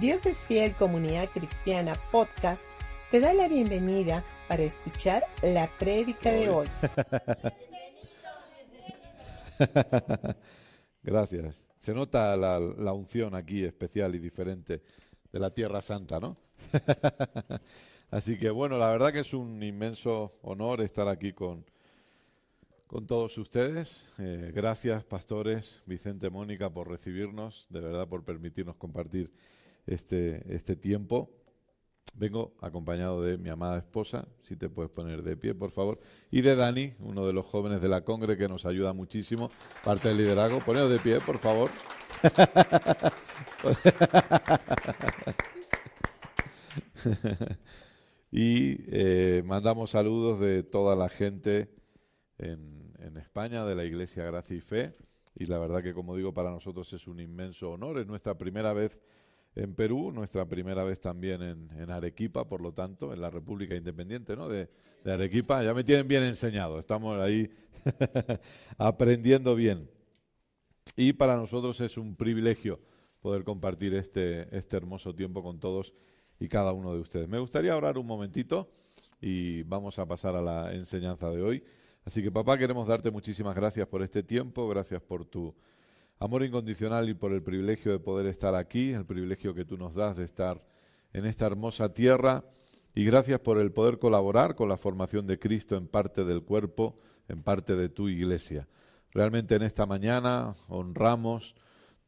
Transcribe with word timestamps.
Dios 0.00 0.26
es 0.26 0.44
Fiel 0.44 0.74
Comunidad 0.74 1.30
Cristiana 1.30 1.94
Podcast 2.12 2.64
te 3.10 3.18
da 3.18 3.32
la 3.32 3.48
bienvenida 3.48 4.22
para 4.46 4.62
escuchar 4.62 5.22
la 5.42 5.70
prédica 5.78 6.30
de 6.32 6.50
hoy. 6.50 6.66
Gracias. 11.02 11.64
Se 11.78 11.94
nota 11.94 12.36
la, 12.36 12.60
la, 12.60 12.92
unción 12.92 13.34
aquí 13.34 13.64
especial 13.64 14.14
y 14.14 14.18
diferente 14.18 14.82
de 15.32 15.38
la 15.38 15.48
Tierra 15.48 15.80
Santa, 15.80 16.20
¿no? 16.20 16.36
Así 18.10 18.38
que 18.38 18.50
bueno, 18.50 18.76
la 18.76 18.90
verdad 18.90 19.14
que 19.14 19.20
es 19.20 19.32
un 19.32 19.62
inmenso 19.62 20.38
honor 20.42 20.82
estar 20.82 21.08
aquí 21.08 21.32
con, 21.32 21.64
con 22.86 23.06
todos 23.06 23.38
ustedes. 23.38 24.10
Eh, 24.18 24.52
gracias, 24.54 25.04
pastores, 25.04 25.80
Vicente, 25.86 26.28
Mónica, 26.28 26.68
por 26.68 26.90
recibirnos, 26.90 27.66
de 27.70 27.80
verdad 27.80 28.06
por 28.06 28.24
permitirnos 28.24 28.76
compartir 28.76 29.32
este, 29.86 30.54
este 30.54 30.76
tiempo. 30.76 31.30
Vengo 32.14 32.54
acompañado 32.60 33.22
de 33.22 33.36
mi 33.36 33.50
amada 33.50 33.78
esposa, 33.78 34.28
si 34.40 34.56
te 34.56 34.70
puedes 34.70 34.90
poner 34.90 35.22
de 35.22 35.36
pie, 35.36 35.54
por 35.54 35.70
favor, 35.70 36.00
y 36.30 36.40
de 36.40 36.56
Dani, 36.56 36.94
uno 37.00 37.26
de 37.26 37.34
los 37.34 37.44
jóvenes 37.44 37.82
de 37.82 37.88
la 37.88 38.04
Congre 38.04 38.38
que 38.38 38.48
nos 38.48 38.64
ayuda 38.64 38.94
muchísimo, 38.94 39.50
parte 39.84 40.08
del 40.08 40.16
liderazgo. 40.18 40.60
Poneos 40.60 40.90
de 40.90 40.98
pie, 40.98 41.20
por 41.20 41.36
favor. 41.36 41.70
y 48.32 48.78
eh, 48.88 49.42
mandamos 49.44 49.90
saludos 49.90 50.40
de 50.40 50.62
toda 50.62 50.96
la 50.96 51.10
gente 51.10 51.68
en, 52.38 52.94
en 52.98 53.18
España, 53.18 53.66
de 53.66 53.74
la 53.74 53.84
Iglesia 53.84 54.24
Gracia 54.24 54.56
y 54.56 54.60
Fe. 54.60 54.94
Y 55.34 55.44
la 55.44 55.58
verdad 55.58 55.82
que, 55.82 55.92
como 55.92 56.16
digo, 56.16 56.32
para 56.32 56.50
nosotros 56.50 56.90
es 56.94 57.06
un 57.06 57.20
inmenso 57.20 57.72
honor. 57.72 57.98
Es 57.98 58.06
nuestra 58.06 58.38
primera 58.38 58.72
vez 58.72 58.98
en 59.56 59.74
Perú, 59.74 60.12
nuestra 60.12 60.44
primera 60.44 60.84
vez 60.84 61.00
también 61.00 61.42
en, 61.42 61.90
Arequipa, 61.90 62.46
por 62.46 62.60
lo 62.60 62.72
tanto, 62.72 63.14
en 63.14 63.22
la 63.22 63.30
República 63.30 63.74
Independiente 63.74 64.36
¿no? 64.36 64.48
de, 64.48 64.68
Arequipa. 65.04 65.64
Ya 65.64 65.72
me 65.72 65.82
tienen 65.82 66.06
bien 66.06 66.22
enseñado, 66.24 66.78
estamos 66.78 67.18
ahí 67.18 67.50
aprendiendo 68.78 69.54
bien. 69.54 69.88
Y 70.94 71.14
para 71.14 71.36
nosotros 71.36 71.80
es 71.80 71.96
un 71.96 72.16
privilegio 72.16 72.78
poder 73.20 73.44
compartir 73.44 73.94
este, 73.94 74.54
este 74.56 74.76
hermoso 74.76 75.14
tiempo 75.14 75.42
con 75.42 75.58
todos 75.58 75.94
y 76.38 76.48
cada 76.48 76.72
uno 76.72 76.92
de 76.92 77.00
ustedes. 77.00 77.28
Me 77.28 77.38
gustaría 77.38 77.76
orar 77.76 77.96
un 77.96 78.06
momentito 78.06 78.70
y 79.20 79.62
vamos 79.62 79.98
a 79.98 80.06
pasar 80.06 80.36
a 80.36 80.42
la 80.42 80.74
enseñanza 80.74 81.30
de 81.30 81.42
hoy. 81.42 81.64
Así 82.04 82.22
que 82.22 82.30
papá, 82.30 82.58
queremos 82.58 82.86
darte 82.86 83.10
muchísimas 83.10 83.56
gracias 83.56 83.88
por 83.88 84.02
este 84.02 84.22
tiempo, 84.22 84.68
gracias 84.68 85.00
por 85.00 85.24
tu 85.24 85.54
Amor 86.18 86.42
incondicional 86.42 87.10
y 87.10 87.14
por 87.14 87.34
el 87.34 87.42
privilegio 87.42 87.92
de 87.92 87.98
poder 87.98 88.24
estar 88.24 88.54
aquí, 88.54 88.92
el 88.92 89.04
privilegio 89.04 89.54
que 89.54 89.66
tú 89.66 89.76
nos 89.76 89.94
das 89.94 90.16
de 90.16 90.24
estar 90.24 90.64
en 91.12 91.26
esta 91.26 91.44
hermosa 91.44 91.92
tierra 91.92 92.42
y 92.94 93.04
gracias 93.04 93.38
por 93.40 93.58
el 93.58 93.70
poder 93.70 93.98
colaborar 93.98 94.54
con 94.54 94.70
la 94.70 94.78
formación 94.78 95.26
de 95.26 95.38
Cristo 95.38 95.76
en 95.76 95.86
parte 95.86 96.24
del 96.24 96.42
cuerpo, 96.42 96.96
en 97.28 97.42
parte 97.42 97.76
de 97.76 97.90
tu 97.90 98.08
iglesia. 98.08 98.66
Realmente 99.12 99.56
en 99.56 99.62
esta 99.62 99.84
mañana 99.84 100.54
honramos 100.68 101.54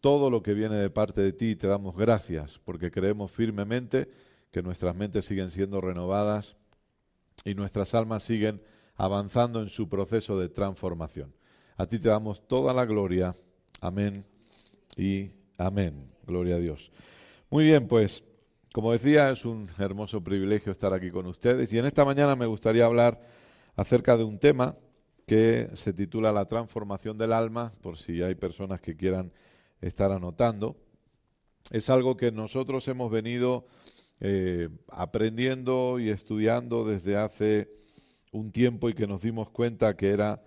todo 0.00 0.30
lo 0.30 0.42
que 0.42 0.54
viene 0.54 0.76
de 0.76 0.88
parte 0.88 1.20
de 1.20 1.34
ti 1.34 1.50
y 1.50 1.56
te 1.56 1.66
damos 1.66 1.94
gracias 1.94 2.58
porque 2.58 2.90
creemos 2.90 3.30
firmemente 3.30 4.08
que 4.50 4.62
nuestras 4.62 4.96
mentes 4.96 5.26
siguen 5.26 5.50
siendo 5.50 5.82
renovadas 5.82 6.56
y 7.44 7.54
nuestras 7.54 7.94
almas 7.94 8.22
siguen 8.22 8.62
avanzando 8.94 9.60
en 9.60 9.68
su 9.68 9.86
proceso 9.90 10.38
de 10.38 10.48
transformación. 10.48 11.34
A 11.76 11.84
ti 11.84 11.98
te 11.98 12.08
damos 12.08 12.48
toda 12.48 12.72
la 12.72 12.86
gloria 12.86 13.34
Amén 13.80 14.24
y 14.96 15.30
amén. 15.56 16.10
Gloria 16.26 16.56
a 16.56 16.58
Dios. 16.58 16.90
Muy 17.48 17.64
bien, 17.64 17.86
pues, 17.86 18.24
como 18.72 18.92
decía, 18.92 19.30
es 19.30 19.44
un 19.44 19.68
hermoso 19.78 20.22
privilegio 20.22 20.72
estar 20.72 20.92
aquí 20.92 21.10
con 21.10 21.26
ustedes 21.26 21.72
y 21.72 21.78
en 21.78 21.86
esta 21.86 22.04
mañana 22.04 22.34
me 22.34 22.46
gustaría 22.46 22.84
hablar 22.84 23.20
acerca 23.76 24.16
de 24.16 24.24
un 24.24 24.38
tema 24.38 24.74
que 25.26 25.70
se 25.74 25.92
titula 25.92 26.32
La 26.32 26.46
transformación 26.46 27.18
del 27.18 27.32
alma, 27.32 27.72
por 27.80 27.96
si 27.96 28.20
hay 28.22 28.34
personas 28.34 28.80
que 28.80 28.96
quieran 28.96 29.30
estar 29.80 30.10
anotando. 30.10 30.76
Es 31.70 31.88
algo 31.88 32.16
que 32.16 32.32
nosotros 32.32 32.88
hemos 32.88 33.12
venido 33.12 33.66
eh, 34.20 34.68
aprendiendo 34.88 36.00
y 36.00 36.08
estudiando 36.08 36.84
desde 36.84 37.16
hace 37.16 37.70
un 38.32 38.50
tiempo 38.50 38.88
y 38.88 38.94
que 38.94 39.06
nos 39.06 39.22
dimos 39.22 39.50
cuenta 39.50 39.96
que 39.96 40.08
era 40.10 40.42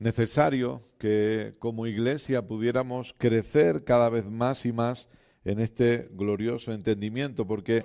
necesario 0.00 0.80
que 0.98 1.54
como 1.58 1.86
iglesia 1.86 2.42
pudiéramos 2.42 3.14
crecer 3.16 3.84
cada 3.84 4.08
vez 4.08 4.24
más 4.24 4.66
y 4.66 4.72
más 4.72 5.08
en 5.44 5.60
este 5.60 6.08
glorioso 6.12 6.72
entendimiento, 6.72 7.46
porque 7.46 7.84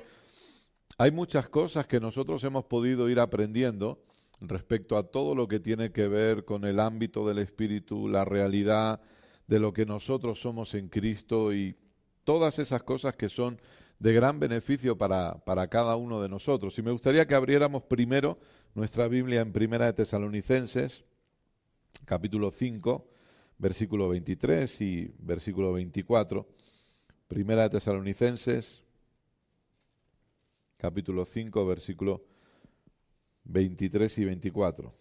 hay 0.98 1.12
muchas 1.12 1.50
cosas 1.50 1.88
que 1.88 2.00
nosotros 2.00 2.44
hemos 2.46 2.66
podido 2.66 3.09
ir 3.09 3.20
aprendiendo 3.20 4.02
respecto 4.40 4.98
a 4.98 5.03
todo 5.03 5.36
lo 5.36 5.48
que 5.48 5.59
tiene 5.59 5.92
que 5.92 6.08
ver 6.08 6.46
con 6.46 6.64
el 6.64 6.80
ámbito 6.80 7.28
del 7.28 7.40
espíritu, 7.40 8.08
la 8.08 8.24
realidad 8.24 9.02
de 9.47 9.59
lo 9.59 9.74
que 9.74 9.86
nosotros 9.86 10.40
somos 10.40 10.74
en 10.74 10.88
Cristo 10.88 11.53
y 11.53 11.76
todas 12.24 12.59
esas 12.59 12.84
cosas 12.84 13.16
que 13.16 13.30
son 13.30 13.59
de 14.00 14.14
gran 14.14 14.40
beneficio 14.40 14.97
para, 14.97 15.44
para 15.46 15.68
cada 15.68 15.97
uno 15.97 16.22
de 16.22 16.30
nosotros. 16.30 16.78
Y 16.80 16.82
me 16.82 16.92
gustaría 16.92 17.28
que 17.28 17.36
abriéramos 17.36 17.84
primero 17.84 18.40
nuestra 18.74 19.08
Biblia 19.08 19.42
en 19.42 19.52
Primera 19.52 19.86
de 19.86 19.94
Tesalonicenses, 19.94 21.03
capítulo 22.03 22.51
5, 22.51 23.07
versículo 23.57 24.09
23 24.09 24.81
y 24.81 25.13
versículo 25.19 25.72
24. 25.73 26.47
Primera 27.28 27.63
de 27.63 27.69
Tesalonicenses, 27.69 28.83
capítulo 30.78 31.25
5, 31.25 31.66
versículo 31.66 32.25
23 33.45 34.17
y 34.19 34.25
24. 34.25 34.94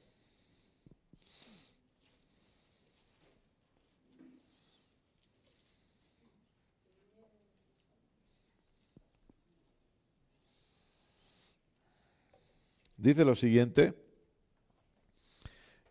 Dice 12.97 13.25
lo 13.25 13.34
siguiente, 13.34 14.03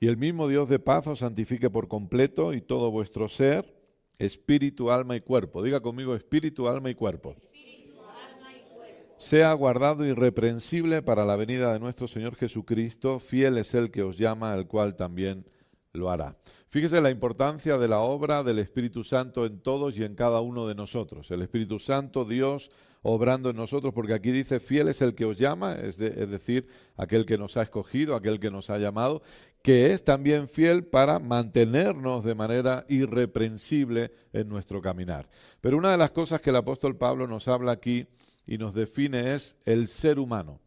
y 0.04 0.08
el 0.08 0.18
mismo 0.18 0.50
Dios 0.50 0.68
de 0.68 0.80
paz 0.80 1.08
os 1.08 1.20
santifique 1.20 1.70
por 1.70 1.88
completo 1.88 2.54
y 2.54 2.60
todo 2.60 2.92
vuestro 2.92 3.30
ser, 3.30 3.74
espíritu, 4.20 4.92
alma 4.92 5.16
y 5.16 5.22
cuerpo. 5.22 5.64
Diga 5.64 5.80
conmigo 5.80 6.14
espíritu, 6.14 6.68
alma 6.68 6.90
y 6.90 6.94
cuerpo. 6.94 7.38
Sea 9.16 9.54
guardado 9.54 10.06
irreprensible 10.06 11.04
para 11.04 11.24
la 11.24 11.38
venida 11.38 11.72
de 11.72 11.80
nuestro 11.80 12.08
Señor 12.08 12.36
Jesucristo. 12.36 13.22
Fiel 13.22 13.58
es 13.58 13.74
el 13.76 13.92
que 13.92 14.04
os 14.04 14.18
llama, 14.18 14.54
el 14.56 14.68
cual 14.68 14.98
también 14.98 15.46
lo 15.94 16.12
hará. 16.12 16.36
Fíjese 16.68 17.00
la 17.00 17.10
importancia 17.10 17.78
de 17.78 17.88
la 17.88 18.00
obra 18.00 18.44
del 18.44 18.60
Espíritu 18.60 19.06
Santo 19.06 19.46
en 19.46 19.62
todos 19.62 19.98
y 19.98 20.04
en 20.04 20.16
cada 20.16 20.42
uno 20.42 20.68
de 20.68 20.76
nosotros. 20.76 21.32
El 21.32 21.44
Espíritu 21.44 21.80
Santo, 21.80 22.26
Dios, 22.26 22.72
obrando 23.04 23.52
en 23.52 23.58
nosotros, 23.58 23.94
porque 23.94 24.14
aquí 24.14 24.32
dice, 24.32 24.60
fiel 24.60 24.88
es 24.88 25.02
el 25.02 25.14
que 25.14 25.26
os 25.26 25.38
llama, 25.38 25.76
es, 25.76 26.00
es, 26.00 26.30
decir, 26.30 26.68
aquel 26.98 27.26
que 27.26 27.38
nos 27.38 27.58
ha 27.58 27.64
escogido, 27.64 28.16
aquel 28.16 28.40
que 28.40 28.50
nos 28.50 28.70
ha 28.70 28.78
llamado, 28.78 29.22
que 29.64 29.94
es 29.94 30.04
también 30.04 30.50
fiel 30.50 30.84
para 30.86 31.20
mantenernos 31.20 32.26
de 32.26 32.36
manera 32.36 32.86
irreprensible 32.90 34.12
en 34.34 34.50
nuestro 34.50 34.82
caminar. 34.82 35.30
Pero 35.62 35.78
una 35.78 35.90
de 35.90 35.98
las 35.98 36.12
cosas 36.12 36.42
que 36.42 36.50
el 36.50 36.58
apóstol 36.58 36.98
Pablo 36.98 37.28
nos 37.28 37.48
habla 37.48 37.72
aquí 37.72 38.06
y 38.46 38.58
nos 38.58 38.74
define 38.74 39.34
es 39.34 39.56
el 39.64 39.88
ser 39.88 40.20
humano. 40.20 40.60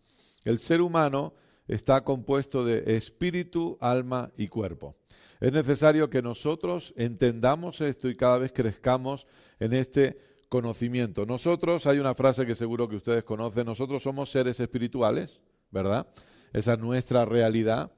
El 0.44 0.60
ser 0.60 0.80
humano 0.80 1.34
está 1.68 2.04
compuesto 2.04 2.64
de 2.64 2.96
espíritu, 2.96 3.76
alma 3.82 4.32
y 4.34 4.48
cuerpo. 4.48 4.96
Es 5.40 5.52
necesario 5.52 6.08
que 6.08 6.22
nosotros 6.22 6.94
entendamos 6.96 7.82
esto 7.82 8.08
y 8.08 8.16
cada 8.16 8.38
vez 8.38 8.52
crezcamos 8.52 9.26
en 9.60 9.74
este 9.74 10.18
conocimiento. 10.48 11.26
Nosotros, 11.26 11.86
hay 11.86 11.98
una 11.98 12.14
frase 12.14 12.46
que 12.46 12.54
seguro 12.54 12.88
que 12.88 12.96
ustedes 12.96 13.24
conocen, 13.24 13.66
nosotros 13.66 14.02
somos 14.02 14.30
seres 14.30 14.58
espirituales, 14.58 15.42
¿verdad? 15.70 16.06
Esa 16.54 16.72
es 16.72 16.78
nuestra 16.78 17.26
realidad 17.26 17.92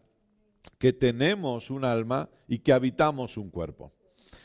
que 0.78 0.92
tenemos 0.92 1.70
un 1.70 1.84
alma 1.84 2.28
y 2.46 2.58
que 2.58 2.72
habitamos 2.72 3.36
un 3.36 3.50
cuerpo. 3.50 3.92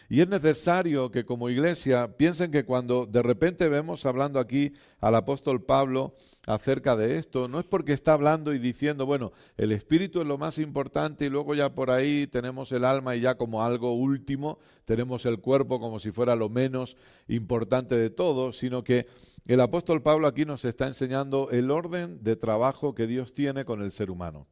Y 0.10 0.22
es 0.22 0.28
necesario 0.28 1.10
que 1.10 1.26
como 1.26 1.50
iglesia 1.50 2.16
piensen 2.18 2.52
que 2.52 2.66
cuando 2.66 3.08
de 3.08 3.24
repente 3.24 3.68
vemos 3.68 4.06
hablando 4.06 4.40
aquí 4.40 4.74
al 5.00 5.16
apóstol 5.16 5.64
Pablo 5.64 6.16
acerca 6.46 6.96
de 6.96 7.18
esto, 7.18 7.48
no 7.48 7.60
es 7.60 7.66
porque 7.66 7.94
está 7.94 8.14
hablando 8.14 8.54
y 8.54 8.60
diciendo, 8.60 9.06
bueno, 9.06 9.32
el 9.58 9.72
espíritu 9.72 10.22
es 10.22 10.28
lo 10.28 10.38
más 10.38 10.60
importante 10.60 11.26
y 11.26 11.30
luego 11.30 11.56
ya 11.56 11.74
por 11.74 11.90
ahí 11.90 12.28
tenemos 12.28 12.72
el 12.74 12.86
alma 12.86 13.16
y 13.16 13.22
ya 13.22 13.36
como 13.36 13.64
algo 13.64 13.94
último, 13.94 14.60
tenemos 14.86 15.26
el 15.26 15.40
cuerpo 15.40 15.80
como 15.80 15.98
si 16.00 16.12
fuera 16.12 16.36
lo 16.36 16.50
menos 16.50 16.96
importante 17.28 17.96
de 17.96 18.10
todo, 18.10 18.52
sino 18.52 18.84
que 18.84 19.08
el 19.48 19.62
apóstol 19.62 20.04
Pablo 20.04 20.28
aquí 20.28 20.46
nos 20.46 20.64
está 20.64 20.86
enseñando 20.88 21.50
el 21.50 21.72
orden 21.72 22.24
de 22.24 22.36
trabajo 22.36 22.94
que 22.94 23.08
Dios 23.08 23.34
tiene 23.34 23.66
con 23.66 23.82
el 23.82 23.92
ser 23.92 24.12
humano. 24.12 24.48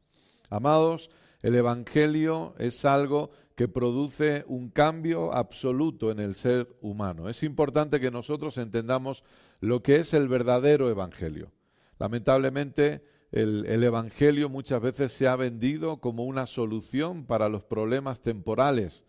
Amados, 0.50 1.08
el 1.42 1.54
Evangelio 1.54 2.54
es 2.58 2.84
algo 2.84 3.30
que 3.56 3.68
produce 3.68 4.44
un 4.46 4.70
cambio 4.70 5.34
absoluto 5.34 6.10
en 6.10 6.20
el 6.20 6.34
ser 6.34 6.68
humano. 6.80 7.28
Es 7.28 7.42
importante 7.42 8.00
que 8.00 8.10
nosotros 8.10 8.56
entendamos 8.58 9.24
lo 9.60 9.82
que 9.82 9.96
es 9.96 10.14
el 10.14 10.28
verdadero 10.28 10.88
Evangelio. 10.88 11.52
Lamentablemente, 11.98 13.02
el, 13.30 13.66
el, 13.66 13.82
Evangelio 13.84 14.48
muchas 14.48 14.80
veces 14.80 15.12
se 15.12 15.28
ha 15.28 15.36
vendido 15.36 15.98
como 15.98 16.24
una 16.24 16.46
solución 16.46 17.26
para 17.26 17.48
los 17.48 17.62
problemas 17.62 18.20
temporales 18.20 19.04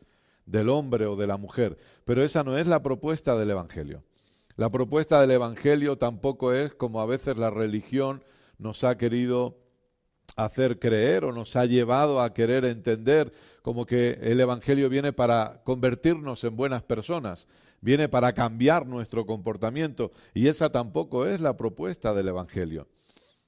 del 0.46 0.70
hombre 0.70 1.06
o 1.06 1.16
de 1.16 1.28
la 1.28 1.38
mujer, 1.38 1.78
pero 2.04 2.24
esa 2.24 2.44
no 2.44 2.58
es 2.58 2.68
la 2.68 2.84
propuesta 2.84 3.38
del 3.38 3.52
Evangelio. 3.52 4.04
La 4.56 4.70
propuesta 4.70 5.20
del 5.22 5.32
Evangelio 5.32 5.98
tampoco 5.98 6.54
es 6.54 6.74
como 6.76 7.02
a 7.02 7.06
veces 7.06 7.38
la 7.38 7.50
religión 7.50 8.24
nos 8.60 8.84
ha 8.84 8.98
querido 8.98 9.63
hacer 10.36 10.80
creer 10.80 11.26
o 11.26 11.32
nos 11.32 11.56
ha 11.56 11.66
llevado 11.66 12.22
a 12.22 12.34
querer 12.34 12.66
entender 12.66 13.34
como 13.62 13.86
que 13.86 14.20
el 14.22 14.40
Evangelio 14.40 14.90
viene 14.90 15.14
para 15.14 15.62
convertirnos 15.64 16.44
en 16.44 16.56
buenas 16.56 16.84
personas, 16.84 17.48
viene 17.82 18.10
para 18.10 18.34
cambiar 18.34 18.86
nuestro 18.86 19.26
comportamiento 19.26 20.12
y 20.34 20.48
esa 20.48 20.72
tampoco 20.72 21.26
es 21.26 21.40
la 21.40 21.56
propuesta 21.56 22.14
del 22.14 22.28
Evangelio. 22.30 22.88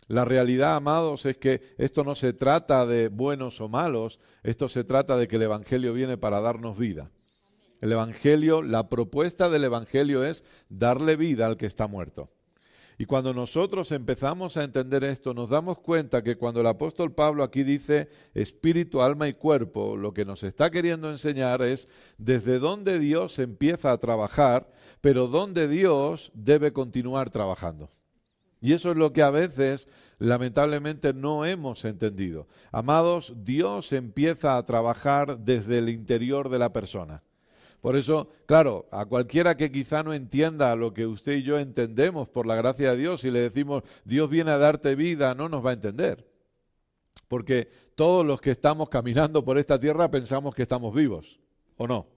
La 0.08 0.24
realidad, 0.24 0.76
amados, 0.76 1.26
es 1.26 1.38
que 1.38 1.62
esto 1.78 2.04
no 2.04 2.16
se 2.16 2.34
trata 2.34 2.86
de 2.86 3.08
buenos 3.08 3.60
o 3.60 3.68
malos, 3.68 4.20
esto 4.44 4.70
se 4.70 4.84
trata 4.84 5.18
de 5.18 5.28
que 5.28 5.38
el 5.38 5.42
Evangelio 5.42 5.94
viene 5.94 6.18
para 6.18 6.42
darnos 6.42 6.78
vida. 6.78 7.12
El 7.82 7.92
Evangelio, 7.92 8.62
la 8.62 8.88
propuesta 8.88 9.50
del 9.50 9.64
Evangelio 9.64 10.24
es 10.24 10.44
darle 10.70 11.16
vida 11.16 11.48
al 11.48 11.58
que 11.58 11.66
está 11.66 11.88
muerto. 11.88 12.30
Y 12.98 13.06
cuando 13.06 13.34
nosotros 13.34 13.92
empezamos 13.92 14.56
a 14.56 14.64
entender 14.64 15.04
esto, 15.04 15.34
nos 15.34 15.50
damos 15.50 15.80
cuenta 15.80 16.24
que 16.24 16.38
cuando 16.38 16.62
el 16.62 16.68
apóstol 16.68 17.14
Pablo 17.14 17.44
aquí 17.44 17.64
dice 17.64 18.10
espíritu, 18.34 19.02
alma 19.02 19.28
y 19.28 19.34
cuerpo, 19.34 19.98
lo 19.98 20.14
que 20.14 20.24
nos 20.24 20.44
está 20.44 20.72
queriendo 20.72 21.10
enseñar 21.10 21.62
es 21.62 21.90
desde 22.18 22.58
dónde 22.58 23.00
Dios 23.00 23.38
empieza 23.40 23.92
a 23.92 23.98
trabajar, 23.98 24.72
pero 25.02 25.28
dónde 25.28 25.68
Dios 25.68 26.32
debe 26.34 26.72
continuar 26.72 27.30
trabajando. 27.30 27.92
Y 28.62 28.74
eso 28.74 28.92
es 28.92 28.98
lo 28.98 29.12
que 29.12 29.22
a 29.22 29.30
veces 29.30 29.90
lamentablemente 30.18 31.14
no 31.14 31.46
hemos 31.46 31.84
entendido. 31.84 32.48
Amados, 32.72 33.34
Dios 33.44 33.92
empieza 33.92 34.56
a 34.58 34.66
trabajar 34.66 35.40
desde 35.40 35.80
el 35.80 35.90
interior 35.90 36.48
de 36.48 36.60
la 36.60 36.72
persona. 36.72 37.24
Por 37.86 37.96
eso, 37.96 38.30
claro, 38.48 38.88
a 38.90 39.06
cualquiera 39.06 39.56
que 39.56 39.72
quizá 39.72 40.02
no 40.02 40.12
entienda 40.12 40.76
lo 40.76 40.92
que 40.92 41.06
usted 41.06 41.34
y 41.34 41.44
yo 41.44 41.60
entendemos 41.60 42.28
por 42.28 42.48
la 42.48 42.56
gracia 42.56 42.90
de 42.90 42.98
Dios 42.98 43.24
y 43.24 43.30
le 43.30 43.42
decimos, 43.42 43.84
Dios 44.04 44.28
viene 44.28 44.50
a 44.50 44.58
darte 44.58 44.96
vida, 44.96 45.36
no 45.36 45.50
nos 45.50 45.64
va 45.64 45.70
a 45.70 45.74
entender. 45.74 46.28
Porque 47.28 47.70
todos 47.94 48.26
los 48.26 48.42
que 48.42 48.50
estamos 48.50 48.90
caminando 48.90 49.46
por 49.46 49.60
esta 49.60 49.80
tierra 49.80 50.10
pensamos 50.10 50.56
que 50.56 50.64
estamos 50.64 50.96
vivos, 50.96 51.40
¿o 51.78 51.88
no? 51.88 52.08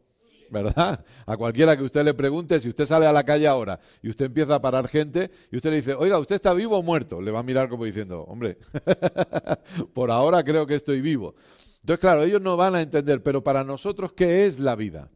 ¿verdad? 0.48 1.04
A 1.26 1.36
cualquiera 1.36 1.76
que 1.76 1.82
usted 1.82 2.02
le 2.02 2.14
pregunte, 2.14 2.58
si 2.60 2.70
usted 2.70 2.86
sale 2.86 3.04
a 3.04 3.12
la 3.12 3.24
calle 3.24 3.46
ahora 3.46 3.78
y 4.00 4.08
usted 4.08 4.24
empieza 4.24 4.54
a 4.54 4.62
parar 4.62 4.88
gente 4.88 5.30
y 5.52 5.56
usted 5.56 5.68
le 5.68 5.76
dice, 5.76 5.92
oiga, 5.92 6.18
¿usted 6.18 6.36
está 6.36 6.54
vivo 6.54 6.78
o 6.78 6.82
muerto? 6.82 7.20
Le 7.20 7.30
va 7.30 7.40
a 7.40 7.42
mirar 7.42 7.68
como 7.68 7.84
diciendo, 7.84 8.22
hombre, 8.22 8.56
por 9.92 10.10
ahora 10.10 10.42
creo 10.42 10.66
que 10.66 10.76
estoy 10.76 11.02
vivo. 11.02 11.34
Entonces, 11.82 12.00
claro, 12.00 12.22
ellos 12.22 12.40
no 12.40 12.56
van 12.56 12.74
a 12.74 12.80
entender, 12.80 13.22
pero 13.22 13.44
para 13.44 13.64
nosotros, 13.64 14.14
¿qué 14.14 14.46
es 14.46 14.60
la 14.60 14.74
vida? 14.74 15.10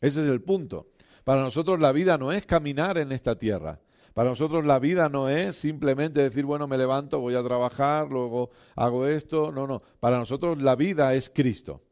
Ese 0.00 0.22
es 0.22 0.28
el 0.28 0.42
punto. 0.42 0.88
Para 1.24 1.42
nosotros 1.42 1.80
la 1.80 1.92
vida 1.92 2.18
no 2.18 2.32
es 2.32 2.46
caminar 2.46 2.98
en 2.98 3.12
esta 3.12 3.38
tierra. 3.38 3.80
Para 4.14 4.30
nosotros 4.30 4.64
la 4.64 4.78
vida 4.78 5.08
no 5.08 5.28
es 5.28 5.56
simplemente 5.56 6.22
decir, 6.22 6.44
bueno, 6.44 6.66
me 6.66 6.78
levanto, 6.78 7.20
voy 7.20 7.34
a 7.34 7.42
trabajar, 7.42 8.08
luego 8.08 8.50
hago 8.74 9.06
esto. 9.06 9.52
No, 9.52 9.66
no. 9.66 9.82
Para 10.00 10.18
nosotros 10.18 10.62
la 10.62 10.76
vida 10.76 11.12
es 11.14 11.28
Cristo. 11.28 11.82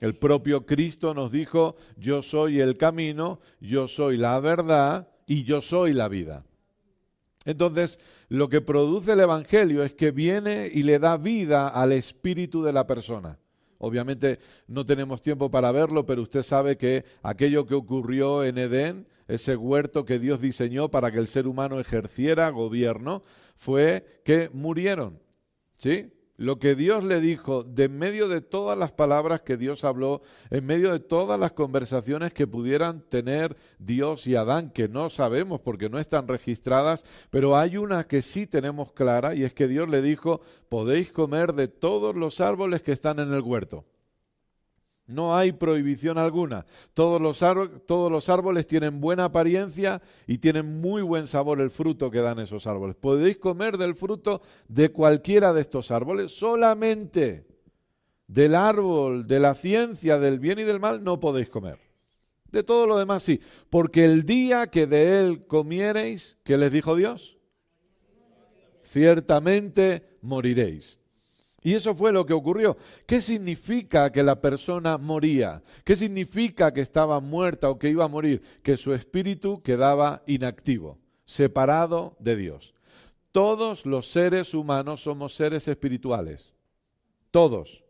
El 0.00 0.16
propio 0.16 0.66
Cristo 0.66 1.14
nos 1.14 1.32
dijo, 1.32 1.76
yo 1.96 2.22
soy 2.22 2.60
el 2.60 2.76
camino, 2.76 3.40
yo 3.60 3.88
soy 3.88 4.16
la 4.16 4.38
verdad 4.40 5.08
y 5.26 5.44
yo 5.44 5.60
soy 5.62 5.92
la 5.92 6.08
vida. 6.08 6.44
Entonces, 7.44 7.98
lo 8.28 8.48
que 8.48 8.60
produce 8.60 9.12
el 9.12 9.20
Evangelio 9.20 9.82
es 9.82 9.94
que 9.94 10.10
viene 10.10 10.68
y 10.72 10.82
le 10.82 10.98
da 10.98 11.16
vida 11.16 11.68
al 11.68 11.92
espíritu 11.92 12.62
de 12.62 12.72
la 12.72 12.86
persona. 12.86 13.38
Obviamente 13.78 14.38
no 14.66 14.84
tenemos 14.84 15.20
tiempo 15.20 15.50
para 15.50 15.72
verlo, 15.72 16.06
pero 16.06 16.22
usted 16.22 16.42
sabe 16.42 16.76
que 16.76 17.04
aquello 17.22 17.66
que 17.66 17.74
ocurrió 17.74 18.44
en 18.44 18.58
Edén, 18.58 19.06
ese 19.28 19.56
huerto 19.56 20.04
que 20.04 20.18
Dios 20.18 20.40
diseñó 20.40 20.90
para 20.90 21.10
que 21.10 21.18
el 21.18 21.26
ser 21.26 21.46
humano 21.46 21.80
ejerciera 21.80 22.48
gobierno, 22.50 23.22
fue 23.54 24.20
que 24.24 24.50
murieron. 24.52 25.20
¿Sí? 25.78 26.12
Lo 26.38 26.58
que 26.58 26.74
Dios 26.74 27.02
le 27.02 27.20
dijo, 27.20 27.62
de 27.62 27.84
en 27.84 27.98
medio 27.98 28.28
de 28.28 28.42
todas 28.42 28.78
las 28.78 28.92
palabras 28.92 29.40
que 29.40 29.56
Dios 29.56 29.84
habló, 29.84 30.20
en 30.50 30.66
medio 30.66 30.92
de 30.92 31.00
todas 31.00 31.40
las 31.40 31.52
conversaciones 31.52 32.34
que 32.34 32.46
pudieran 32.46 33.00
tener 33.00 33.56
Dios 33.78 34.26
y 34.26 34.34
Adán, 34.34 34.70
que 34.70 34.88
no 34.88 35.08
sabemos 35.08 35.60
porque 35.60 35.88
no 35.88 35.98
están 35.98 36.28
registradas, 36.28 37.04
pero 37.30 37.56
hay 37.56 37.78
una 37.78 38.04
que 38.04 38.20
sí 38.20 38.46
tenemos 38.46 38.92
clara 38.92 39.34
y 39.34 39.44
es 39.44 39.54
que 39.54 39.66
Dios 39.66 39.88
le 39.88 40.02
dijo, 40.02 40.42
podéis 40.68 41.10
comer 41.10 41.54
de 41.54 41.68
todos 41.68 42.14
los 42.14 42.40
árboles 42.40 42.82
que 42.82 42.92
están 42.92 43.18
en 43.18 43.32
el 43.32 43.40
huerto. 43.40 43.84
No 45.06 45.36
hay 45.36 45.52
prohibición 45.52 46.18
alguna. 46.18 46.66
Todos 46.92 47.20
los, 47.20 47.38
todos 47.86 48.10
los, 48.10 48.28
árboles 48.28 48.66
tienen 48.66 49.00
buena 49.00 49.26
apariencia 49.26 50.02
y 50.26 50.38
tienen 50.38 50.80
muy 50.80 51.02
buen 51.02 51.28
sabor 51.28 51.60
el 51.60 51.70
fruto 51.70 52.10
que 52.10 52.20
dan 52.20 52.40
esos 52.40 52.66
árboles. 52.66 52.96
Podéis 52.96 53.36
comer 53.36 53.78
del 53.78 53.94
fruto 53.94 54.42
de 54.66 54.88
cualquiera 54.88 55.52
de 55.52 55.60
estos 55.60 55.92
árboles, 55.92 56.36
solamente 56.36 57.46
del 58.26 58.56
árbol 58.56 59.28
de 59.28 59.38
la 59.38 59.54
ciencia 59.54 60.18
del 60.18 60.40
bien 60.40 60.58
y 60.58 60.64
del 60.64 60.80
mal 60.80 61.04
no 61.04 61.20
podéis 61.20 61.48
comer. 61.48 61.78
De 62.50 62.64
todo 62.64 62.86
lo 62.88 62.98
demás 62.98 63.22
sí, 63.22 63.40
porque 63.70 64.04
el 64.04 64.24
día 64.24 64.68
que 64.68 64.86
de 64.86 65.20
él 65.20 65.46
comiereis, 65.46 66.36
¿qué 66.42 66.56
les 66.56 66.72
dijo 66.72 66.96
Dios? 66.96 67.36
Ciertamente 68.82 70.18
moriréis. 70.22 70.98
Y 71.66 71.74
eso 71.74 71.96
fue 71.96 72.12
lo 72.12 72.24
que 72.24 72.32
ocurrió. 72.32 72.76
¿Qué 73.06 73.20
significa 73.20 74.12
que 74.12 74.22
la 74.22 74.40
persona 74.40 74.98
moría? 74.98 75.64
¿Qué 75.82 75.96
significa 75.96 76.72
que 76.72 76.80
estaba 76.80 77.18
muerta 77.18 77.70
o 77.70 77.76
que 77.76 77.88
iba 77.88 78.04
a 78.04 78.08
morir? 78.08 78.40
Que 78.62 78.76
su 78.76 78.94
espíritu 78.94 79.60
quedaba 79.62 80.22
inactivo, 80.28 80.96
separado 81.24 82.14
de 82.20 82.36
Dios. 82.36 82.72
Todos 83.32 83.84
los 83.84 84.06
seres 84.06 84.54
humanos 84.54 85.02
somos 85.02 85.34
seres 85.34 85.66
espirituales. 85.66 86.54
Todos. 87.32 87.82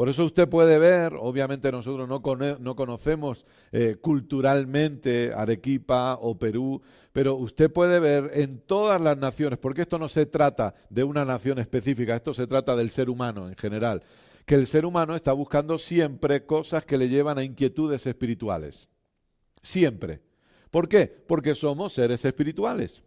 Por 0.00 0.08
eso 0.08 0.24
usted 0.24 0.48
puede 0.48 0.78
ver, 0.78 1.12
obviamente 1.18 1.70
nosotros 1.70 2.08
no, 2.08 2.22
no 2.58 2.74
conocemos 2.74 3.44
eh, 3.70 3.96
culturalmente 4.00 5.30
Arequipa 5.36 6.16
o 6.22 6.38
Perú, 6.38 6.80
pero 7.12 7.34
usted 7.34 7.70
puede 7.70 8.00
ver 8.00 8.30
en 8.32 8.60
todas 8.60 8.98
las 8.98 9.18
naciones, 9.18 9.58
porque 9.58 9.82
esto 9.82 9.98
no 9.98 10.08
se 10.08 10.24
trata 10.24 10.72
de 10.88 11.04
una 11.04 11.26
nación 11.26 11.58
específica, 11.58 12.16
esto 12.16 12.32
se 12.32 12.46
trata 12.46 12.76
del 12.76 12.88
ser 12.88 13.10
humano 13.10 13.46
en 13.46 13.56
general, 13.56 14.02
que 14.46 14.54
el 14.54 14.66
ser 14.66 14.86
humano 14.86 15.14
está 15.14 15.34
buscando 15.34 15.78
siempre 15.78 16.46
cosas 16.46 16.86
que 16.86 16.96
le 16.96 17.10
llevan 17.10 17.36
a 17.36 17.44
inquietudes 17.44 18.06
espirituales. 18.06 18.88
Siempre. 19.60 20.22
¿Por 20.70 20.88
qué? 20.88 21.08
Porque 21.26 21.54
somos 21.54 21.92
seres 21.92 22.24
espirituales. 22.24 23.02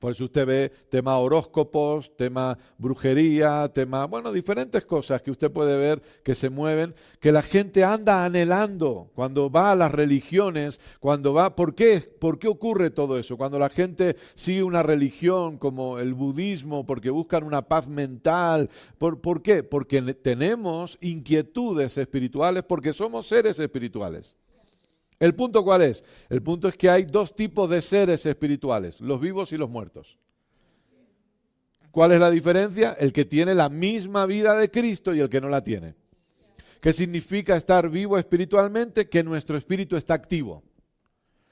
Por 0.00 0.12
eso 0.12 0.24
usted 0.24 0.46
ve 0.46 0.72
tema 0.88 1.18
horóscopos, 1.18 2.16
tema 2.16 2.56
brujería, 2.78 3.70
tema, 3.72 4.06
bueno, 4.06 4.32
diferentes 4.32 4.86
cosas 4.86 5.20
que 5.20 5.30
usted 5.30 5.52
puede 5.52 5.76
ver 5.76 6.00
que 6.24 6.34
se 6.34 6.48
mueven, 6.48 6.94
que 7.20 7.30
la 7.30 7.42
gente 7.42 7.84
anda 7.84 8.24
anhelando 8.24 9.10
cuando 9.14 9.50
va 9.50 9.72
a 9.72 9.76
las 9.76 9.92
religiones, 9.92 10.80
cuando 11.00 11.34
va, 11.34 11.54
¿por 11.54 11.74
qué? 11.74 12.00
¿Por 12.00 12.38
qué 12.38 12.48
ocurre 12.48 12.88
todo 12.88 13.18
eso? 13.18 13.36
Cuando 13.36 13.58
la 13.58 13.68
gente 13.68 14.16
sigue 14.34 14.62
una 14.62 14.82
religión 14.82 15.58
como 15.58 15.98
el 15.98 16.14
budismo, 16.14 16.86
porque 16.86 17.10
buscan 17.10 17.44
una 17.44 17.68
paz 17.68 17.86
mental, 17.86 18.70
¿por, 18.96 19.20
¿por 19.20 19.42
qué? 19.42 19.62
Porque 19.62 20.00
tenemos 20.14 20.96
inquietudes 21.02 21.98
espirituales, 21.98 22.62
porque 22.62 22.94
somos 22.94 23.26
seres 23.26 23.58
espirituales. 23.58 24.34
¿El 25.20 25.34
punto 25.34 25.62
cuál 25.62 25.82
es? 25.82 26.02
El 26.30 26.42
punto 26.42 26.66
es 26.66 26.76
que 26.76 26.88
hay 26.88 27.04
dos 27.04 27.36
tipos 27.36 27.68
de 27.68 27.82
seres 27.82 28.24
espirituales, 28.24 29.00
los 29.02 29.20
vivos 29.20 29.52
y 29.52 29.58
los 29.58 29.68
muertos. 29.68 30.18
¿Cuál 31.90 32.12
es 32.12 32.20
la 32.20 32.30
diferencia? 32.30 32.96
El 32.98 33.12
que 33.12 33.26
tiene 33.26 33.54
la 33.54 33.68
misma 33.68 34.24
vida 34.24 34.56
de 34.56 34.70
Cristo 34.70 35.14
y 35.14 35.20
el 35.20 35.28
que 35.28 35.40
no 35.40 35.50
la 35.50 35.62
tiene. 35.62 35.94
¿Qué 36.80 36.94
significa 36.94 37.54
estar 37.54 37.90
vivo 37.90 38.16
espiritualmente? 38.16 39.10
Que 39.10 39.22
nuestro 39.22 39.58
espíritu 39.58 39.96
está 39.96 40.14
activo. 40.14 40.62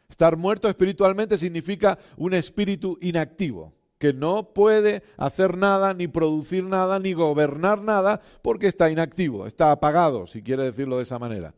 Estar 0.08 0.38
muerto 0.38 0.70
espiritualmente 0.70 1.36
significa 1.36 1.98
un 2.16 2.32
espíritu 2.32 2.96
inactivo, 3.02 3.74
que 3.98 4.14
no 4.14 4.54
puede 4.54 5.02
hacer 5.18 5.58
nada, 5.58 5.92
ni 5.92 6.08
producir 6.08 6.64
nada, 6.64 6.98
ni 6.98 7.12
gobernar 7.12 7.82
nada, 7.82 8.22
porque 8.40 8.68
está 8.68 8.90
inactivo, 8.90 9.46
está 9.46 9.70
apagado, 9.70 10.26
si 10.26 10.42
quiere 10.42 10.62
decirlo 10.62 10.96
de 10.96 11.02
esa 11.02 11.18
manera. 11.18 11.52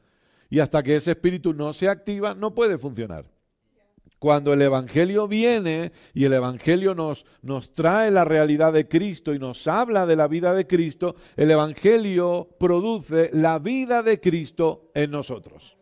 Y 0.50 0.58
hasta 0.58 0.82
que 0.82 0.96
ese 0.96 1.12
espíritu 1.12 1.54
no 1.54 1.72
se 1.72 1.88
activa, 1.88 2.34
no 2.34 2.54
puede 2.54 2.76
funcionar. 2.76 3.24
Cuando 4.18 4.52
el 4.52 4.60
Evangelio 4.60 5.26
viene 5.28 5.92
y 6.12 6.24
el 6.24 6.34
Evangelio 6.34 6.94
nos, 6.94 7.24
nos 7.40 7.72
trae 7.72 8.10
la 8.10 8.26
realidad 8.26 8.72
de 8.72 8.86
Cristo 8.86 9.32
y 9.32 9.38
nos 9.38 9.66
habla 9.66 10.04
de 10.04 10.16
la 10.16 10.28
vida 10.28 10.52
de 10.52 10.66
Cristo, 10.66 11.14
el 11.36 11.50
Evangelio 11.50 12.46
produce 12.58 13.30
la 13.32 13.58
vida 13.58 14.02
de 14.02 14.20
Cristo 14.20 14.90
en 14.94 15.10
nosotros. 15.12 15.78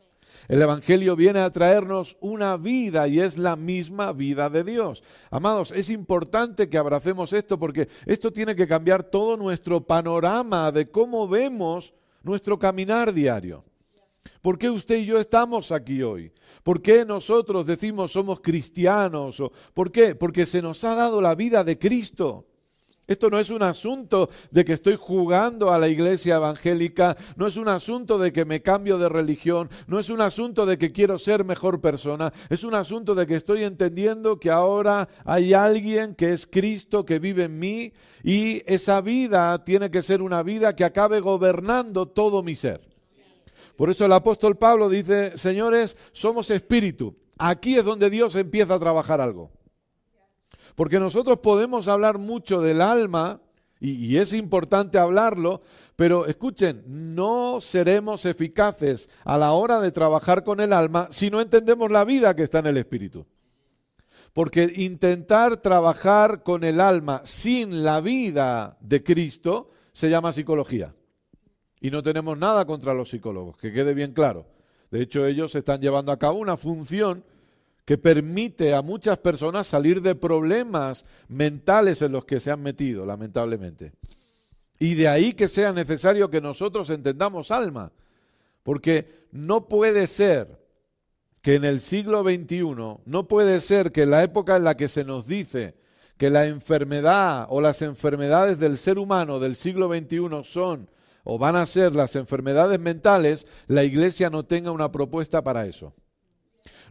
El 0.47 0.63
Evangelio 0.63 1.17
viene 1.17 1.41
a 1.41 1.51
traernos 1.51 2.17
una 2.21 2.57
vida 2.57 3.09
y 3.09 3.21
es 3.21 3.39
la 3.39 3.57
misma 3.57 4.13
vida 4.13 4.49
de 4.49 4.63
Dios. 4.63 5.03
Amados, 5.31 5.73
es 5.73 5.91
importante 5.91 6.71
que 6.71 6.79
abracemos 6.79 7.33
esto 7.33 7.59
porque 7.59 7.89
esto 8.07 8.33
tiene 8.33 8.55
que 8.55 8.69
cambiar 8.69 9.03
todo 9.03 9.37
nuestro 9.37 9.85
panorama 9.85 10.71
de 10.71 10.91
cómo 10.91 11.27
vemos 11.27 11.93
nuestro 12.23 12.59
caminar 12.59 13.13
diario. 13.13 13.65
¿Por 14.43 14.59
qué 14.59 14.71
usted 14.71 14.99
y 14.99 15.07
yo 15.07 15.19
estamos 15.19 15.73
aquí 15.73 16.03
hoy? 16.03 16.33
¿Por 16.63 16.81
qué 16.81 17.05
nosotros 17.05 17.67
decimos 17.67 18.13
somos 18.13 18.41
cristianos? 18.41 19.43
¿Por 19.75 19.91
qué? 19.91 20.15
Porque 20.15 20.47
se 20.47 20.63
nos 20.63 20.85
ha 20.85 20.95
dado 20.95 21.21
la 21.21 21.35
vida 21.35 21.65
de 21.65 21.79
Cristo. 21.79 22.47
Esto 23.09 23.31
no 23.31 23.41
es 23.41 23.49
un 23.49 23.63
asunto 23.63 24.29
de 24.51 24.67
que 24.67 24.75
estoy 24.75 24.97
jugando 24.97 25.73
a 25.73 25.79
la 25.79 25.89
iglesia 25.89 26.37
evangélica, 26.37 27.17
no 27.37 27.47
es 27.47 27.57
un 27.57 27.67
asunto 27.67 28.19
de 28.19 28.35
que 28.35 28.45
me 28.45 28.61
cambio 28.61 28.99
de 28.99 29.09
religión, 29.09 29.71
no 29.87 29.99
es 29.99 30.11
un 30.11 30.21
asunto 30.21 30.67
de 30.67 30.77
que 30.77 30.93
quiero 30.93 31.19
ser 31.19 31.43
mejor 31.43 31.81
persona, 31.81 32.35
es 32.51 32.65
un 32.65 32.75
asunto 32.75 33.15
de 33.15 33.27
que 33.27 33.37
estoy 33.37 33.65
entendiendo 33.65 34.39
que 34.39 34.51
ahora 34.51 35.09
hay 35.25 35.55
alguien 35.55 36.15
que 36.15 36.35
es 36.35 36.47
Cristo 36.47 37.07
que 37.07 37.19
vive 37.19 37.45
en 37.45 37.59
mí 37.59 37.95
y 38.23 38.63
esa 38.71 39.01
vida 39.01 39.65
tiene 39.65 39.91
que 39.91 40.03
ser 40.03 40.21
una 40.21 40.43
vida 40.43 40.77
que 40.77 40.85
acabe 40.85 41.21
gobernando 41.21 42.09
todo 42.09 42.43
mi 42.43 42.57
ser. 42.57 42.88
Por 43.79 43.91
eso 43.91 44.05
el 44.05 44.13
apóstol 44.13 44.57
Pablo 44.57 44.89
dice, 44.89 45.39
señores, 45.39 45.97
somos 46.11 46.51
espíritu. 46.51 47.17
Aquí 47.39 47.77
es 47.77 47.85
donde 47.85 48.11
Dios 48.11 48.35
empieza 48.35 48.75
a 48.75 48.81
trabajar 48.81 49.21
algo. 49.21 49.53
Porque 50.75 50.99
nosotros 50.99 51.39
podemos 51.39 51.87
hablar 51.87 52.19
mucho 52.19 52.61
del 52.61 52.81
alma, 52.81 53.41
y, 53.79 54.17
es 54.17 54.33
importante 54.33 54.99
hablarlo, 54.99 55.63
pero 55.95 56.27
escuchen, 56.27 56.83
no 56.87 57.61
seremos 57.61 58.25
eficaces 58.25 59.09
a 59.25 59.39
la 59.39 59.53
hora 59.53 59.81
de 59.81 59.93
trabajar 59.93 60.43
con 60.43 60.59
el 60.59 60.73
alma 60.73 61.07
si 61.13 61.31
no 61.31 61.41
entendemos 61.41 61.93
la 61.93 62.05
vida 62.05 62.35
que 62.35 62.43
está 62.43 62.59
en 62.59 62.67
el 62.67 62.79
espíritu. 62.79 63.27
Porque 64.33 64.73
intentar 64.75 65.59
trabajar 65.59 66.43
con 66.43 66.65
el 66.65 66.81
alma 66.81 67.23
sin 67.23 67.85
la 67.85 68.01
vida 68.01 68.77
de 68.81 69.05
Cristo 69.05 69.71
se 69.93 70.11
llama 70.11 70.33
psicología. 70.33 70.97
Y 71.81 71.91
no 71.91 72.03
tenemos 72.03 72.39
nada 72.39 72.65
contra 72.65 72.95
los 72.95 73.11
psicólogos, 73.11 73.57
que 73.57 73.73
quede 73.73 73.95
bien 73.95 74.13
claro. 74.13 74.47
De 74.91 75.03
hecho, 75.03 75.27
ellos 75.27 75.55
están 75.55 75.81
llevando 75.81 76.13
a 76.13 76.19
cabo 76.19 76.39
una 76.39 76.57
función 76.57 77.25
que 77.85 77.97
permite 77.97 78.75
a 78.75 78.83
muchas 78.83 79.19
personas 79.19 79.67
salir 79.67 80.03
de 80.03 80.15
problemas 80.15 81.05
mentales 81.29 82.03
en 82.03 82.13
los 82.13 82.25
que 82.25 82.41
se 82.41 82.51
han 82.51 82.63
metido, 82.63 83.07
lamentablemente. 83.07 83.93
Y 84.79 84.95
de 84.95 85.09
ahí 85.09 85.33
que 85.33 85.49
sea 85.49 85.73
necesario 85.73 86.31
que 86.31 86.41
nosotros 86.41 86.91
entendamos 86.91 87.51
alma, 87.51 87.93
porque 88.63 89.27
no 89.33 89.69
puede 89.69 90.07
ser 90.07 90.59
que 91.41 91.55
en 91.55 91.65
el 91.65 91.81
siglo 91.81 92.23
XXI, 92.23 93.01
no 93.07 93.29
puede 93.29 93.61
ser 93.61 93.91
que 93.91 94.03
en 94.03 94.11
la 94.11 94.23
época 94.23 94.57
en 94.57 94.65
la 94.65 94.77
que 94.77 94.89
se 94.89 95.05
nos 95.05 95.27
dice 95.27 95.75
que 96.19 96.31
la 96.31 96.47
enfermedad 96.47 97.47
o 97.49 97.61
las 97.61 97.81
enfermedades 97.81 98.59
del 98.59 98.77
ser 98.77 98.99
humano 98.99 99.39
del 99.39 99.57
siglo 99.57 99.89
XXI 99.89 100.43
son 100.43 100.91
o 101.25 101.39
van 101.39 101.57
a 101.57 101.67
ser 101.67 101.95
las 101.95 102.17
enfermedades 102.17 102.81
mentales, 102.81 103.47
la 103.67 103.85
iglesia 103.85 104.31
no 104.31 104.45
tenga 104.45 104.71
una 104.71 104.91
propuesta 104.91 105.43
para 105.43 105.67
eso. 105.67 105.95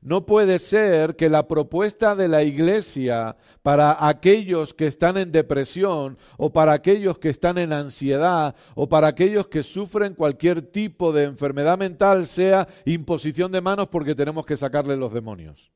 No 0.01 0.25
puede 0.25 0.60
ser 0.60 1.15
que 1.15 1.29
la 1.29 1.48
propuesta 1.48 2.15
de 2.15 2.27
la 2.27 2.43
iglesia 2.43 3.36
para 3.63 4.07
aquellos 4.07 4.74
que 4.74 4.88
están 4.88 5.17
en 5.17 5.31
depresión 5.31 6.17
o 6.38 6.53
para 6.53 6.74
aquellos 6.74 7.17
que 7.17 7.29
están 7.29 7.57
en 7.57 7.74
ansiedad 7.74 8.55
o 8.75 8.88
para 8.88 9.07
aquellos 9.07 9.48
que 9.48 9.63
sufren 9.63 10.13
cualquier 10.13 10.62
tipo 10.62 11.12
de 11.12 11.24
enfermedad 11.24 11.77
mental 11.77 12.27
sea 12.27 12.67
imposición 12.86 13.51
de 13.51 13.62
manos 13.62 13.88
porque 13.88 14.15
tenemos 14.15 14.46
que 14.46 14.57
sacarle 14.57 14.98
los 14.98 15.13
demonios. 15.13 15.72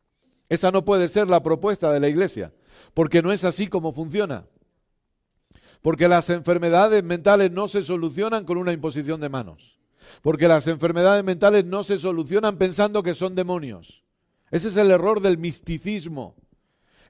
Esa 0.49 0.71
no 0.71 0.85
puede 0.85 1.07
ser 1.07 1.27
la 1.27 1.41
propuesta 1.41 1.91
de 1.91 1.99
la 1.99 2.09
iglesia, 2.09 2.53
porque 2.93 3.21
no 3.21 3.31
es 3.31 3.43
así 3.43 3.67
como 3.67 3.93
funciona. 3.93 4.45
Porque 5.81 6.07
las 6.07 6.29
enfermedades 6.29 7.03
mentales 7.03 7.51
no 7.51 7.67
se 7.67 7.83
solucionan 7.83 8.45
con 8.45 8.57
una 8.57 8.73
imposición 8.73 9.19
de 9.19 9.29
manos. 9.29 9.79
Porque 10.21 10.47
las 10.47 10.67
enfermedades 10.67 11.23
mentales 11.23 11.65
no 11.65 11.83
se 11.83 11.97
solucionan 11.97 12.57
pensando 12.57 13.01
que 13.01 13.15
son 13.15 13.35
demonios. 13.35 14.03
Ese 14.51 14.67
es 14.67 14.77
el 14.77 14.91
error 14.91 15.21
del 15.21 15.37
misticismo. 15.37 16.35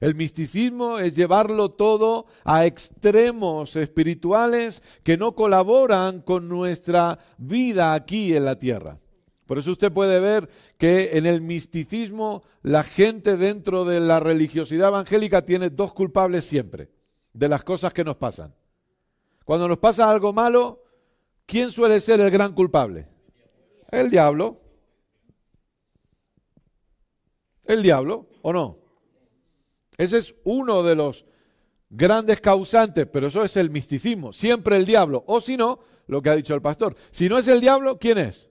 El 0.00 0.14
misticismo 0.14 0.98
es 0.98 1.14
llevarlo 1.14 1.70
todo 1.70 2.26
a 2.44 2.66
extremos 2.66 3.76
espirituales 3.76 4.82
que 5.04 5.16
no 5.16 5.34
colaboran 5.34 6.22
con 6.22 6.48
nuestra 6.48 7.18
vida 7.38 7.94
aquí 7.94 8.34
en 8.34 8.44
la 8.44 8.58
tierra. 8.58 8.98
Por 9.46 9.58
eso 9.58 9.72
usted 9.72 9.92
puede 9.92 10.18
ver 10.18 10.48
que 10.78 11.18
en 11.18 11.26
el 11.26 11.40
misticismo 11.40 12.42
la 12.62 12.82
gente 12.82 13.36
dentro 13.36 13.84
de 13.84 14.00
la 14.00 14.18
religiosidad 14.18 14.88
evangélica 14.88 15.44
tiene 15.44 15.70
dos 15.70 15.92
culpables 15.92 16.46
siempre 16.46 16.90
de 17.32 17.48
las 17.48 17.62
cosas 17.62 17.92
que 17.92 18.04
nos 18.04 18.16
pasan. 18.16 18.54
Cuando 19.44 19.68
nos 19.68 19.78
pasa 19.78 20.10
algo 20.10 20.32
malo, 20.32 20.82
¿quién 21.46 21.70
suele 21.70 22.00
ser 22.00 22.20
el 22.20 22.30
gran 22.30 22.52
culpable? 22.54 23.08
El 23.90 24.10
diablo. 24.10 24.62
el 27.64 27.82
diablo 27.82 28.28
o 28.42 28.52
no? 28.52 28.78
Ese 29.96 30.18
es 30.18 30.34
uno 30.44 30.82
de 30.82 30.96
los 30.96 31.24
grandes 31.90 32.40
causantes, 32.40 33.06
pero 33.12 33.26
eso 33.26 33.44
es 33.44 33.56
el 33.56 33.70
misticismo, 33.70 34.32
siempre 34.32 34.76
el 34.76 34.86
diablo, 34.86 35.24
o 35.26 35.40
si 35.40 35.56
no, 35.56 35.80
lo 36.06 36.22
que 36.22 36.30
ha 36.30 36.36
dicho 36.36 36.54
el 36.54 36.62
pastor, 36.62 36.96
si 37.10 37.28
no 37.28 37.38
es 37.38 37.48
el 37.48 37.60
diablo, 37.60 37.98
¿quién 37.98 38.18
es? 38.18 38.48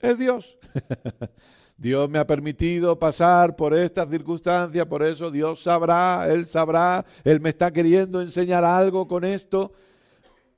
Es 0.00 0.18
Dios. 0.18 0.56
Dios 1.76 2.10
me 2.10 2.18
ha 2.18 2.26
permitido 2.26 2.98
pasar 2.98 3.56
por 3.56 3.74
estas 3.74 4.08
circunstancias, 4.10 4.86
por 4.86 5.02
eso 5.02 5.30
Dios 5.30 5.62
sabrá, 5.62 6.26
Él 6.28 6.46
sabrá, 6.46 7.04
Él 7.24 7.40
me 7.40 7.48
está 7.48 7.72
queriendo 7.72 8.20
enseñar 8.20 8.64
algo 8.64 9.08
con 9.08 9.24
esto. 9.24 9.72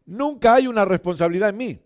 Nunca 0.06 0.54
hay 0.54 0.66
una 0.66 0.84
responsabilidad 0.84 1.50
en 1.50 1.56
mí. 1.56 1.78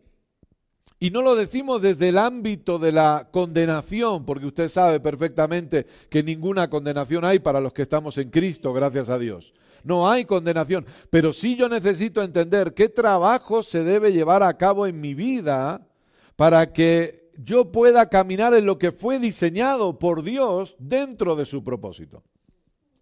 Y 0.99 1.11
no 1.11 1.21
lo 1.21 1.37
decimos 1.37 1.83
desde 1.83 2.09
el 2.09 2.17
ámbito 2.17 2.79
de 2.79 2.91
la 2.91 3.29
condenación, 3.31 4.25
porque 4.25 4.47
usted 4.47 4.69
sabe 4.69 4.99
perfectamente 4.99 5.87
que 6.09 6.23
ninguna 6.23 6.71
condenación 6.71 7.25
hay 7.25 7.39
para 7.39 7.61
los 7.61 7.75
que 7.75 7.83
estamos 7.83 8.17
en 8.17 8.31
Cristo, 8.31 8.73
gracias 8.73 9.11
a 9.11 9.19
Dios. 9.19 9.53
No 9.85 10.11
hay 10.11 10.25
condenación, 10.25 10.87
pero 11.11 11.35
sí 11.35 11.55
yo 11.55 11.69
necesito 11.69 12.23
entender 12.23 12.73
qué 12.73 12.89
trabajo 12.89 13.63
se 13.63 13.85
debe 13.85 14.13
llevar 14.13 14.43
a 14.43 14.57
cabo 14.57 14.87
en 14.87 15.01
mi 15.01 15.15
vida 15.15 15.87
para 16.35 16.73
que 16.73 17.31
yo 17.39 17.71
pueda 17.71 18.09
caminar 18.09 18.55
en 18.55 18.65
lo 18.65 18.79
que 18.79 18.91
fue 18.91 19.19
diseñado 19.19 19.99
por 19.99 20.23
Dios 20.23 20.77
dentro 20.79 21.37
de 21.37 21.45
su 21.45 21.63
propósito. 21.63 22.23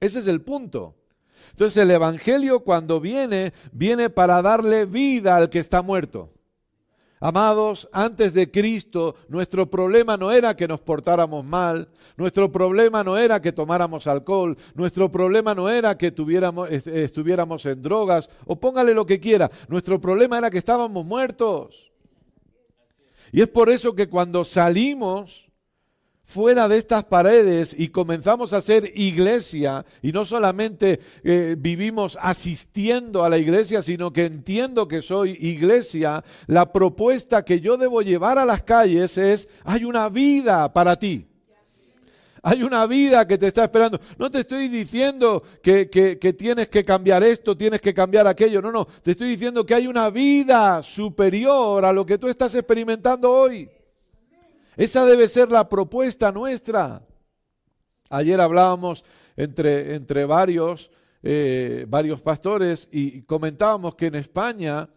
Ese 0.01 0.19
es 0.19 0.27
el 0.27 0.43
punto. 0.43 0.97
Entonces 1.55 1.81
el 1.81 1.93
Evangelio 1.93 2.65
cuando 2.65 3.01
viene, 3.01 3.53
viene 3.71 4.11
para 4.11 4.43
darle 4.43 4.87
vida 4.87 5.37
al 5.37 5.51
que 5.51 5.61
está 5.61 5.83
muerto. 5.83 6.33
Amados, 7.21 7.89
antes 7.93 8.35
de 8.35 8.51
Cristo, 8.51 9.15
nuestro 9.29 9.71
problema 9.71 10.17
no 10.17 10.33
era 10.33 10.57
que 10.57 10.67
nos 10.67 10.81
portáramos 10.81 11.45
mal, 11.45 11.89
nuestro 12.17 12.51
problema 12.51 13.05
no 13.05 13.17
era 13.17 13.41
que 13.41 13.53
tomáramos 13.53 14.09
alcohol, 14.09 14.59
nuestro 14.75 15.13
problema 15.13 15.55
no 15.55 15.71
era 15.71 15.97
que 15.97 16.11
tuviéramos, 16.11 16.69
estuviéramos 16.71 17.65
en 17.67 17.81
drogas, 17.81 18.29
o 18.47 18.59
póngale 18.59 18.93
lo 18.93 19.07
que 19.07 19.21
quiera, 19.21 19.49
nuestro 19.69 20.01
problema 20.01 20.39
era 20.39 20.51
que 20.51 20.59
estábamos 20.59 21.07
muertos. 21.07 21.93
Y 23.31 23.43
es 23.43 23.49
por 23.49 23.71
eso 23.71 23.95
que 23.95 24.09
cuando 24.09 24.45
salimos 24.45 25.49
fuera 26.25 26.69
de 26.69 26.79
estas 26.79 27.05
paredes 27.05 27.77
y 27.79 27.89
comenzamos 27.89 28.53
a 28.53 28.63
ser 28.63 28.91
iglesia 28.95 29.85
y 30.03 30.11
no 30.11 30.25
solamente 30.25 31.01
eh, 31.23 31.55
vivimos 31.59 32.19
asistiendo 32.21 33.25
a 33.25 33.29
la 33.29 33.39
iglesia, 33.39 33.83
sino 33.83 34.13
que 34.13 34.25
entiendo 34.25 34.89
que 34.89 35.03
soy 35.03 35.37
iglesia, 35.41 36.25
la 36.47 36.73
propuesta 36.73 37.45
que 37.45 37.61
yo 37.61 37.77
debo 37.77 38.03
llevar 38.03 38.39
a 38.39 38.47
las 38.47 38.63
calles 38.63 39.19
es, 39.19 39.49
hay 39.65 39.85
una 39.85 40.09
vida 40.09 40.73
para 40.73 40.99
ti. 40.99 41.27
Hay 42.47 42.63
una 42.63 42.87
vida 42.87 43.27
que 43.27 43.39
te 43.39 43.47
está 43.47 43.65
esperando. 43.65 43.99
No 44.19 44.31
te 44.31 44.41
estoy 44.41 44.69
diciendo 44.69 45.43
que, 45.63 45.89
que 45.89 46.33
tienes 46.35 46.69
que 46.69 46.85
cambiar 46.85 47.23
esto, 47.23 47.57
tienes 47.57 47.81
que 47.81 47.95
cambiar 47.95 48.27
aquello. 48.27 48.61
No, 48.61 48.71
no. 48.71 48.85
Te 48.85 49.13
estoy 49.13 49.31
diciendo 49.31 49.65
que 49.65 49.75
hay 49.75 49.87
una 49.87 50.11
vida 50.11 50.83
superior 50.83 51.87
a 51.87 51.93
lo 51.93 52.05
que 52.05 52.19
tú 52.19 52.29
estás 52.29 52.55
experimentando 52.55 53.31
hoy. 53.31 53.71
Esa 54.77 55.05
debe 55.05 55.29
ser 55.29 55.51
la 55.51 55.69
propuesta 55.69 56.33
nuestra. 56.33 57.03
Ayer 58.11 58.41
hablábamos 58.41 59.05
entre, 59.37 59.95
entre 59.95 60.25
varios, 60.25 60.91
eh, 61.23 61.87
varios 61.89 62.21
pastores 62.21 62.89
y 62.93 63.23
comentábamos 63.23 63.95
que 63.95 64.07
en 64.07 64.17
España 64.17 64.89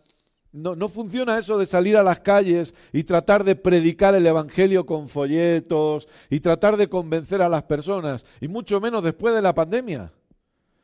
no, 0.51 0.75
no, 0.75 0.89
funciona 0.89 1.37
eso 1.37 1.57
de 1.57 1.65
salir 1.65 1.97
a 1.97 2.03
las 2.03 2.19
calles 2.21 2.73
y 2.91 3.03
tratar 3.03 3.43
de 3.43 3.55
predicar 3.55 4.15
el 4.15 4.25
Evangelio 4.25 4.85
con 4.85 5.07
folletos 5.07 6.07
y 6.29 6.39
tratar 6.39 6.77
de 6.77 6.89
convencer 6.89 7.41
a 7.41 7.49
las 7.49 7.63
personas, 7.63 8.25
y 8.41 8.47
mucho 8.47 8.79
menos 8.81 9.03
después 9.03 9.35
de 9.35 9.41
la 9.41 9.53
pandemia. 9.53 10.11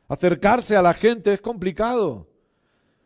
Acercarse 0.06 0.76
a 0.76 0.82
la 0.82 0.94
gente 0.94 1.32
es 1.32 1.40
complicado. 1.40 2.28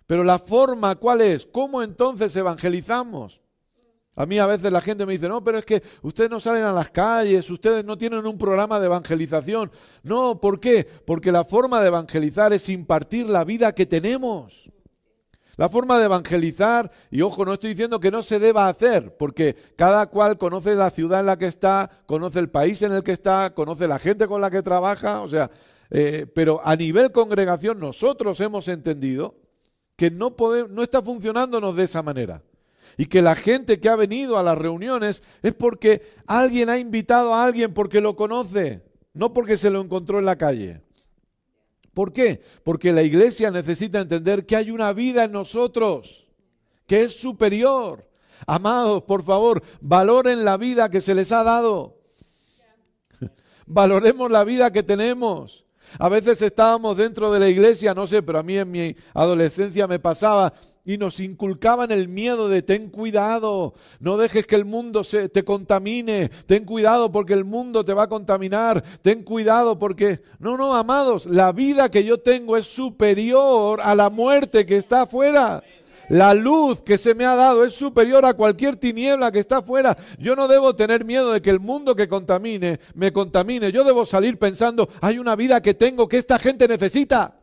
Pero 0.07 0.25
la 0.25 0.39
forma, 0.39 0.97
¿cuál 0.97 1.21
es? 1.21 1.47
¿Cómo 1.47 1.83
entonces 1.83 2.35
evangelizamos? 2.35 3.41
A 4.19 4.27
mí 4.27 4.37
a 4.41 4.47
veces 4.47 4.73
la 4.73 4.81
gente 4.81 5.07
me 5.07 5.13
dice, 5.13 5.29
no, 5.29 5.45
pero 5.45 5.59
es 5.59 5.65
que 5.65 5.81
ustedes 6.03 6.29
no 6.29 6.41
salen 6.41 6.65
a 6.65 6.73
las 6.73 6.91
calles, 6.91 7.49
ustedes 7.51 7.85
no 7.85 7.97
tienen 7.97 8.27
un 8.27 8.37
programa 8.37 8.81
de 8.81 8.87
evangelización. 8.87 9.71
No, 10.03 10.41
¿por 10.41 10.59
qué? 10.59 10.85
Porque 11.07 11.31
la 11.31 11.45
forma 11.45 11.81
de 11.81 11.87
evangelizar 11.87 12.53
es 12.53 12.69
impartir 12.69 13.29
la 13.29 13.45
vida 13.45 13.73
que 13.77 13.87
tenemos. 13.87 14.73
La 15.55 15.69
forma 15.69 16.01
de 16.01 16.07
evangelizar, 16.07 16.91
y 17.13 17.23
ojo, 17.23 17.45
no 17.45 17.53
estoy 17.53 17.71
diciendo 17.71 18.01
que 18.01 18.11
no 18.11 18.25
se 18.25 18.41
deba 18.41 18.67
hacer, 18.67 19.17
porque 19.17 19.55
cada 19.77 20.09
cual 20.09 20.37
conoce 20.37 20.75
la 20.75 20.91
ciudad 20.91 21.21
en 21.21 21.27
la 21.27 21.39
que 21.39 21.47
está, 21.47 21.89
conoce 22.07 22.41
el 22.41 22.51
país 22.51 22.83
en 22.83 22.91
el 22.91 23.05
que 23.05 23.13
está, 23.13 23.55
conoce 23.55 23.87
la 23.87 24.01
gente 24.01 24.27
con 24.27 24.41
la 24.41 24.51
que 24.51 24.63
trabaja, 24.63 25.21
o 25.21 25.29
sea, 25.29 25.49
eh, 25.91 26.27
pero 26.35 26.61
a 26.65 26.75
nivel 26.75 27.13
congregación 27.13 27.79
nosotros 27.79 28.41
hemos 28.41 28.67
entendido 28.67 29.37
que 29.95 30.11
no, 30.11 30.35
no 30.71 30.83
está 30.83 31.03
funcionándonos 31.03 31.77
de 31.77 31.85
esa 31.85 32.03
manera 32.03 32.43
y 32.99 33.07
que 33.07 33.23
la 33.23 33.37
gente 33.37 33.79
que 33.79 33.89
ha 33.89 33.97
venido 33.97 34.37
a 34.37 34.43
las 34.43 34.59
reuniones 34.59 35.23
es 35.41 35.55
porque 35.55 36.03
alguien 36.27 36.69
ha 36.69 36.79
invitado 36.79 37.33
a 37.33 37.45
alguien 37.45 37.73
porque 37.73 38.01
lo 38.01 38.17
conoce, 38.17 38.83
no 39.15 39.33
porque 39.33 39.57
se 39.57 39.71
lo 39.71 39.81
encontró 39.81 40.19
en 40.19 40.27
la 40.27 40.37
calle. 40.37 40.83
¿Por 41.95 42.13
qué? 42.13 42.43
Porque 42.65 42.93
la 42.93 43.05
iglesia 43.05 43.53
necesita 43.53 44.01
entender 44.01 44.45
que 44.45 44.57
hay 44.57 44.73
una 44.73 44.93
vida 44.93 45.25
en 45.25 45.33
nosotros 45.33 46.27
que 46.87 47.05
es 47.05 47.19
superior. 47.21 48.09
Amados, 48.47 49.05
por 49.05 49.23
favor, 49.23 49.63
valoren 49.81 50.45
la 50.45 50.57
vida 50.57 50.91
que 50.91 51.01
se 51.01 51.15
les 51.15 51.31
ha 51.31 51.45
dado. 51.45 52.01
Valoremos 53.67 54.29
la 54.31 54.43
vida 54.43 54.73
que 54.73 54.83
tenemos. 54.83 55.65
A 55.99 56.09
veces 56.09 56.43
estábamos 56.43 56.97
dentro 56.97 57.31
de 57.31 57.39
la 57.39 57.49
iglesia, 57.49 57.95
no 57.95 58.07
sé, 58.07 58.23
pero 58.23 58.41
a 58.41 58.43
mí 58.43 58.59
en 58.59 58.71
mi 58.71 58.97
adolescencia 59.15 59.87
me 59.87 59.99
pasaba 59.99 60.53
y 60.89 60.97
nos 60.97 61.21
inculcaban 61.21 61.93
el 61.93 62.09
miedo 62.09 62.49
de 62.49 62.63
ten 62.63 62.89
cuidado, 62.89 63.75
no 64.01 64.17
dejes 64.17 64.47
que 64.47 64.55
el 64.55 64.65
mundo 64.65 65.05
se, 65.05 65.29
te 65.29 65.45
contamine, 65.45 66.31
ten 66.47 66.65
cuidado 66.65 67.13
porque 67.13 67.35
el 67.35 67.45
mundo 67.45 67.85
te 67.85 67.93
va 67.93 68.05
a 68.05 68.09
contaminar, 68.09 68.83
ten 69.03 69.23
cuidado 69.23 69.79
porque... 69.79 70.23
No, 70.39 70.57
no, 70.57 70.75
amados, 70.75 71.27
la 71.27 71.53
vida 71.53 71.91
que 71.91 72.05
yo 72.05 72.21
tengo 72.21 72.57
es 72.57 72.65
superior 72.65 73.83
a 73.83 73.95
la 73.95 74.09
muerte 74.09 74.65
que 74.65 74.79
está 74.79 75.03
afuera. 75.03 75.63
La 76.09 76.33
luz 76.33 76.81
que 76.81 76.97
se 76.97 77.15
me 77.15 77.27
ha 77.27 77.35
dado 77.35 77.67
es 77.67 77.75
superior 77.75 78.25
a 78.25 78.33
cualquier 78.33 78.77
tiniebla 78.77 79.31
que 79.31 79.41
está 79.41 79.59
afuera. 79.59 79.95
Yo 80.19 80.35
no 80.37 80.49
debo 80.49 80.75
tener 80.75 81.05
miedo 81.05 81.33
de 81.33 81.43
que 81.43 81.51
el 81.51 81.61
mundo 81.61 81.95
que 81.95 82.09
contamine 82.09 82.81
me 82.95 83.13
contamine. 83.13 83.73
Yo 83.73 83.85
debo 83.85 84.07
salir 84.07 84.39
pensando, 84.39 84.89
hay 85.03 85.19
una 85.19 85.37
vida 85.37 85.61
que 85.61 85.75
tengo 85.75 86.09
que 86.09 86.17
esta 86.17 86.39
gente 86.39 86.67
necesita. 86.67 87.38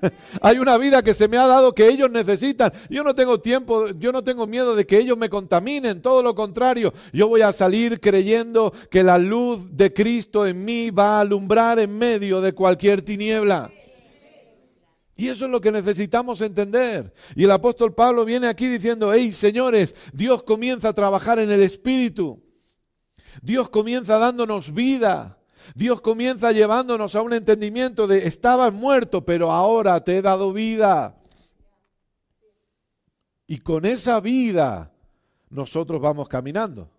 Hay 0.40 0.58
una 0.58 0.76
vida 0.78 1.02
que 1.02 1.14
se 1.14 1.28
me 1.28 1.36
ha 1.36 1.46
dado 1.46 1.74
que 1.74 1.88
ellos 1.88 2.10
necesitan. 2.10 2.72
Yo 2.88 3.02
no 3.02 3.14
tengo 3.14 3.40
tiempo, 3.40 3.88
yo 3.90 4.12
no 4.12 4.22
tengo 4.22 4.46
miedo 4.46 4.74
de 4.74 4.86
que 4.86 4.98
ellos 4.98 5.16
me 5.18 5.28
contaminen, 5.28 6.02
todo 6.02 6.22
lo 6.22 6.34
contrario. 6.34 6.92
Yo 7.12 7.28
voy 7.28 7.42
a 7.42 7.52
salir 7.52 8.00
creyendo 8.00 8.72
que 8.90 9.02
la 9.02 9.18
luz 9.18 9.60
de 9.76 9.92
Cristo 9.92 10.46
en 10.46 10.64
mí 10.64 10.90
va 10.90 11.18
a 11.18 11.20
alumbrar 11.20 11.78
en 11.78 11.96
medio 11.96 12.40
de 12.40 12.52
cualquier 12.52 13.02
tiniebla. 13.02 13.70
Y 15.16 15.28
eso 15.28 15.44
es 15.44 15.50
lo 15.50 15.60
que 15.60 15.70
necesitamos 15.70 16.40
entender. 16.40 17.14
Y 17.36 17.44
el 17.44 17.50
apóstol 17.52 17.94
Pablo 17.94 18.24
viene 18.24 18.48
aquí 18.48 18.66
diciendo, 18.66 19.12
hey 19.12 19.32
señores, 19.32 19.94
Dios 20.12 20.42
comienza 20.42 20.88
a 20.88 20.92
trabajar 20.92 21.38
en 21.38 21.50
el 21.50 21.62
Espíritu. 21.62 22.42
Dios 23.42 23.68
comienza 23.68 24.18
dándonos 24.18 24.72
vida. 24.72 25.38
Dios 25.74 26.00
comienza 26.00 26.52
llevándonos 26.52 27.14
a 27.14 27.22
un 27.22 27.32
entendimiento 27.32 28.06
de 28.06 28.26
estabas 28.26 28.72
muerto, 28.72 29.24
pero 29.24 29.50
ahora 29.50 30.02
te 30.02 30.18
he 30.18 30.22
dado 30.22 30.52
vida. 30.52 31.16
Y 33.46 33.58
con 33.58 33.84
esa 33.84 34.20
vida 34.20 34.92
nosotros 35.50 36.00
vamos 36.00 36.28
caminando. 36.28 36.90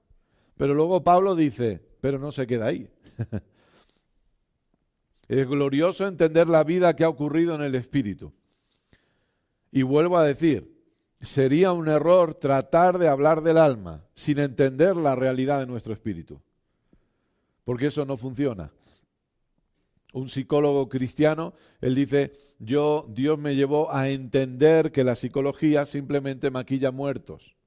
Pero 0.57 0.74
luego 0.74 1.03
Pablo 1.03 1.36
dice, 1.36 1.81
pero 2.01 2.17
no 2.17 2.31
se 2.31 2.48
queda 2.48 2.67
ahí. 2.67 2.89
es 5.27 5.48
glorioso 5.48 6.07
entender 6.07 6.48
la 6.48 6.63
vida 6.63 6.95
que 6.95 7.03
ha 7.03 7.10
ocurrido 7.10 7.55
en 7.55 7.62
el 7.62 7.75
Espíritu. 7.75 8.31
Y 9.72 9.84
vuelvo 9.84 10.17
a 10.17 10.24
decir, 10.24 10.74
sería 11.19 11.73
un 11.73 11.89
error 11.89 12.36
tratar 12.36 12.97
de 12.97 13.10
hablar 13.10 13.41
del 13.41 13.58
alma 13.58 14.06
sin 14.13 14.39
entender 14.39 14.95
la 14.95 15.15
realidad 15.15 15.60
de 15.60 15.65
nuestro 15.65 15.93
espíritu 15.93 16.41
porque 17.65 17.88
eso 17.88 18.06
no 18.06 18.15
funciona. 18.15 18.71
Un 20.13 20.30
psicólogo 20.30 20.88
cristiano, 20.88 21.51
él 21.82 21.95
dice, 21.95 22.38
yo, 22.58 23.06
Dios 23.10 23.38
me 23.38 23.56
llevó 23.56 23.91
a 23.91 24.10
entender 24.10 24.93
que 24.93 25.04
la 25.04 25.17
psicología 25.17 25.86
simplemente 25.86 26.51
maquilla 26.51 26.91
muertos. 26.91 27.58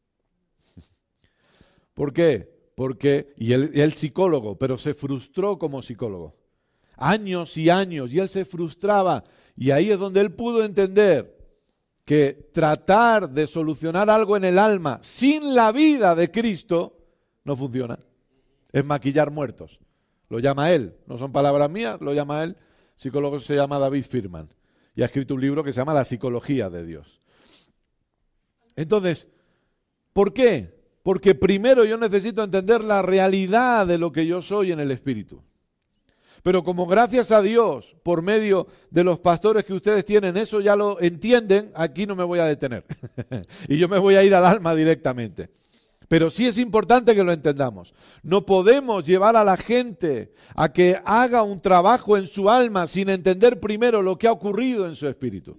¿Por 1.95 2.15
qué? 2.15 2.49
Porque, 2.75 3.35
y 3.37 3.53
él, 3.53 3.71
él 3.75 3.93
psicólogo, 3.93 4.57
pero 4.57 4.79
se 4.79 4.95
frustró 4.95 5.59
como 5.59 5.83
psicólogo. 5.83 6.37
Años 6.97 7.57
y 7.59 7.69
años, 7.69 8.13
y 8.15 8.21
él 8.21 8.29
se 8.31 8.47
frustraba. 8.47 9.25
Y 9.57 9.73
ahí 9.73 9.91
es 9.91 9.99
donde 9.99 10.21
él 10.21 10.33
pudo 10.33 10.65
entender 10.65 11.37
que 12.05 12.49
tratar 12.55 13.29
de 13.29 13.47
solucionar 13.47 14.09
algo 14.09 14.37
en 14.37 14.45
el 14.45 14.59
alma 14.59 14.99
sin 15.03 15.55
la 15.55 15.73
vida 15.73 16.15
de 16.15 16.31
Cristo 16.31 16.97
no 17.45 17.55
funciona. 17.55 17.99
Es 18.73 18.85
maquillar 18.85 19.31
muertos. 19.31 19.79
Lo 20.29 20.39
llama 20.39 20.73
él, 20.73 20.95
no 21.07 21.17
son 21.17 21.33
palabras 21.33 21.71
mías, 21.71 22.01
lo 22.01 22.13
llama 22.13 22.43
él. 22.45 22.57
Psicólogo 22.97 23.39
se 23.39 23.55
llama 23.55 23.79
David 23.79 24.05
Firman 24.05 24.49
y 24.95 25.03
ha 25.03 25.07
escrito 25.07 25.35
un 25.35 25.41
libro 25.41 25.63
que 25.63 25.73
se 25.73 25.81
llama 25.81 25.95
La 25.95 26.05
psicología 26.05 26.69
de 26.69 26.85
Dios. 26.85 27.21
Entonces, 28.75 29.29
¿por 30.13 30.33
qué? 30.33 30.77
Porque 31.03 31.35
primero 31.35 31.85
yo 31.85 31.97
necesito 31.97 32.43
entender 32.43 32.83
la 32.83 33.03
realidad 33.03 33.87
de 33.87 33.97
lo 33.97 34.11
que 34.13 34.27
yo 34.27 34.43
soy 34.43 34.73
en 34.73 34.81
el 34.81 34.91
Espíritu. 34.91 35.43
Pero 36.43 36.65
como 36.65 36.87
gracias 36.87 37.31
a 37.31 37.43
Dios, 37.43 37.97
por 38.03 38.23
medio 38.23 38.67
de 38.91 39.05
los 39.05 39.19
pastores 39.19 39.65
que 39.65 39.75
ustedes 39.75 40.05
tienen, 40.05 40.37
eso 40.37 40.61
ya 40.61 40.77
lo 40.77 41.01
entienden, 41.01 41.71
aquí 41.75 42.07
no 42.07 42.17
me 42.17 42.25
voy 42.25 42.39
a 42.39 42.45
detener. 42.45 42.85
y 43.69 43.79
yo 43.79 43.89
me 43.89 43.99
voy 43.99 44.17
a 44.17 44.23
ir 44.23 44.35
al 44.35 44.45
alma 44.45 44.75
directamente. 44.75 45.51
Pero 46.09 46.31
sí 46.31 46.47
es 46.47 46.57
importante 46.57 47.15
que 47.15 47.23
lo 47.23 47.33
entendamos. 47.33 47.95
No 48.23 48.47
podemos 48.47 49.05
llevar 49.05 49.37
a 49.37 49.45
la 49.45 49.59
gente 49.59 50.33
a 50.57 50.73
que 50.73 50.99
haga 51.05 51.43
un 51.43 51.61
trabajo 51.61 52.17
en 52.17 52.27
su 52.27 52.49
alma 52.49 52.87
sin 52.87 53.11
entender 53.11 53.61
primero 53.61 54.01
lo 54.01 54.17
que 54.17 54.27
ha 54.27 54.33
ocurrido 54.33 54.87
en 54.87 54.95
su 54.95 55.07
espíritu. 55.07 55.59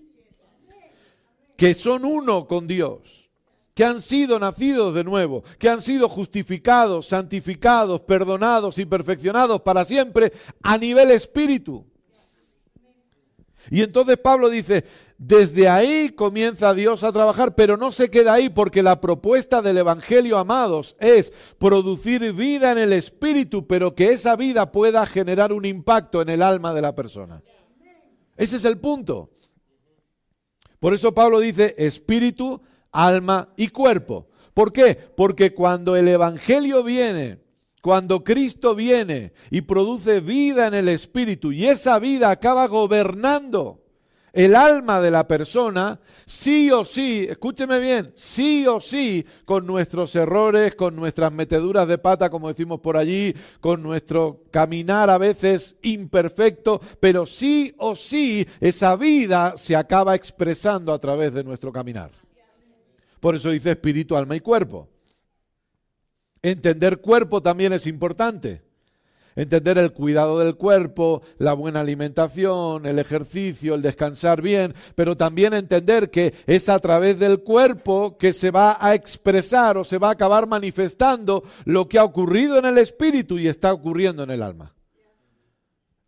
Que 1.56 1.76
son 1.76 2.04
uno 2.04 2.48
con 2.48 2.68
Dios, 2.68 3.30
que 3.76 3.86
han 3.86 4.02
sido 4.02 4.40
nacidos 4.40 4.96
de 4.96 5.04
nuevo, 5.04 5.44
que 5.60 5.70
han 5.70 5.84
sido 5.84 6.10
justificados, 6.10 7.08
santificados, 7.08 8.02
perdonados 8.02 8.80
y 8.80 8.86
perfeccionados 8.86 9.62
para 9.62 9.86
siempre 9.86 10.34
a 10.64 10.80
nivel 10.80 11.12
espíritu. 11.12 11.86
Y 13.70 13.84
entonces 13.84 14.18
Pablo 14.18 14.50
dice, 14.50 14.84
desde 15.20 15.68
ahí 15.68 16.12
comienza 16.12 16.74
Dios 16.74 17.04
a 17.04 17.12
trabajar, 17.12 17.54
pero 17.54 17.76
no 17.76 17.92
se 17.92 18.10
queda 18.10 18.34
ahí 18.34 18.48
porque 18.48 18.82
la 18.82 19.02
propuesta 19.02 19.62
del 19.62 19.78
Evangelio, 19.78 20.38
amados, 20.38 20.96
es 20.98 21.34
producir 21.58 22.32
vida 22.32 22.72
en 22.72 22.78
el 22.78 22.94
espíritu, 22.94 23.68
pero 23.68 23.94
que 23.94 24.14
esa 24.14 24.38
vida 24.38 24.72
pueda 24.72 25.06
generar 25.06 25.52
un 25.52 25.66
impacto 25.66 26.22
en 26.22 26.30
el 26.30 26.42
alma 26.42 26.74
de 26.74 26.82
la 26.82 26.96
persona. 26.96 27.44
Ese 28.38 28.56
es 28.56 28.64
el 28.64 28.78
punto. 28.78 29.30
Por 30.80 30.94
eso 30.94 31.14
Pablo 31.14 31.42
dice 31.42 31.76
espíritu, 31.78 32.62
alma 32.94 33.50
y 33.58 33.68
cuerpo. 33.68 34.30
¿Por 34.54 34.72
qué? 34.72 34.96
Porque 34.96 35.54
cuando 35.54 35.98
el 35.98 36.08
Evangelio 36.08 36.82
viene, 36.82 37.42
cuando 37.82 38.24
Cristo 38.24 38.74
viene 38.74 39.34
y 39.52 39.62
produce 39.62 40.22
vida 40.22 40.68
en 40.68 40.76
el 40.76 40.88
espíritu 40.88 41.52
y 41.52 41.66
esa 41.66 42.00
vida 42.00 42.32
acaba 42.32 42.68
gobernando 42.68 43.79
el 44.34 44.56
alma 44.56 45.02
de 45.02 45.12
la 45.12 45.28
persona, 45.28 46.00
sí 46.26 46.72
o 46.72 46.86
sí, 46.86 47.28
escúcheme 47.30 47.80
bien, 47.80 48.12
sí 48.16 48.66
o 48.68 48.80
sí, 48.80 49.26
con 49.46 49.66
nuestros 49.66 50.16
errores, 50.16 50.76
con 50.76 50.96
nuestras 50.96 51.32
meteduras 51.32 51.88
de 51.88 51.98
pata, 51.98 52.30
como 52.30 52.48
decimos 52.48 52.80
por 52.80 52.98
allí, 52.98 53.36
con 53.60 53.82
nuestro 53.82 54.44
caminar 54.52 55.10
a 55.10 55.18
veces 55.18 55.78
imperfecto, 55.82 56.80
pero 57.00 57.26
sí 57.26 57.74
o 57.78 57.96
sí, 57.96 58.48
esa 58.60 58.96
vida 58.96 59.56
se 59.58 59.76
acaba 59.76 60.16
expresando 60.16 60.94
a 60.94 61.00
través 61.00 61.34
de 61.34 61.44
nuestro 61.44 61.72
caminar. 61.72 62.12
Por 63.20 63.36
eso 63.36 63.50
dice 63.50 63.72
espíritu, 63.72 64.16
alma 64.16 64.36
y 64.36 64.40
cuerpo. 64.40 64.88
Entender 66.42 67.02
cuerpo 67.02 67.42
también 67.42 67.74
es 67.74 67.86
importante. 67.86 68.69
Entender 69.36 69.78
el 69.78 69.94
cuidado 69.94 70.40
del 70.40 70.56
cuerpo, 70.56 71.22
la 71.38 71.54
buena 71.54 71.82
alimentación, 71.82 72.86
el 72.86 73.00
ejercicio, 73.00 73.76
el 73.76 73.82
descansar 73.82 74.42
bien, 74.42 74.74
pero 74.96 75.16
también 75.16 75.54
entender 75.54 76.10
que 76.10 76.34
es 76.46 76.70
a 76.70 76.80
través 76.80 77.18
del 77.20 77.40
cuerpo 77.40 78.18
que 78.18 78.34
se 78.34 78.52
va 78.52 78.78
a 78.80 78.94
expresar 78.96 79.78
o 79.78 79.84
se 79.84 79.98
va 79.98 80.10
a 80.10 80.14
acabar 80.14 80.48
manifestando 80.48 81.44
lo 81.66 81.88
que 81.88 82.00
ha 82.00 82.04
ocurrido 82.04 82.58
en 82.58 82.66
el 82.66 82.78
espíritu 82.78 83.40
y 83.40 83.48
está 83.48 83.74
ocurriendo 83.74 84.24
en 84.24 84.32
el 84.32 84.44
alma. 84.44 84.76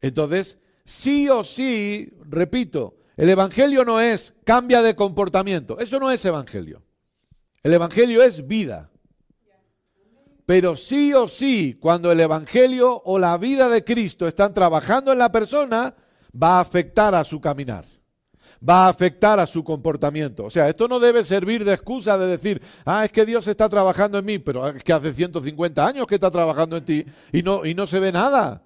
Entonces, 0.02 0.58
sí 0.84 1.30
o 1.30 1.44
sí, 1.44 2.12
repito, 2.28 2.98
el 3.18 3.30
Evangelio 3.30 3.86
no 3.86 4.02
es 4.02 4.34
cambia 4.44 4.82
de 4.82 4.96
comportamiento, 4.96 5.80
eso 5.80 6.00
no 6.00 6.12
es 6.12 6.24
Evangelio. 6.26 6.84
El 7.64 7.74
Evangelio 7.74 8.24
es 8.24 8.48
vida. 8.48 8.91
Pero 10.52 10.76
sí 10.76 11.14
o 11.14 11.30
sí, 11.30 11.78
cuando 11.80 12.12
el 12.12 12.20
Evangelio 12.20 13.02
o 13.06 13.18
la 13.18 13.38
vida 13.38 13.70
de 13.70 13.86
Cristo 13.86 14.28
están 14.28 14.54
trabajando 14.54 15.14
en 15.14 15.18
la 15.18 15.32
persona, 15.32 15.96
va 16.36 16.58
a 16.58 16.60
afectar 16.60 17.16
a 17.16 17.24
su 17.24 17.40
caminar 17.40 17.86
va 18.70 18.86
a 18.86 18.90
afectar 18.90 19.40
a 19.40 19.48
su 19.48 19.64
comportamiento. 19.64 20.44
O 20.44 20.50
sea, 20.50 20.68
esto 20.68 20.88
no 20.90 21.00
debe 21.00 21.24
servir 21.24 21.64
de 21.64 21.74
excusa 21.74 22.18
de 22.18 22.28
decir, 22.28 22.62
ah, 22.86 23.06
es 23.06 23.12
que 23.12 23.26
Dios 23.26 23.48
está 23.48 23.70
trabajando 23.70 24.20
en 24.20 24.26
mí, 24.26 24.40
pero 24.40 24.68
es 24.68 24.84
que 24.84 24.92
hace 24.92 25.14
150 25.14 25.88
años 25.88 26.06
que 26.06 26.16
está 26.16 26.30
trabajando 26.30 26.76
en 26.76 26.86
ti 26.86 27.06
y 27.32 27.42
no, 27.42 27.66
y 27.66 27.74
no 27.74 27.88
se 27.88 28.00
ve 28.02 28.12
nada. 28.12 28.62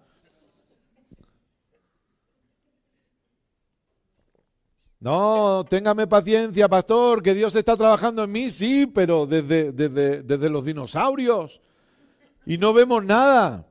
No, 4.99 5.63
téngame 5.69 6.07
paciencia, 6.07 6.67
pastor, 6.67 7.21
que 7.21 7.35
Dios 7.35 7.55
está 7.55 7.77
trabajando 7.77 8.23
en 8.23 8.31
mí, 8.31 8.49
sí, 8.49 8.87
pero 8.87 9.27
desde, 9.27 9.71
desde, 9.71 10.23
desde 10.23 10.49
los 10.49 10.65
dinosaurios. 10.65 11.61
Y 12.45 12.57
no 12.57 12.73
vemos 12.73 13.03
nada. 13.03 13.67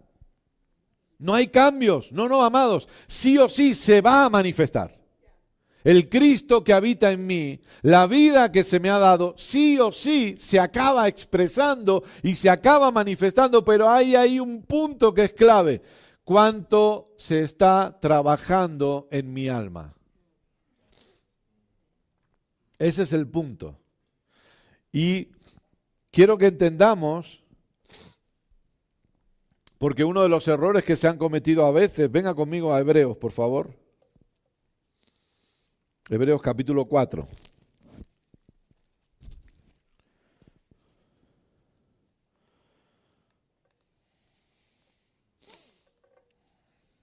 No 1.18 1.34
hay 1.34 1.48
cambios. 1.48 2.12
No, 2.12 2.28
no, 2.28 2.44
amados. 2.44 2.88
Sí 3.06 3.38
o 3.38 3.48
sí 3.48 3.74
se 3.74 4.00
va 4.00 4.24
a 4.24 4.30
manifestar. 4.30 5.04
El 5.84 6.08
Cristo 6.08 6.64
que 6.64 6.72
habita 6.72 7.12
en 7.12 7.26
mí, 7.26 7.60
la 7.82 8.06
vida 8.06 8.50
que 8.50 8.64
se 8.64 8.80
me 8.80 8.88
ha 8.88 8.98
dado, 8.98 9.34
sí 9.36 9.78
o 9.78 9.92
sí 9.92 10.34
se 10.38 10.58
acaba 10.58 11.06
expresando 11.08 12.04
y 12.22 12.36
se 12.36 12.48
acaba 12.48 12.90
manifestando, 12.90 13.62
pero 13.66 13.90
hay 13.90 14.16
ahí 14.16 14.40
un 14.40 14.62
punto 14.62 15.12
que 15.12 15.24
es 15.24 15.34
clave. 15.34 15.82
¿Cuánto 16.24 17.12
se 17.18 17.42
está 17.42 17.98
trabajando 18.00 19.08
en 19.10 19.34
mi 19.34 19.48
alma? 19.48 19.94
Ese 22.78 23.02
es 23.02 23.12
el 23.12 23.28
punto. 23.28 23.78
Y 24.90 25.28
quiero 26.10 26.38
que 26.38 26.46
entendamos, 26.46 27.43
porque 29.78 30.04
uno 30.04 30.22
de 30.22 30.28
los 30.28 30.46
errores 30.48 30.84
que 30.84 30.96
se 30.96 31.08
han 31.08 31.18
cometido 31.18 31.64
a 31.64 31.72
veces, 31.72 32.10
venga 32.10 32.34
conmigo 32.34 32.72
a 32.72 32.80
Hebreos, 32.80 33.16
por 33.16 33.32
favor. 33.32 33.74
Hebreos 36.08 36.42
capítulo 36.42 36.84
4. 36.86 37.26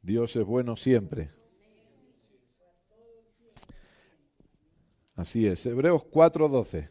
Dios 0.01 0.36
es 0.36 0.45
bueno 0.45 0.75
siempre. 0.75 1.31
Así 5.15 5.45
es, 5.45 5.65
Hebreos 5.65 6.03
4:12. 6.03 6.89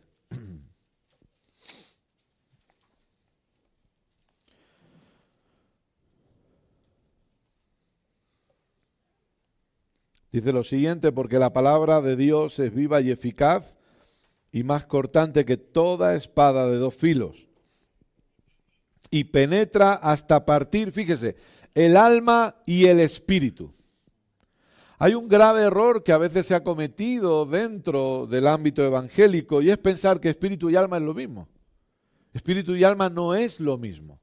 Dice 10.32 10.52
lo 10.52 10.62
siguiente, 10.62 11.12
porque 11.12 11.38
la 11.38 11.52
palabra 11.52 12.00
de 12.00 12.16
Dios 12.16 12.58
es 12.58 12.74
viva 12.74 13.00
y 13.00 13.10
eficaz 13.10 13.76
y 14.52 14.62
más 14.62 14.86
cortante 14.86 15.44
que 15.44 15.56
toda 15.56 16.14
espada 16.14 16.68
de 16.68 16.76
dos 16.76 16.94
filos. 16.94 17.48
Y 19.10 19.24
penetra 19.24 19.94
hasta 19.94 20.46
partir, 20.46 20.92
fíjese, 20.92 21.36
el 21.74 21.96
alma 21.96 22.56
y 22.66 22.86
el 22.86 23.00
espíritu 23.00 23.74
hay 25.02 25.14
un 25.14 25.28
grave 25.28 25.62
error 25.62 26.04
que 26.04 26.12
a 26.12 26.18
veces 26.18 26.44
se 26.44 26.54
ha 26.54 26.62
cometido 26.62 27.46
dentro 27.46 28.26
del 28.26 28.46
ámbito 28.46 28.84
evangélico 28.84 29.62
y 29.62 29.70
es 29.70 29.78
pensar 29.78 30.20
que 30.20 30.28
espíritu 30.28 30.68
y 30.68 30.76
alma 30.76 30.98
es 30.98 31.02
lo 31.02 31.14
mismo. 31.14 31.48
Espíritu 32.34 32.76
y 32.76 32.84
alma 32.84 33.08
no 33.08 33.34
es 33.34 33.60
lo 33.60 33.78
mismo. 33.78 34.20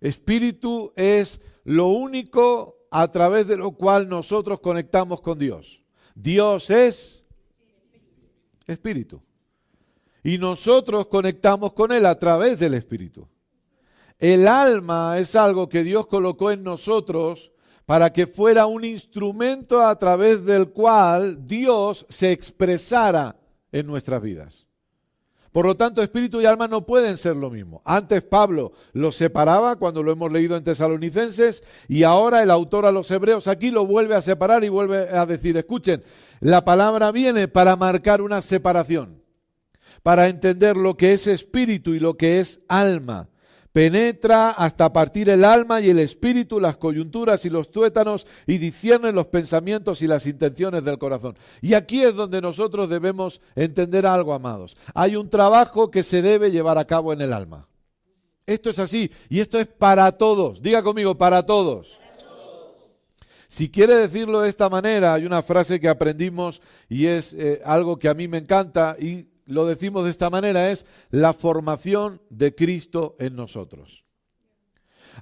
Espíritu 0.00 0.92
es 0.96 1.40
lo 1.62 1.86
único 1.86 2.75
a 2.90 3.10
través 3.10 3.46
de 3.46 3.56
lo 3.56 3.72
cual 3.72 4.08
nosotros 4.08 4.60
conectamos 4.60 5.20
con 5.20 5.38
Dios. 5.38 5.82
Dios 6.14 6.70
es 6.70 7.24
espíritu. 8.66 9.22
Y 10.22 10.38
nosotros 10.38 11.06
conectamos 11.06 11.72
con 11.72 11.92
Él 11.92 12.04
a 12.06 12.18
través 12.18 12.58
del 12.58 12.74
espíritu. 12.74 13.28
El 14.18 14.48
alma 14.48 15.18
es 15.18 15.36
algo 15.36 15.68
que 15.68 15.84
Dios 15.84 16.06
colocó 16.06 16.50
en 16.50 16.64
nosotros 16.64 17.52
para 17.84 18.12
que 18.12 18.26
fuera 18.26 18.66
un 18.66 18.84
instrumento 18.84 19.80
a 19.80 19.96
través 19.96 20.44
del 20.44 20.72
cual 20.72 21.46
Dios 21.46 22.04
se 22.08 22.32
expresara 22.32 23.36
en 23.70 23.86
nuestras 23.86 24.20
vidas. 24.20 24.65
Por 25.56 25.64
lo 25.64 25.74
tanto, 25.74 26.02
espíritu 26.02 26.42
y 26.42 26.44
alma 26.44 26.68
no 26.68 26.84
pueden 26.84 27.16
ser 27.16 27.34
lo 27.34 27.48
mismo. 27.48 27.80
Antes 27.86 28.22
Pablo 28.22 28.72
lo 28.92 29.10
separaba 29.10 29.76
cuando 29.76 30.02
lo 30.02 30.12
hemos 30.12 30.30
leído 30.30 30.54
en 30.54 30.62
Tesalonicenses 30.62 31.62
y 31.88 32.02
ahora 32.02 32.42
el 32.42 32.50
autor 32.50 32.84
a 32.84 32.92
los 32.92 33.10
hebreos 33.10 33.48
aquí 33.48 33.70
lo 33.70 33.86
vuelve 33.86 34.14
a 34.14 34.20
separar 34.20 34.64
y 34.64 34.68
vuelve 34.68 35.08
a 35.08 35.24
decir, 35.24 35.56
escuchen, 35.56 36.02
la 36.40 36.62
palabra 36.62 37.10
viene 37.10 37.48
para 37.48 37.74
marcar 37.74 38.20
una 38.20 38.42
separación, 38.42 39.22
para 40.02 40.28
entender 40.28 40.76
lo 40.76 40.98
que 40.98 41.14
es 41.14 41.26
espíritu 41.26 41.94
y 41.94 42.00
lo 42.00 42.18
que 42.18 42.38
es 42.40 42.60
alma 42.68 43.30
penetra 43.76 44.52
hasta 44.52 44.90
partir 44.90 45.28
el 45.28 45.44
alma 45.44 45.82
y 45.82 45.90
el 45.90 45.98
espíritu, 45.98 46.60
las 46.60 46.78
coyunturas 46.78 47.44
y 47.44 47.50
los 47.50 47.70
tuétanos, 47.70 48.26
y 48.46 48.56
discierne 48.56 49.12
los 49.12 49.26
pensamientos 49.26 50.00
y 50.00 50.06
las 50.06 50.24
intenciones 50.24 50.82
del 50.82 50.96
corazón. 50.96 51.36
Y 51.60 51.74
aquí 51.74 52.00
es 52.00 52.14
donde 52.14 52.40
nosotros 52.40 52.88
debemos 52.88 53.42
entender 53.54 54.06
algo, 54.06 54.32
amados. 54.32 54.78
Hay 54.94 55.14
un 55.14 55.28
trabajo 55.28 55.90
que 55.90 56.02
se 56.02 56.22
debe 56.22 56.50
llevar 56.50 56.78
a 56.78 56.86
cabo 56.86 57.12
en 57.12 57.20
el 57.20 57.34
alma. 57.34 57.68
Esto 58.46 58.70
es 58.70 58.78
así, 58.78 59.12
y 59.28 59.40
esto 59.40 59.60
es 59.60 59.66
para 59.66 60.10
todos. 60.12 60.62
Diga 60.62 60.82
conmigo, 60.82 61.18
para 61.18 61.44
todos. 61.44 61.98
Si 63.48 63.68
quiere 63.68 63.94
decirlo 63.94 64.40
de 64.40 64.48
esta 64.48 64.70
manera, 64.70 65.12
hay 65.12 65.26
una 65.26 65.42
frase 65.42 65.78
que 65.78 65.90
aprendimos 65.90 66.62
y 66.88 67.08
es 67.08 67.34
eh, 67.34 67.60
algo 67.62 67.98
que 67.98 68.08
a 68.08 68.14
mí 68.14 68.26
me 68.26 68.38
encanta 68.38 68.96
y 68.98 69.28
lo 69.46 69.66
decimos 69.66 70.04
de 70.04 70.10
esta 70.10 70.30
manera, 70.30 70.70
es 70.70 70.86
la 71.10 71.32
formación 71.32 72.20
de 72.30 72.54
Cristo 72.54 73.16
en 73.18 73.36
nosotros. 73.36 74.04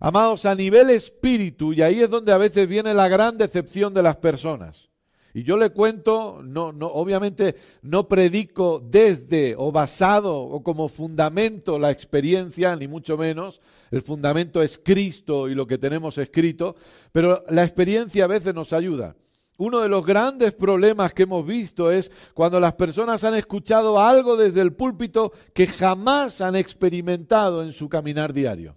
Amados, 0.00 0.44
a 0.44 0.54
nivel 0.54 0.90
espíritu, 0.90 1.72
y 1.72 1.82
ahí 1.82 2.00
es 2.00 2.10
donde 2.10 2.32
a 2.32 2.38
veces 2.38 2.68
viene 2.68 2.94
la 2.94 3.08
gran 3.08 3.38
decepción 3.38 3.94
de 3.94 4.02
las 4.02 4.16
personas. 4.16 4.90
Y 5.36 5.42
yo 5.42 5.56
le 5.56 5.70
cuento, 5.70 6.40
no, 6.44 6.72
no, 6.72 6.86
obviamente 6.86 7.56
no 7.82 8.06
predico 8.06 8.80
desde 8.80 9.56
o 9.58 9.72
basado 9.72 10.36
o 10.36 10.62
como 10.62 10.88
fundamento 10.88 11.76
la 11.76 11.90
experiencia, 11.90 12.76
ni 12.76 12.86
mucho 12.86 13.18
menos. 13.18 13.60
El 13.90 14.02
fundamento 14.02 14.62
es 14.62 14.78
Cristo 14.78 15.48
y 15.48 15.56
lo 15.56 15.66
que 15.66 15.76
tenemos 15.76 16.18
escrito, 16.18 16.76
pero 17.10 17.42
la 17.48 17.64
experiencia 17.64 18.24
a 18.24 18.28
veces 18.28 18.54
nos 18.54 18.72
ayuda. 18.72 19.16
Uno 19.56 19.80
de 19.80 19.88
los 19.88 20.04
grandes 20.04 20.52
problemas 20.52 21.14
que 21.14 21.22
hemos 21.22 21.46
visto 21.46 21.90
es 21.90 22.10
cuando 22.34 22.58
las 22.58 22.74
personas 22.74 23.22
han 23.24 23.34
escuchado 23.34 24.00
algo 24.00 24.36
desde 24.36 24.60
el 24.60 24.72
púlpito 24.72 25.32
que 25.52 25.66
jamás 25.66 26.40
han 26.40 26.56
experimentado 26.56 27.62
en 27.62 27.72
su 27.72 27.88
caminar 27.88 28.32
diario. 28.32 28.76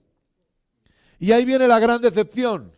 Y 1.20 1.32
ahí 1.32 1.46
viene 1.46 1.68
la 1.68 1.80
gran 1.80 2.02
decepción, 2.02 2.72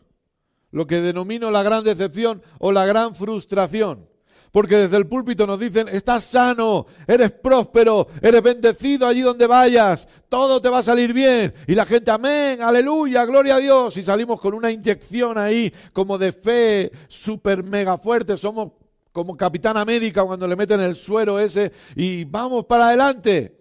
lo 0.71 0.88
que 0.88 1.01
denomino 1.01 1.51
la 1.51 1.62
gran 1.62 1.83
decepción 1.83 2.41
o 2.57 2.71
la 2.71 2.85
gran 2.85 3.15
frustración. 3.15 4.09
Porque 4.51 4.77
desde 4.77 4.97
el 4.97 5.07
púlpito 5.07 5.45
nos 5.45 5.59
dicen, 5.59 5.88
estás 5.89 6.23
sano, 6.23 6.88
eres 7.07 7.31
próspero, 7.31 8.07
eres 8.21 8.41
bendecido 8.41 9.05
allí 9.05 9.21
donde 9.21 9.45
vayas, 9.45 10.07
todo 10.27 10.59
te 10.59 10.69
va 10.69 10.79
a 10.79 10.83
salir 10.83 11.13
bien. 11.13 11.53
Y 11.67 11.75
la 11.75 11.85
gente, 11.85 12.09
amén, 12.09 12.62
aleluya, 12.62 13.25
gloria 13.25 13.55
a 13.55 13.59
Dios. 13.59 13.97
Y 13.97 14.03
salimos 14.03 14.39
con 14.39 14.53
una 14.53 14.71
inyección 14.71 15.38
ahí 15.38 15.71
como 15.93 16.17
de 16.17 16.33
fe 16.33 16.91
súper 17.07 17.63
mega 17.63 17.97
fuerte. 17.97 18.38
Somos 18.38 18.71
como 19.12 19.38
capitana 19.38 19.85
médica 19.85 20.23
cuando 20.23 20.47
le 20.47 20.55
meten 20.55 20.79
el 20.81 20.95
suero 20.95 21.39
ese 21.39 21.71
y 21.95 22.23
vamos 22.25 22.65
para 22.65 22.88
adelante. 22.88 23.55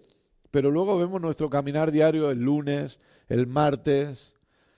Pero 0.51 0.71
luego 0.71 0.97
vemos 0.97 1.21
nuestro 1.21 1.49
caminar 1.49 1.91
diario 1.91 2.31
el 2.31 2.39
lunes, 2.39 2.99
el 3.27 3.45
martes, 3.45 4.33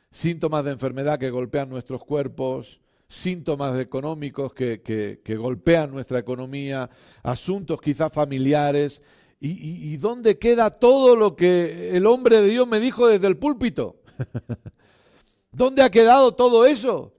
síntomas 0.10 0.66
de 0.66 0.72
enfermedad 0.72 1.18
que 1.18 1.30
golpean 1.30 1.70
nuestros 1.70 2.04
cuerpos, 2.04 2.82
síntomas 3.12 3.78
económicos 3.80 4.54
que, 4.54 5.22
golpean 5.38 5.92
nuestra 5.92 6.20
economía, 6.20 6.90
asuntos 7.22 7.82
quizás 7.82 8.12
familiares. 8.12 9.02
¿Y, 9.40 9.94
¿Y 9.94 9.98
dónde 9.98 10.40
queda 10.40 10.70
todo 10.70 11.16
lo 11.16 11.36
que 11.36 11.96
el 11.96 12.06
hombre 12.06 12.42
de 12.42 12.50
Dios 12.50 12.68
me 12.68 12.80
dijo 12.80 13.08
desde 13.08 13.28
el 13.28 13.38
púlpito? 13.38 13.98
¿Dónde 15.52 15.82
ha 15.82 15.90
quedado 15.90 16.34
todo 16.34 16.66
eso? 16.66 17.14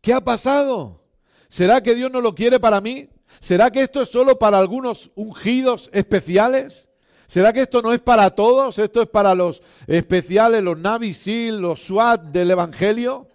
¿Qué 0.00 0.12
ha 0.12 0.22
pasado? 0.22 1.02
¿Será 1.48 1.82
que 1.82 1.94
Dios 1.94 2.10
no 2.10 2.20
lo 2.20 2.34
quiere 2.34 2.60
para 2.60 2.80
mí? 2.80 3.08
¿Será 3.40 3.70
que 3.70 3.80
esto 3.80 4.02
es 4.02 4.08
solo 4.08 4.38
para 4.38 4.58
algunos 4.58 5.10
ungidos 5.14 5.90
especiales? 5.92 6.88
¿Será 7.26 7.52
que 7.52 7.62
esto 7.62 7.82
no 7.82 7.92
es 7.92 8.00
para 8.00 8.30
todos? 8.30 8.78
¿Esto 8.78 9.02
es 9.02 9.08
para 9.08 9.34
los 9.34 9.62
especiales, 9.86 10.62
los 10.62 10.78
Navy 10.78 11.14
SEAL, 11.14 11.60
los 11.60 11.80
SWAT 11.82 12.22
del 12.26 12.52
Evangelio? 12.52 13.28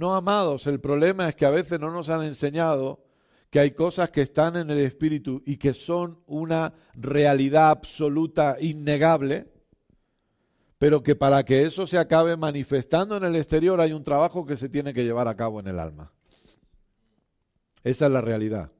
No, 0.00 0.14
amados, 0.14 0.66
el 0.66 0.80
problema 0.80 1.28
es 1.28 1.36
que 1.36 1.44
a 1.44 1.50
veces 1.50 1.78
no 1.78 1.90
nos 1.90 2.08
han 2.08 2.22
enseñado 2.22 3.04
que 3.50 3.60
hay 3.60 3.72
cosas 3.72 4.10
que 4.10 4.22
están 4.22 4.56
en 4.56 4.70
el 4.70 4.78
espíritu 4.78 5.42
y 5.44 5.58
que 5.58 5.74
son 5.74 6.20
una 6.26 6.72
realidad 6.94 7.68
absoluta, 7.68 8.56
innegable, 8.58 9.52
pero 10.78 11.02
que 11.02 11.16
para 11.16 11.44
que 11.44 11.66
eso 11.66 11.86
se 11.86 11.98
acabe 11.98 12.38
manifestando 12.38 13.14
en 13.18 13.24
el 13.24 13.36
exterior 13.36 13.78
hay 13.78 13.92
un 13.92 14.02
trabajo 14.02 14.46
que 14.46 14.56
se 14.56 14.70
tiene 14.70 14.94
que 14.94 15.04
llevar 15.04 15.28
a 15.28 15.36
cabo 15.36 15.60
en 15.60 15.66
el 15.66 15.78
alma. 15.78 16.10
Esa 17.84 18.06
es 18.06 18.12
la 18.12 18.22
realidad. 18.22 18.72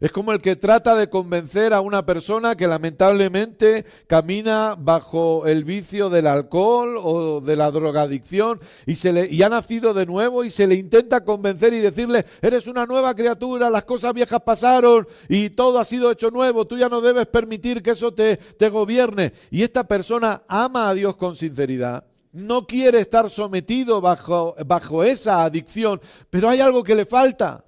Es 0.00 0.12
como 0.12 0.32
el 0.32 0.40
que 0.40 0.56
trata 0.56 0.94
de 0.94 1.08
convencer 1.08 1.72
a 1.74 1.80
una 1.80 2.06
persona 2.06 2.56
que 2.56 2.66
lamentablemente 2.66 3.84
camina 4.06 4.76
bajo 4.78 5.46
el 5.46 5.64
vicio 5.64 6.10
del 6.10 6.26
alcohol 6.26 6.96
o 7.02 7.40
de 7.40 7.56
la 7.56 7.70
drogadicción 7.70 8.60
y, 8.86 8.96
se 8.96 9.12
le, 9.12 9.28
y 9.30 9.42
ha 9.42 9.48
nacido 9.48 9.94
de 9.94 10.06
nuevo 10.06 10.44
y 10.44 10.50
se 10.50 10.66
le 10.66 10.74
intenta 10.74 11.24
convencer 11.24 11.74
y 11.74 11.80
decirle, 11.80 12.24
eres 12.42 12.66
una 12.66 12.86
nueva 12.86 13.14
criatura, 13.14 13.70
las 13.70 13.84
cosas 13.84 14.14
viejas 14.14 14.40
pasaron 14.40 15.06
y 15.28 15.50
todo 15.50 15.78
ha 15.78 15.84
sido 15.84 16.10
hecho 16.10 16.30
nuevo, 16.30 16.66
tú 16.66 16.78
ya 16.78 16.88
no 16.88 17.00
debes 17.00 17.26
permitir 17.26 17.82
que 17.82 17.90
eso 17.90 18.12
te, 18.12 18.36
te 18.36 18.68
gobierne. 18.68 19.32
Y 19.50 19.62
esta 19.62 19.84
persona 19.84 20.42
ama 20.48 20.88
a 20.88 20.94
Dios 20.94 21.16
con 21.16 21.36
sinceridad 21.36 22.04
no 22.32 22.66
quiere 22.66 23.00
estar 23.00 23.28
sometido 23.30 24.00
bajo, 24.00 24.54
bajo, 24.64 25.02
esa 25.02 25.42
adicción, 25.42 26.00
pero 26.28 26.48
hay 26.48 26.60
algo 26.60 26.82
que 26.82 26.94
le 26.94 27.04
falta. 27.04 27.64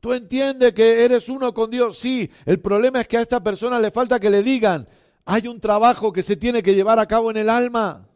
Tú 0.00 0.12
entiendes 0.12 0.72
que 0.72 1.04
eres 1.04 1.28
uno 1.28 1.52
con 1.52 1.70
Dios. 1.70 1.98
Sí, 1.98 2.30
el 2.46 2.60
problema 2.60 3.00
es 3.00 3.08
que 3.08 3.18
a 3.18 3.22
esta 3.22 3.42
persona 3.42 3.80
le 3.80 3.90
falta 3.90 4.20
que 4.20 4.30
le 4.30 4.42
digan, 4.42 4.88
hay 5.24 5.48
un 5.48 5.60
trabajo 5.60 6.12
que 6.12 6.22
se 6.22 6.36
tiene 6.36 6.62
que 6.62 6.74
llevar 6.74 6.98
a 6.98 7.06
cabo 7.06 7.30
en 7.30 7.36
el 7.36 7.50
alma. 7.50 8.06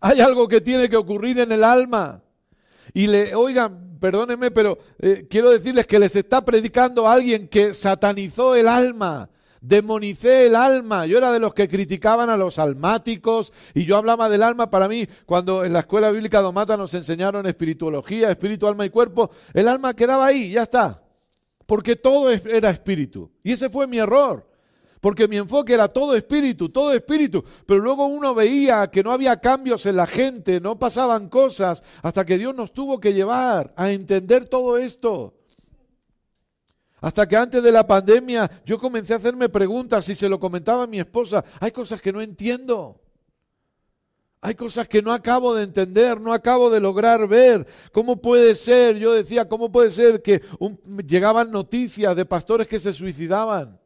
Hay 0.00 0.20
algo 0.20 0.48
que 0.48 0.60
tiene 0.60 0.88
que 0.88 0.96
ocurrir 0.96 1.38
en 1.38 1.52
el 1.52 1.62
alma. 1.62 2.22
Y 2.94 3.06
le, 3.06 3.34
oigan, 3.34 3.98
perdónenme, 4.00 4.50
pero 4.50 4.78
eh, 4.98 5.26
quiero 5.28 5.50
decirles 5.50 5.86
que 5.86 5.98
les 5.98 6.16
está 6.16 6.44
predicando 6.44 7.06
a 7.06 7.12
alguien 7.12 7.48
que 7.48 7.74
satanizó 7.74 8.54
el 8.54 8.68
alma 8.68 9.28
demonicé 9.66 10.46
el 10.46 10.54
alma. 10.54 11.06
Yo 11.06 11.18
era 11.18 11.32
de 11.32 11.40
los 11.40 11.54
que 11.54 11.68
criticaban 11.68 12.30
a 12.30 12.36
los 12.36 12.58
almáticos 12.58 13.52
y 13.74 13.84
yo 13.84 13.96
hablaba 13.96 14.28
del 14.28 14.42
alma 14.42 14.70
para 14.70 14.88
mí 14.88 15.06
cuando 15.24 15.64
en 15.64 15.72
la 15.72 15.80
escuela 15.80 16.10
bíblica 16.10 16.40
Domata 16.40 16.76
nos 16.76 16.94
enseñaron 16.94 17.46
espirituología, 17.46 18.30
espíritu, 18.30 18.66
alma 18.66 18.86
y 18.86 18.90
cuerpo. 18.90 19.30
El 19.52 19.68
alma 19.68 19.94
quedaba 19.94 20.26
ahí, 20.26 20.50
ya 20.50 20.62
está. 20.62 21.02
Porque 21.66 21.96
todo 21.96 22.30
era 22.30 22.70
espíritu. 22.70 23.30
Y 23.42 23.52
ese 23.52 23.68
fue 23.68 23.86
mi 23.86 23.98
error. 23.98 24.46
Porque 25.00 25.28
mi 25.28 25.36
enfoque 25.36 25.74
era 25.74 25.88
todo 25.88 26.14
espíritu, 26.16 26.68
todo 26.68 26.92
espíritu. 26.92 27.44
Pero 27.66 27.80
luego 27.80 28.06
uno 28.06 28.34
veía 28.34 28.88
que 28.88 29.02
no 29.02 29.12
había 29.12 29.40
cambios 29.40 29.84
en 29.86 29.96
la 29.96 30.06
gente, 30.06 30.60
no 30.60 30.78
pasaban 30.78 31.28
cosas, 31.28 31.82
hasta 32.02 32.24
que 32.24 32.38
Dios 32.38 32.54
nos 32.54 32.72
tuvo 32.72 32.98
que 32.98 33.12
llevar 33.12 33.74
a 33.76 33.90
entender 33.90 34.46
todo 34.46 34.78
esto. 34.78 35.35
Hasta 37.00 37.28
que 37.28 37.36
antes 37.36 37.62
de 37.62 37.72
la 37.72 37.86
pandemia 37.86 38.50
yo 38.64 38.78
comencé 38.78 39.12
a 39.12 39.16
hacerme 39.16 39.48
preguntas 39.48 40.08
y 40.08 40.14
se 40.14 40.28
lo 40.28 40.40
comentaba 40.40 40.84
a 40.84 40.86
mi 40.86 40.98
esposa. 40.98 41.44
Hay 41.60 41.70
cosas 41.70 42.00
que 42.00 42.12
no 42.12 42.20
entiendo. 42.20 43.00
Hay 44.40 44.54
cosas 44.54 44.86
que 44.86 45.02
no 45.02 45.12
acabo 45.12 45.54
de 45.54 45.64
entender, 45.64 46.20
no 46.20 46.32
acabo 46.32 46.70
de 46.70 46.78
lograr 46.78 47.26
ver. 47.26 47.66
¿Cómo 47.92 48.20
puede 48.20 48.54
ser? 48.54 48.96
Yo 48.96 49.12
decía, 49.12 49.48
¿cómo 49.48 49.72
puede 49.72 49.90
ser 49.90 50.22
que 50.22 50.42
llegaban 51.06 51.50
noticias 51.50 52.14
de 52.14 52.24
pastores 52.24 52.68
que 52.68 52.78
se 52.78 52.92
suicidaban? 52.92 53.80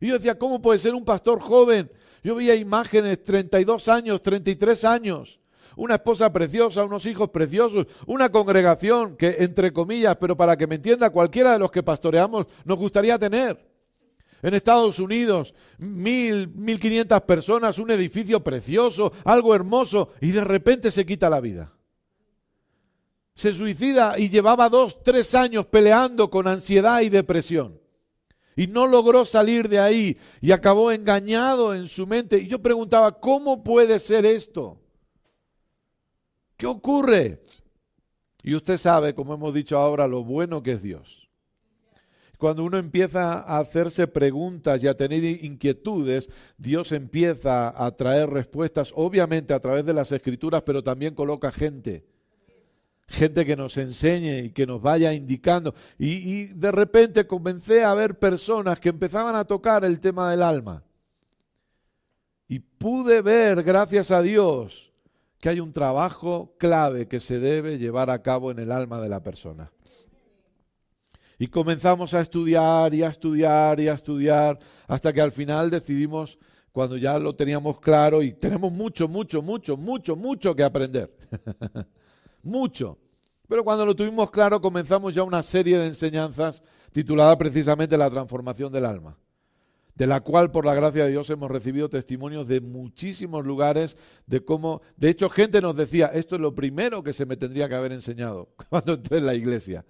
Y 0.00 0.08
yo 0.08 0.14
decía, 0.14 0.38
¿cómo 0.38 0.60
puede 0.60 0.78
ser 0.78 0.94
un 0.94 1.04
pastor 1.04 1.40
joven? 1.40 1.90
Yo 2.22 2.34
veía 2.34 2.54
imágenes, 2.54 3.22
32 3.22 3.88
años, 3.88 4.20
33 4.20 4.84
años, 4.84 5.38
una 5.78 5.94
esposa 5.94 6.32
preciosa, 6.32 6.84
unos 6.84 7.06
hijos 7.06 7.30
preciosos, 7.30 7.86
una 8.06 8.30
congregación 8.30 9.16
que, 9.16 9.36
entre 9.38 9.72
comillas, 9.72 10.16
pero 10.20 10.36
para 10.36 10.56
que 10.56 10.66
me 10.66 10.74
entienda 10.74 11.10
cualquiera 11.10 11.52
de 11.52 11.60
los 11.60 11.70
que 11.70 11.84
pastoreamos, 11.84 12.46
nos 12.64 12.76
gustaría 12.76 13.16
tener. 13.16 13.64
En 14.42 14.54
Estados 14.54 14.98
Unidos, 14.98 15.54
mil, 15.78 16.48
mil 16.48 16.80
quinientas 16.80 17.22
personas, 17.22 17.78
un 17.78 17.92
edificio 17.92 18.42
precioso, 18.42 19.12
algo 19.24 19.54
hermoso, 19.54 20.10
y 20.20 20.32
de 20.32 20.42
repente 20.42 20.90
se 20.90 21.06
quita 21.06 21.30
la 21.30 21.40
vida. 21.40 21.72
Se 23.36 23.54
suicida 23.54 24.18
y 24.18 24.30
llevaba 24.30 24.68
dos, 24.68 25.00
tres 25.04 25.32
años 25.36 25.66
peleando 25.66 26.28
con 26.28 26.48
ansiedad 26.48 27.02
y 27.02 27.08
depresión. 27.08 27.80
Y 28.56 28.66
no 28.66 28.88
logró 28.88 29.24
salir 29.24 29.68
de 29.68 29.78
ahí 29.78 30.18
y 30.40 30.50
acabó 30.50 30.90
engañado 30.90 31.72
en 31.72 31.86
su 31.86 32.04
mente. 32.04 32.38
Y 32.38 32.48
yo 32.48 32.60
preguntaba, 32.60 33.20
¿cómo 33.20 33.62
puede 33.62 34.00
ser 34.00 34.26
esto? 34.26 34.80
¿Qué 36.58 36.66
ocurre? 36.66 37.40
Y 38.42 38.54
usted 38.56 38.78
sabe, 38.78 39.14
como 39.14 39.32
hemos 39.32 39.54
dicho 39.54 39.78
ahora, 39.78 40.08
lo 40.08 40.24
bueno 40.24 40.60
que 40.60 40.72
es 40.72 40.82
Dios. 40.82 41.28
Cuando 42.36 42.64
uno 42.64 42.78
empieza 42.78 43.34
a 43.34 43.58
hacerse 43.60 44.08
preguntas 44.08 44.82
y 44.82 44.88
a 44.88 44.96
tener 44.96 45.22
inquietudes, 45.22 46.28
Dios 46.56 46.90
empieza 46.90 47.72
a 47.84 47.96
traer 47.96 48.30
respuestas, 48.30 48.92
obviamente 48.96 49.54
a 49.54 49.60
través 49.60 49.84
de 49.84 49.94
las 49.94 50.10
escrituras, 50.10 50.62
pero 50.62 50.82
también 50.82 51.14
coloca 51.14 51.52
gente. 51.52 52.04
Gente 53.06 53.46
que 53.46 53.56
nos 53.56 53.76
enseñe 53.76 54.46
y 54.46 54.50
que 54.50 54.66
nos 54.66 54.82
vaya 54.82 55.14
indicando. 55.14 55.74
Y, 55.96 56.28
y 56.28 56.44
de 56.46 56.72
repente 56.72 57.26
comencé 57.26 57.84
a 57.84 57.94
ver 57.94 58.18
personas 58.18 58.80
que 58.80 58.88
empezaban 58.88 59.36
a 59.36 59.44
tocar 59.44 59.84
el 59.84 60.00
tema 60.00 60.30
del 60.30 60.42
alma. 60.42 60.82
Y 62.48 62.58
pude 62.58 63.22
ver, 63.22 63.62
gracias 63.62 64.10
a 64.10 64.22
Dios, 64.22 64.87
que 65.40 65.48
hay 65.48 65.60
un 65.60 65.72
trabajo 65.72 66.54
clave 66.58 67.06
que 67.06 67.20
se 67.20 67.38
debe 67.38 67.78
llevar 67.78 68.10
a 68.10 68.22
cabo 68.22 68.50
en 68.50 68.58
el 68.58 68.72
alma 68.72 69.00
de 69.00 69.08
la 69.08 69.22
persona. 69.22 69.72
Y 71.38 71.46
comenzamos 71.46 72.14
a 72.14 72.20
estudiar 72.20 72.92
y 72.92 73.04
a 73.04 73.08
estudiar 73.08 73.78
y 73.78 73.88
a 73.88 73.94
estudiar 73.94 74.58
hasta 74.88 75.12
que 75.12 75.20
al 75.20 75.30
final 75.30 75.70
decidimos, 75.70 76.38
cuando 76.72 76.96
ya 76.96 77.18
lo 77.18 77.36
teníamos 77.36 77.78
claro, 77.78 78.22
y 78.22 78.32
tenemos 78.32 78.72
mucho, 78.72 79.06
mucho, 79.06 79.40
mucho, 79.40 79.76
mucho, 79.76 80.16
mucho 80.16 80.56
que 80.56 80.64
aprender. 80.64 81.16
mucho. 82.42 82.98
Pero 83.46 83.62
cuando 83.62 83.86
lo 83.86 83.94
tuvimos 83.94 84.30
claro, 84.30 84.60
comenzamos 84.60 85.14
ya 85.14 85.22
una 85.22 85.42
serie 85.44 85.78
de 85.78 85.86
enseñanzas 85.86 86.62
titulada 86.90 87.38
precisamente 87.38 87.96
La 87.96 88.10
transformación 88.10 88.72
del 88.72 88.84
alma 88.84 89.16
de 89.98 90.06
la 90.06 90.20
cual 90.20 90.52
por 90.52 90.64
la 90.64 90.74
gracia 90.74 91.04
de 91.04 91.10
Dios 91.10 91.28
hemos 91.28 91.50
recibido 91.50 91.90
testimonios 91.90 92.46
de 92.46 92.60
muchísimos 92.60 93.44
lugares 93.44 93.96
de 94.26 94.44
cómo, 94.44 94.80
de 94.96 95.10
hecho 95.10 95.28
gente 95.28 95.60
nos 95.60 95.74
decía, 95.74 96.06
esto 96.06 96.36
es 96.36 96.40
lo 96.40 96.54
primero 96.54 97.02
que 97.02 97.12
se 97.12 97.26
me 97.26 97.36
tendría 97.36 97.68
que 97.68 97.74
haber 97.74 97.90
enseñado 97.90 98.48
cuando 98.70 98.94
entré 98.94 99.18
en 99.18 99.26
la 99.26 99.34
iglesia. 99.34 99.84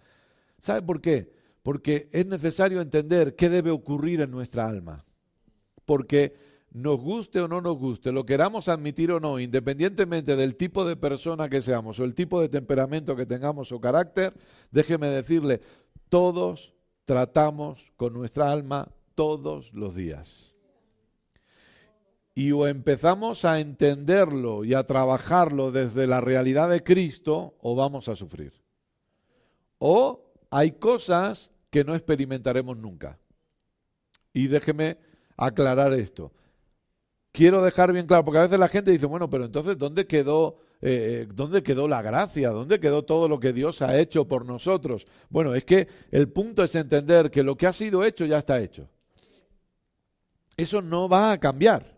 ¿Sabe 0.58 0.80
por 0.80 1.02
qué? 1.02 1.30
Porque 1.62 2.08
es 2.10 2.24
necesario 2.24 2.80
entender 2.80 3.36
qué 3.36 3.50
debe 3.50 3.70
ocurrir 3.70 4.22
en 4.22 4.30
nuestra 4.30 4.66
alma. 4.66 5.04
Porque 5.84 6.34
nos 6.72 6.98
guste 6.98 7.40
o 7.40 7.48
no 7.48 7.60
nos 7.60 7.76
guste, 7.76 8.10
lo 8.10 8.24
queramos 8.24 8.68
admitir 8.68 9.12
o 9.12 9.20
no, 9.20 9.38
independientemente 9.38 10.36
del 10.36 10.56
tipo 10.56 10.86
de 10.86 10.96
persona 10.96 11.50
que 11.50 11.60
seamos 11.60 12.00
o 12.00 12.04
el 12.04 12.14
tipo 12.14 12.40
de 12.40 12.48
temperamento 12.48 13.14
que 13.14 13.26
tengamos 13.26 13.72
o 13.72 13.80
carácter, 13.80 14.32
déjeme 14.70 15.08
decirle, 15.08 15.60
todos 16.08 16.72
tratamos 17.04 17.92
con 17.96 18.14
nuestra 18.14 18.50
alma 18.50 18.90
todos 19.18 19.74
los 19.74 19.96
días. 19.96 20.54
Y 22.36 22.52
o 22.52 22.68
empezamos 22.68 23.44
a 23.44 23.58
entenderlo 23.58 24.64
y 24.64 24.74
a 24.74 24.86
trabajarlo 24.86 25.72
desde 25.72 26.06
la 26.06 26.20
realidad 26.20 26.70
de 26.70 26.84
Cristo 26.84 27.56
o 27.60 27.74
vamos 27.74 28.08
a 28.08 28.14
sufrir. 28.14 28.52
O 29.78 30.30
hay 30.50 30.70
cosas 30.70 31.50
que 31.68 31.82
no 31.82 31.96
experimentaremos 31.96 32.76
nunca. 32.76 33.18
Y 34.32 34.46
déjeme 34.46 34.98
aclarar 35.36 35.92
esto. 35.94 36.30
Quiero 37.32 37.60
dejar 37.60 37.92
bien 37.92 38.06
claro, 38.06 38.24
porque 38.24 38.38
a 38.38 38.42
veces 38.42 38.60
la 38.60 38.68
gente 38.68 38.92
dice, 38.92 39.06
bueno, 39.06 39.28
pero 39.28 39.46
entonces, 39.46 39.76
¿dónde 39.76 40.06
quedó, 40.06 40.60
eh, 40.80 41.22
eh, 41.22 41.28
¿dónde 41.34 41.64
quedó 41.64 41.88
la 41.88 42.02
gracia? 42.02 42.50
¿Dónde 42.50 42.78
quedó 42.78 43.04
todo 43.04 43.28
lo 43.28 43.40
que 43.40 43.52
Dios 43.52 43.82
ha 43.82 43.98
hecho 43.98 44.28
por 44.28 44.46
nosotros? 44.46 45.08
Bueno, 45.28 45.56
es 45.56 45.64
que 45.64 45.88
el 46.12 46.28
punto 46.28 46.62
es 46.62 46.76
entender 46.76 47.32
que 47.32 47.42
lo 47.42 47.56
que 47.56 47.66
ha 47.66 47.72
sido 47.72 48.04
hecho 48.04 48.24
ya 48.24 48.38
está 48.38 48.60
hecho. 48.60 48.88
Eso 50.58 50.82
no 50.82 51.08
va 51.08 51.30
a 51.30 51.38
cambiar. 51.38 51.96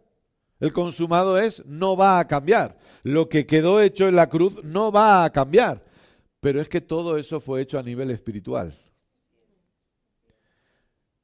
El 0.60 0.74
consumado 0.74 1.38
es, 1.38 1.64
no 1.64 1.96
va 1.96 2.18
a 2.18 2.26
cambiar. 2.26 2.76
Lo 3.02 3.26
que 3.26 3.46
quedó 3.46 3.80
hecho 3.80 4.06
en 4.06 4.14
la 4.14 4.28
cruz 4.28 4.62
no 4.62 4.92
va 4.92 5.24
a 5.24 5.30
cambiar. 5.30 5.82
Pero 6.40 6.60
es 6.60 6.68
que 6.68 6.82
todo 6.82 7.16
eso 7.16 7.40
fue 7.40 7.62
hecho 7.62 7.78
a 7.78 7.82
nivel 7.82 8.10
espiritual. 8.10 8.74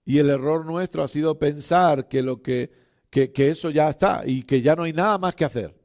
Y 0.06 0.18
el 0.18 0.30
error 0.30 0.64
nuestro 0.64 1.02
ha 1.02 1.08
sido 1.08 1.38
pensar 1.38 2.08
que, 2.08 2.22
lo 2.22 2.40
que, 2.40 2.70
que, 3.10 3.30
eso 3.50 3.68
ya 3.68 3.90
está 3.90 4.22
y 4.24 4.42
que 4.44 4.62
ya 4.62 4.74
no 4.74 4.84
hay 4.84 4.94
nada 4.94 5.18
más 5.18 5.34
que 5.34 5.44
hacer. 5.44 5.78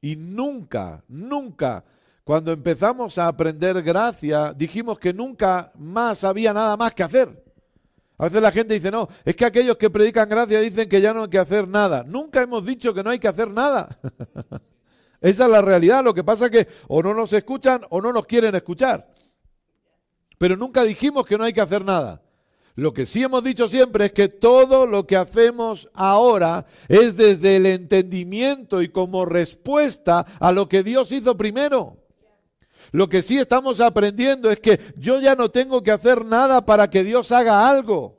Y 0.00 0.14
nunca, 0.14 1.02
nunca, 1.08 1.84
cuando 2.22 2.52
empezamos 2.52 3.18
a 3.18 3.26
aprender 3.26 3.82
gracia, 3.82 4.54
dijimos 4.56 5.00
que 5.00 5.12
nunca 5.12 5.72
más 5.74 6.22
había 6.22 6.52
nada 6.52 6.76
más 6.76 6.94
que 6.94 7.02
hacer. 7.02 7.45
A 8.18 8.24
veces 8.24 8.40
la 8.40 8.52
gente 8.52 8.74
dice, 8.74 8.90
no, 8.90 9.08
es 9.24 9.36
que 9.36 9.44
aquellos 9.44 9.76
que 9.76 9.90
predican 9.90 10.28
gracia 10.28 10.60
dicen 10.60 10.88
que 10.88 11.00
ya 11.00 11.12
no 11.12 11.24
hay 11.24 11.28
que 11.28 11.38
hacer 11.38 11.68
nada. 11.68 12.02
Nunca 12.06 12.40
hemos 12.42 12.64
dicho 12.64 12.94
que 12.94 13.02
no 13.02 13.10
hay 13.10 13.18
que 13.18 13.28
hacer 13.28 13.50
nada. 13.50 13.98
Esa 15.20 15.44
es 15.44 15.50
la 15.50 15.60
realidad. 15.60 16.02
Lo 16.02 16.14
que 16.14 16.24
pasa 16.24 16.46
es 16.46 16.50
que 16.50 16.68
o 16.88 17.02
no 17.02 17.12
nos 17.12 17.32
escuchan 17.32 17.82
o 17.90 18.00
no 18.00 18.12
nos 18.12 18.26
quieren 18.26 18.54
escuchar. 18.54 19.12
Pero 20.38 20.56
nunca 20.56 20.82
dijimos 20.82 21.26
que 21.26 21.36
no 21.36 21.44
hay 21.44 21.52
que 21.52 21.60
hacer 21.60 21.84
nada. 21.84 22.22
Lo 22.74 22.92
que 22.92 23.06
sí 23.06 23.22
hemos 23.22 23.42
dicho 23.42 23.68
siempre 23.68 24.06
es 24.06 24.12
que 24.12 24.28
todo 24.28 24.86
lo 24.86 25.06
que 25.06 25.16
hacemos 25.16 25.88
ahora 25.94 26.66
es 26.88 27.16
desde 27.16 27.56
el 27.56 27.66
entendimiento 27.66 28.82
y 28.82 28.88
como 28.88 29.24
respuesta 29.24 30.26
a 30.40 30.52
lo 30.52 30.68
que 30.68 30.82
Dios 30.82 31.10
hizo 31.12 31.36
primero. 31.36 32.05
Lo 32.92 33.08
que 33.08 33.22
sí 33.22 33.38
estamos 33.38 33.80
aprendiendo 33.80 34.50
es 34.50 34.60
que 34.60 34.80
yo 34.96 35.20
ya 35.20 35.34
no 35.34 35.50
tengo 35.50 35.82
que 35.82 35.90
hacer 35.92 36.24
nada 36.24 36.64
para 36.64 36.88
que 36.88 37.04
Dios 37.04 37.32
haga 37.32 37.68
algo. 37.68 38.16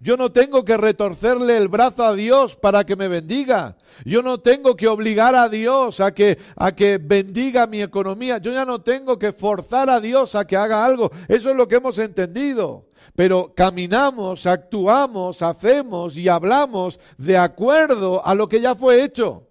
Yo 0.00 0.16
no 0.16 0.30
tengo 0.30 0.64
que 0.64 0.76
retorcerle 0.76 1.56
el 1.56 1.68
brazo 1.68 2.04
a 2.04 2.14
Dios 2.14 2.54
para 2.54 2.84
que 2.84 2.94
me 2.94 3.08
bendiga. 3.08 3.76
Yo 4.04 4.22
no 4.22 4.38
tengo 4.38 4.76
que 4.76 4.86
obligar 4.86 5.34
a 5.34 5.48
Dios 5.48 5.98
a 5.98 6.14
que, 6.14 6.38
a 6.54 6.72
que 6.72 6.98
bendiga 6.98 7.66
mi 7.66 7.82
economía. 7.82 8.38
Yo 8.38 8.52
ya 8.52 8.64
no 8.64 8.80
tengo 8.80 9.18
que 9.18 9.32
forzar 9.32 9.90
a 9.90 10.00
Dios 10.00 10.36
a 10.36 10.46
que 10.46 10.56
haga 10.56 10.84
algo. 10.84 11.10
Eso 11.26 11.50
es 11.50 11.56
lo 11.56 11.66
que 11.66 11.76
hemos 11.76 11.98
entendido. 11.98 12.86
Pero 13.16 13.52
caminamos, 13.56 14.46
actuamos, 14.46 15.42
hacemos 15.42 16.16
y 16.16 16.28
hablamos 16.28 17.00
de 17.16 17.36
acuerdo 17.36 18.24
a 18.24 18.36
lo 18.36 18.48
que 18.48 18.60
ya 18.60 18.76
fue 18.76 19.02
hecho. 19.02 19.48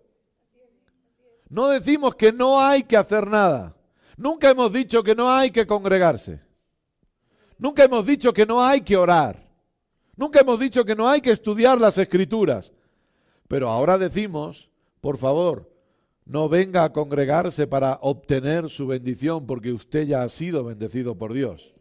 No 1.49 1.67
decimos 1.67 2.15
que 2.15 2.31
no 2.31 2.61
hay 2.61 2.83
que 2.83 2.95
hacer 2.95 3.27
nada. 3.27 3.76
Nunca 4.17 4.49
hemos 4.49 4.73
dicho 4.73 5.03
que 5.03 5.15
no 5.15 5.31
hay 5.31 5.51
que 5.51 5.67
congregarse. 5.67 6.41
Nunca 7.59 7.83
hemos 7.83 8.05
dicho 8.05 8.33
que 8.33 8.45
no 8.45 8.63
hay 8.63 8.81
que 8.81 8.97
orar. 8.97 9.47
Nunca 10.15 10.41
hemos 10.41 10.59
dicho 10.59 10.83
que 10.83 10.95
no 10.95 11.07
hay 11.07 11.21
que 11.21 11.31
estudiar 11.31 11.79
las 11.79 11.97
escrituras. 11.99 12.73
Pero 13.47 13.69
ahora 13.69 13.97
decimos, 13.99 14.69
por 15.01 15.17
favor, 15.17 15.71
no 16.25 16.49
venga 16.49 16.83
a 16.83 16.91
congregarse 16.91 17.67
para 17.67 17.99
obtener 18.01 18.69
su 18.69 18.87
bendición 18.87 19.45
porque 19.45 19.71
usted 19.71 20.07
ya 20.07 20.23
ha 20.23 20.29
sido 20.29 20.63
bendecido 20.63 21.15
por 21.15 21.33
Dios. 21.33 21.73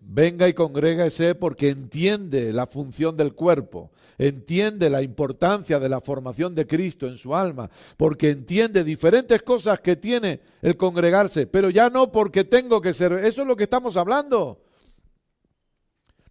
Venga 0.00 0.48
y 0.48 0.54
congrégese 0.54 1.34
porque 1.34 1.68
entiende 1.68 2.52
la 2.52 2.66
función 2.66 3.16
del 3.16 3.34
cuerpo, 3.34 3.90
entiende 4.20 4.90
la 4.90 5.00
importancia 5.00 5.80
de 5.80 5.88
la 5.88 6.00
formación 6.02 6.54
de 6.54 6.66
Cristo 6.66 7.06
en 7.06 7.16
su 7.16 7.34
alma, 7.34 7.70
porque 7.96 8.30
entiende 8.30 8.84
diferentes 8.84 9.42
cosas 9.42 9.80
que 9.80 9.96
tiene 9.96 10.40
el 10.60 10.76
congregarse, 10.76 11.46
pero 11.46 11.70
ya 11.70 11.88
no 11.88 12.12
porque 12.12 12.44
tengo 12.44 12.82
que 12.82 12.92
ser. 12.92 13.12
Eso 13.12 13.42
es 13.42 13.48
lo 13.48 13.56
que 13.56 13.64
estamos 13.64 13.96
hablando. 13.96 14.60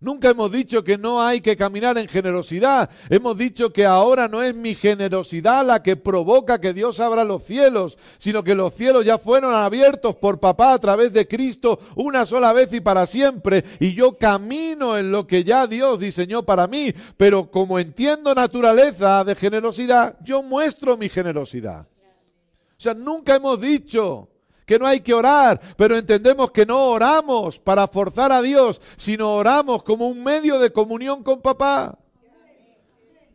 Nunca 0.01 0.29
hemos 0.29 0.49
dicho 0.49 0.81
que 0.81 0.97
no 0.97 1.21
hay 1.21 1.41
que 1.41 1.57
caminar 1.57 1.97
en 1.97 2.07
generosidad. 2.07 2.89
Hemos 3.09 3.37
dicho 3.37 3.73
que 3.73 3.85
ahora 3.85 4.29
no 4.29 4.41
es 4.41 4.55
mi 4.55 4.73
generosidad 4.73 5.65
la 5.65 5.83
que 5.83 5.97
provoca 5.97 6.61
que 6.61 6.73
Dios 6.73 7.01
abra 7.01 7.25
los 7.25 7.43
cielos, 7.43 7.97
sino 8.17 8.41
que 8.41 8.55
los 8.55 8.73
cielos 8.73 9.03
ya 9.03 9.17
fueron 9.17 9.53
abiertos 9.53 10.15
por 10.15 10.39
papá 10.39 10.71
a 10.71 10.79
través 10.79 11.11
de 11.11 11.27
Cristo 11.27 11.79
una 11.95 12.25
sola 12.25 12.53
vez 12.53 12.71
y 12.71 12.79
para 12.79 13.07
siempre. 13.07 13.65
Y 13.81 13.93
yo 13.93 14.17
camino 14.17 14.97
en 14.97 15.11
lo 15.11 15.27
que 15.27 15.43
ya 15.43 15.67
Dios 15.67 15.99
diseñó 15.99 16.43
para 16.43 16.67
mí. 16.67 16.93
Pero 17.17 17.51
como 17.51 17.77
entiendo 17.77 18.33
naturaleza 18.33 19.25
de 19.25 19.35
generosidad, 19.35 20.15
yo 20.23 20.41
muestro 20.41 20.95
mi 20.95 21.09
generosidad. 21.09 21.81
O 21.81 22.81
sea, 22.81 22.93
nunca 22.93 23.35
hemos 23.35 23.59
dicho 23.59 24.29
que 24.69 24.77
no 24.77 24.85
hay 24.85 24.99
que 24.99 25.15
orar, 25.15 25.59
pero 25.75 25.97
entendemos 25.97 26.51
que 26.51 26.63
no 26.63 26.91
oramos 26.91 27.57
para 27.57 27.87
forzar 27.87 28.31
a 28.31 28.39
Dios, 28.39 28.79
sino 28.97 29.33
oramos 29.33 29.81
como 29.81 30.07
un 30.07 30.21
medio 30.21 30.59
de 30.59 30.71
comunión 30.71 31.23
con 31.23 31.41
papá. 31.41 31.97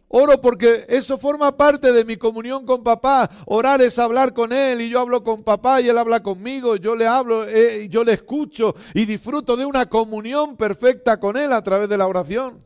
Oro 0.06 0.40
porque 0.40 0.86
eso 0.88 1.18
forma 1.18 1.56
parte 1.56 1.90
de 1.90 2.04
mi 2.04 2.16
comunión 2.16 2.64
con 2.64 2.84
papá. 2.84 3.28
Orar 3.46 3.82
es 3.82 3.98
hablar 3.98 4.32
con 4.32 4.52
él 4.52 4.80
y 4.80 4.88
yo 4.88 5.00
hablo 5.00 5.24
con 5.24 5.42
papá 5.42 5.80
y 5.80 5.88
él 5.88 5.98
habla 5.98 6.22
conmigo. 6.22 6.76
Yo 6.76 6.94
le 6.94 7.08
hablo, 7.08 7.48
eh, 7.48 7.88
yo 7.88 8.04
le 8.04 8.12
escucho 8.12 8.76
y 8.94 9.04
disfruto 9.04 9.56
de 9.56 9.66
una 9.66 9.86
comunión 9.86 10.56
perfecta 10.56 11.18
con 11.18 11.36
él 11.36 11.52
a 11.52 11.64
través 11.64 11.88
de 11.88 11.96
la 11.96 12.06
oración. 12.06 12.64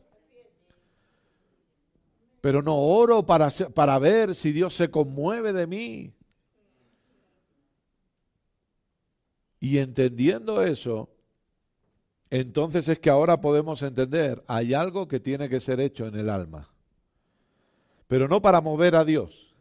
Pero 2.39 2.61
no 2.61 2.77
oro 2.77 3.25
para, 3.25 3.49
para 3.73 3.97
ver 3.97 4.35
si 4.35 4.51
Dios 4.51 4.75
se 4.75 4.91
conmueve 4.91 5.53
de 5.53 5.65
mí. 5.65 6.13
Y 9.59 9.77
entendiendo 9.79 10.61
eso, 10.61 11.09
entonces 12.29 12.87
es 12.87 12.99
que 12.99 13.09
ahora 13.09 13.41
podemos 13.41 13.81
entender, 13.81 14.43
hay 14.47 14.73
algo 14.73 15.07
que 15.07 15.19
tiene 15.19 15.49
que 15.49 15.59
ser 15.59 15.79
hecho 15.79 16.07
en 16.07 16.15
el 16.15 16.29
alma, 16.29 16.69
pero 18.07 18.27
no 18.27 18.41
para 18.41 18.61
mover 18.61 18.95
a 18.95 19.03
Dios, 19.03 19.53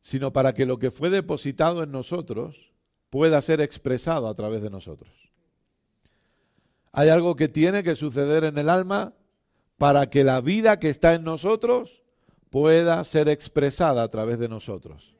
sino 0.00 0.32
para 0.32 0.54
que 0.54 0.66
lo 0.66 0.78
que 0.78 0.90
fue 0.90 1.10
depositado 1.10 1.82
en 1.82 1.92
nosotros 1.92 2.72
pueda 3.10 3.40
ser 3.42 3.60
expresado 3.60 4.28
a 4.28 4.34
través 4.34 4.62
de 4.62 4.70
nosotros. 4.70 5.10
Hay 6.92 7.10
algo 7.10 7.36
que 7.36 7.48
tiene 7.48 7.82
que 7.82 7.94
suceder 7.94 8.44
en 8.44 8.58
el 8.58 8.68
alma 8.68 9.14
para 9.76 10.10
que 10.10 10.24
la 10.24 10.40
vida 10.40 10.80
que 10.80 10.88
está 10.88 11.14
en 11.14 11.24
nosotros 11.24 12.02
pueda 12.50 13.04
ser 13.04 13.28
expresada 13.28 14.02
a 14.02 14.08
través 14.08 14.38
de 14.38 14.48
nosotros. 14.48 15.17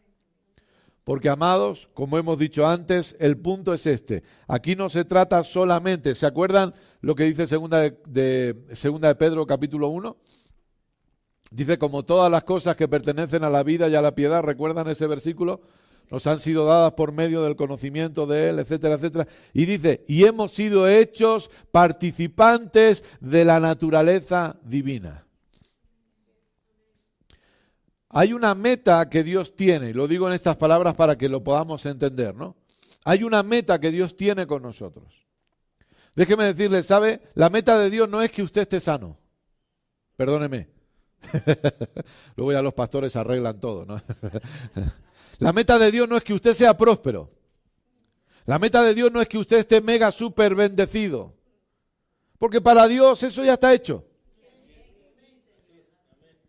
Porque, 1.09 1.31
amados, 1.31 1.89
como 1.95 2.19
hemos 2.19 2.39
dicho 2.39 2.69
antes, 2.69 3.17
el 3.19 3.39
punto 3.39 3.73
es 3.73 3.87
este. 3.87 4.25
Aquí 4.47 4.77
no 4.77 4.91
se 4.91 5.07
trata 5.07 5.43
solamente, 5.43 6.15
¿se 6.15 6.27
acuerdan 6.27 6.75
lo 7.01 7.15
que 7.15 7.25
dice 7.25 7.47
segunda 7.47 7.81
de, 7.81 8.67
segunda 8.75 9.09
de 9.09 9.15
Pedro 9.15 9.47
capítulo 9.47 9.89
1? 9.89 10.19
Dice, 11.51 11.79
como 11.79 12.05
todas 12.05 12.31
las 12.31 12.45
cosas 12.45 12.77
que 12.77 12.89
pertenecen 12.89 13.43
a 13.43 13.49
la 13.49 13.63
vida 13.63 13.89
y 13.89 13.95
a 13.95 14.03
la 14.03 14.15
piedad, 14.15 14.43
¿recuerdan 14.43 14.87
ese 14.89 15.07
versículo? 15.07 15.63
Nos 16.11 16.27
han 16.27 16.41
sido 16.41 16.67
dadas 16.67 16.93
por 16.93 17.13
medio 17.13 17.43
del 17.43 17.57
conocimiento 17.57 18.27
de 18.27 18.51
Él, 18.51 18.59
etcétera, 18.59 18.97
etcétera. 18.97 19.27
Y 19.55 19.65
dice, 19.65 20.05
y 20.09 20.27
hemos 20.27 20.53
sido 20.53 20.89
hechos 20.89 21.51
participantes 21.73 23.03
de 23.21 23.47
la 23.47 23.61
naturaleza 23.61 24.57
divina. 24.63 25.25
Hay 28.11 28.33
una 28.33 28.55
meta 28.55 29.09
que 29.09 29.23
Dios 29.23 29.55
tiene, 29.55 29.93
lo 29.93 30.09
digo 30.09 30.27
en 30.27 30.35
estas 30.35 30.57
palabras 30.57 30.95
para 30.95 31.17
que 31.17 31.29
lo 31.29 31.45
podamos 31.45 31.85
entender, 31.85 32.35
¿no? 32.35 32.57
Hay 33.05 33.23
una 33.23 33.43
meta 33.43 33.79
que 33.79 33.91
Dios 33.91 34.17
tiene 34.17 34.47
con 34.47 34.63
nosotros. 34.63 35.27
Déjeme 36.15 36.45
decirle, 36.45 36.83
¿sabe? 36.83 37.23
La 37.35 37.51
meta 37.51 37.79
de 37.79 37.91
Dios 37.91 38.09
no 38.09 38.23
es 38.23 38.33
que 38.33 38.43
usted 38.43 38.63
esté 38.63 38.81
sano. 38.81 39.19
Perdóneme. 40.17 40.69
Luego 42.37 42.53
ya 42.53 42.63
los 42.63 42.75
pastores 42.75 43.15
arreglan 43.17 43.61
todo, 43.61 43.85
¿no? 43.85 44.01
La 45.39 45.53
meta 45.53 45.79
de 45.79 45.93
Dios 45.93 46.09
no 46.09 46.17
es 46.17 46.25
que 46.25 46.35
usted 46.35 46.55
sea 46.55 46.77
próspero. 46.77 47.31
La 48.47 48.59
meta 48.59 48.83
de 48.83 48.95
Dios 48.95 49.13
no 49.13 49.21
es 49.21 49.29
que 49.29 49.39
usted 49.39 49.59
esté 49.59 49.81
mega 49.81 50.11
súper 50.11 50.55
bendecido. 50.55 51.35
Porque 52.39 52.61
para 52.61 52.89
Dios 52.89 53.23
eso 53.23 53.45
ya 53.45 53.55
está 53.55 53.73
hecho. 53.73 54.05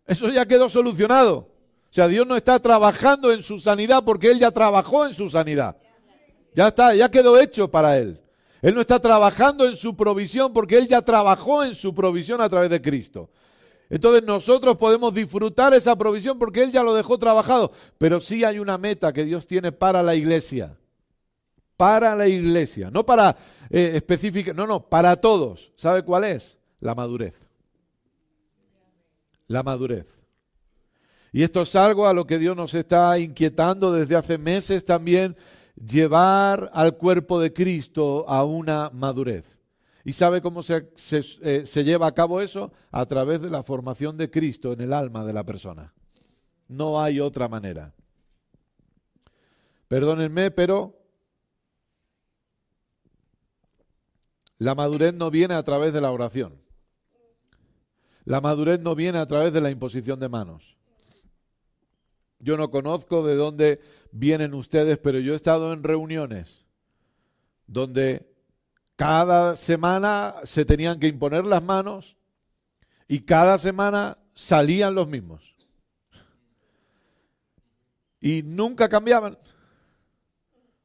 Eso 0.06 0.28
ya 0.30 0.46
quedó 0.46 0.68
solucionado. 0.68 1.49
O 1.90 1.92
sea, 1.92 2.06
Dios 2.06 2.26
no 2.26 2.36
está 2.36 2.58
trabajando 2.60 3.32
en 3.32 3.42
su 3.42 3.58
sanidad 3.58 4.04
porque 4.04 4.30
Él 4.30 4.38
ya 4.38 4.50
trabajó 4.50 5.06
en 5.06 5.14
su 5.14 5.28
sanidad. 5.28 5.76
Ya 6.54 6.68
está, 6.68 6.94
ya 6.94 7.10
quedó 7.10 7.38
hecho 7.38 7.70
para 7.70 7.98
Él. 7.98 8.20
Él 8.62 8.74
no 8.74 8.80
está 8.80 9.00
trabajando 9.00 9.66
en 9.66 9.74
su 9.74 9.96
provisión 9.96 10.52
porque 10.52 10.78
Él 10.78 10.86
ya 10.86 11.02
trabajó 11.02 11.64
en 11.64 11.74
su 11.74 11.92
provisión 11.94 12.40
a 12.40 12.48
través 12.48 12.70
de 12.70 12.80
Cristo. 12.80 13.30
Entonces 13.88 14.22
nosotros 14.22 14.76
podemos 14.76 15.12
disfrutar 15.12 15.74
esa 15.74 15.96
provisión 15.96 16.38
porque 16.38 16.62
Él 16.62 16.70
ya 16.70 16.84
lo 16.84 16.94
dejó 16.94 17.18
trabajado. 17.18 17.72
Pero 17.98 18.20
sí 18.20 18.44
hay 18.44 18.60
una 18.60 18.78
meta 18.78 19.12
que 19.12 19.24
Dios 19.24 19.46
tiene 19.46 19.72
para 19.72 20.02
la 20.02 20.14
iglesia. 20.14 20.76
Para 21.76 22.14
la 22.14 22.28
iglesia. 22.28 22.90
No 22.90 23.04
para 23.04 23.36
eh, 23.68 23.92
específica, 23.94 24.52
no, 24.52 24.66
no, 24.66 24.88
para 24.88 25.16
todos. 25.16 25.72
¿Sabe 25.74 26.04
cuál 26.04 26.24
es? 26.24 26.56
La 26.78 26.94
madurez 26.94 27.50
la 29.50 29.64
madurez. 29.64 30.06
Y 31.32 31.42
esto 31.42 31.62
es 31.62 31.76
algo 31.76 32.06
a 32.06 32.12
lo 32.12 32.26
que 32.26 32.38
Dios 32.38 32.56
nos 32.56 32.74
está 32.74 33.18
inquietando 33.18 33.92
desde 33.92 34.16
hace 34.16 34.36
meses 34.38 34.84
también, 34.84 35.36
llevar 35.76 36.70
al 36.74 36.96
cuerpo 36.96 37.38
de 37.40 37.52
Cristo 37.52 38.28
a 38.28 38.44
una 38.44 38.90
madurez. 38.90 39.60
¿Y 40.04 40.12
sabe 40.12 40.40
cómo 40.40 40.62
se, 40.62 40.88
eh, 41.42 41.62
se, 41.66 41.84
lleva 41.84 42.06
a 42.06 42.14
cabo 42.14 42.40
eso? 42.40 42.72
A 42.90 43.04
través 43.06 43.40
de 43.42 43.50
la 43.50 43.62
formación 43.62 44.16
de 44.16 44.30
Cristo 44.30 44.72
en 44.72 44.80
el 44.80 44.92
alma 44.92 45.24
de 45.24 45.32
la 45.32 45.44
persona. 45.44 45.92
No 46.68 47.00
hay 47.00 47.20
otra 47.20 47.48
manera. 47.48 47.94
Perdónenme, 49.88 50.50
pero 50.50 50.96
la 54.58 54.74
madurez 54.74 55.14
no 55.14 55.30
viene 55.30 55.54
a 55.54 55.62
través 55.62 55.92
de 55.92 56.00
la 56.00 56.10
oración. 56.10 56.60
La 58.24 58.40
madurez 58.40 58.80
no 58.80 58.94
viene 58.94 59.18
a 59.18 59.26
través 59.26 59.52
de 59.52 59.60
la 59.60 59.70
imposición 59.70 60.18
de 60.18 60.28
manos. 60.28 60.79
Yo 62.40 62.56
no 62.56 62.70
conozco 62.70 63.24
de 63.24 63.36
dónde 63.36 63.80
vienen 64.10 64.54
ustedes, 64.54 64.98
pero 64.98 65.18
yo 65.18 65.34
he 65.34 65.36
estado 65.36 65.72
en 65.72 65.82
reuniones 65.82 66.66
donde 67.66 68.26
cada 68.96 69.54
semana 69.56 70.34
se 70.44 70.64
tenían 70.64 70.98
que 70.98 71.06
imponer 71.06 71.44
las 71.44 71.62
manos 71.62 72.16
y 73.06 73.20
cada 73.20 73.58
semana 73.58 74.18
salían 74.34 74.94
los 74.94 75.06
mismos. 75.06 75.54
Y 78.20 78.42
nunca 78.42 78.88
cambiaban. 78.88 79.38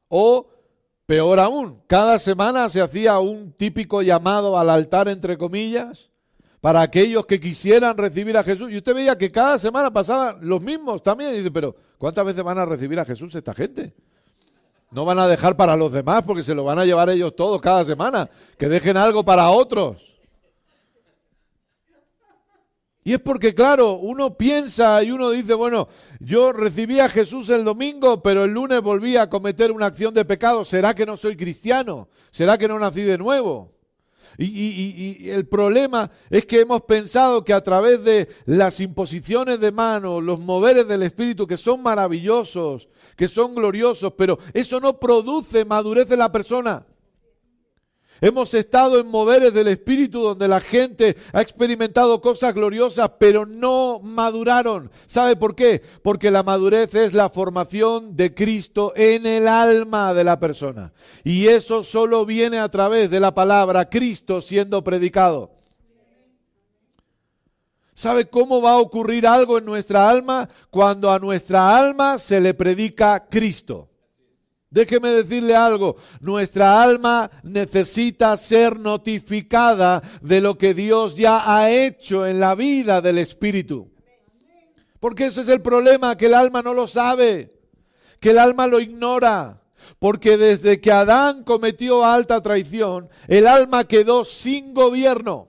O 0.08 0.48
Peor 1.06 1.38
aún, 1.38 1.80
cada 1.86 2.18
semana 2.18 2.68
se 2.68 2.80
hacía 2.80 3.20
un 3.20 3.52
típico 3.52 4.02
llamado 4.02 4.58
al 4.58 4.68
altar, 4.68 5.06
entre 5.08 5.38
comillas, 5.38 6.10
para 6.66 6.82
aquellos 6.82 7.24
que 7.26 7.38
quisieran 7.38 7.96
recibir 7.96 8.36
a 8.36 8.42
Jesús. 8.42 8.72
Y 8.72 8.78
usted 8.78 8.92
veía 8.92 9.16
que 9.16 9.30
cada 9.30 9.56
semana 9.56 9.92
pasaban 9.92 10.38
los 10.40 10.60
mismos 10.60 11.00
también. 11.00 11.32
Y 11.32 11.36
dice, 11.36 11.52
pero 11.52 11.76
¿cuántas 11.96 12.26
veces 12.26 12.42
van 12.42 12.58
a 12.58 12.66
recibir 12.66 12.98
a 12.98 13.04
Jesús 13.04 13.32
esta 13.36 13.54
gente? 13.54 13.94
No 14.90 15.04
van 15.04 15.20
a 15.20 15.28
dejar 15.28 15.56
para 15.56 15.76
los 15.76 15.92
demás 15.92 16.24
porque 16.24 16.42
se 16.42 16.56
lo 16.56 16.64
van 16.64 16.80
a 16.80 16.84
llevar 16.84 17.08
ellos 17.08 17.36
todos 17.36 17.60
cada 17.60 17.84
semana. 17.84 18.28
Que 18.58 18.68
dejen 18.68 18.96
algo 18.96 19.24
para 19.24 19.48
otros. 19.48 20.16
Y 23.04 23.12
es 23.12 23.20
porque, 23.20 23.54
claro, 23.54 23.92
uno 23.92 24.36
piensa 24.36 25.00
y 25.04 25.12
uno 25.12 25.30
dice, 25.30 25.54
bueno, 25.54 25.86
yo 26.18 26.52
recibí 26.52 26.98
a 26.98 27.08
Jesús 27.08 27.48
el 27.48 27.62
domingo, 27.62 28.24
pero 28.24 28.42
el 28.42 28.50
lunes 28.50 28.82
volví 28.82 29.16
a 29.16 29.30
cometer 29.30 29.70
una 29.70 29.86
acción 29.86 30.12
de 30.12 30.24
pecado. 30.24 30.64
¿Será 30.64 30.96
que 30.96 31.06
no 31.06 31.16
soy 31.16 31.36
cristiano? 31.36 32.08
¿Será 32.32 32.58
que 32.58 32.66
no 32.66 32.76
nací 32.76 33.02
de 33.02 33.18
nuevo? 33.18 33.75
Y, 34.38 35.28
el 35.30 35.46
problema 35.46 36.10
es 36.30 36.46
que 36.46 36.60
hemos 36.60 36.82
pensado 36.82 37.44
que 37.44 37.52
a 37.52 37.62
través 37.62 38.02
de 38.04 38.28
las 38.44 38.80
imposiciones 38.80 39.60
de 39.60 39.72
manos, 39.72 40.22
los 40.22 40.40
moveres 40.40 40.86
del 40.88 41.02
Espíritu, 41.02 41.46
que 41.46 41.56
son 41.56 41.82
maravillosos, 41.82 42.88
que 43.16 43.28
son 43.28 43.54
gloriosos, 43.54 44.12
pero 44.16 44.38
eso 44.52 44.80
no 44.80 44.98
produce 44.98 45.64
madurez 45.64 46.10
en 46.10 46.18
la 46.18 46.32
persona. 46.32 46.84
Hemos 48.20 48.54
estado 48.54 48.98
en 48.98 49.08
moveres 49.08 49.52
del 49.52 49.68
Espíritu 49.68 50.20
donde 50.20 50.48
la 50.48 50.60
gente 50.60 51.16
ha 51.32 51.42
experimentado 51.42 52.20
cosas 52.20 52.54
gloriosas, 52.54 53.10
pero 53.18 53.44
no 53.44 54.00
maduraron. 54.02 54.90
¿Sabe 55.06 55.36
por 55.36 55.54
qué? 55.54 55.82
Porque 56.02 56.30
la 56.30 56.42
madurez 56.42 56.94
es 56.94 57.12
la 57.12 57.28
formación 57.28 58.16
de 58.16 58.34
Cristo 58.34 58.92
en 58.96 59.26
el 59.26 59.46
alma 59.48 60.14
de 60.14 60.24
la 60.24 60.40
persona. 60.40 60.92
Y 61.24 61.48
eso 61.48 61.82
solo 61.82 62.24
viene 62.24 62.58
a 62.58 62.70
través 62.70 63.10
de 63.10 63.20
la 63.20 63.34
palabra 63.34 63.90
Cristo 63.90 64.40
siendo 64.40 64.82
predicado. 64.82 65.50
¿Sabe 67.92 68.28
cómo 68.28 68.60
va 68.60 68.72
a 68.72 68.78
ocurrir 68.78 69.26
algo 69.26 69.56
en 69.58 69.64
nuestra 69.64 70.08
alma 70.08 70.48
cuando 70.70 71.10
a 71.10 71.18
nuestra 71.18 71.78
alma 71.78 72.18
se 72.18 72.40
le 72.40 72.52
predica 72.52 73.26
Cristo? 73.28 73.88
Déjeme 74.76 75.08
decirle 75.08 75.56
algo, 75.56 75.96
nuestra 76.20 76.82
alma 76.82 77.30
necesita 77.42 78.36
ser 78.36 78.78
notificada 78.78 80.02
de 80.20 80.42
lo 80.42 80.58
que 80.58 80.74
Dios 80.74 81.16
ya 81.16 81.44
ha 81.46 81.70
hecho 81.70 82.26
en 82.26 82.40
la 82.40 82.54
vida 82.54 83.00
del 83.00 83.16
Espíritu. 83.16 83.90
Porque 85.00 85.28
ese 85.28 85.40
es 85.40 85.48
el 85.48 85.62
problema, 85.62 86.18
que 86.18 86.26
el 86.26 86.34
alma 86.34 86.60
no 86.60 86.74
lo 86.74 86.86
sabe, 86.88 87.54
que 88.20 88.32
el 88.32 88.38
alma 88.38 88.66
lo 88.66 88.78
ignora. 88.78 89.62
Porque 89.98 90.36
desde 90.36 90.78
que 90.78 90.92
Adán 90.92 91.42
cometió 91.44 92.04
alta 92.04 92.42
traición, 92.42 93.08
el 93.28 93.46
alma 93.46 93.84
quedó 93.84 94.26
sin 94.26 94.74
gobierno. 94.74 95.48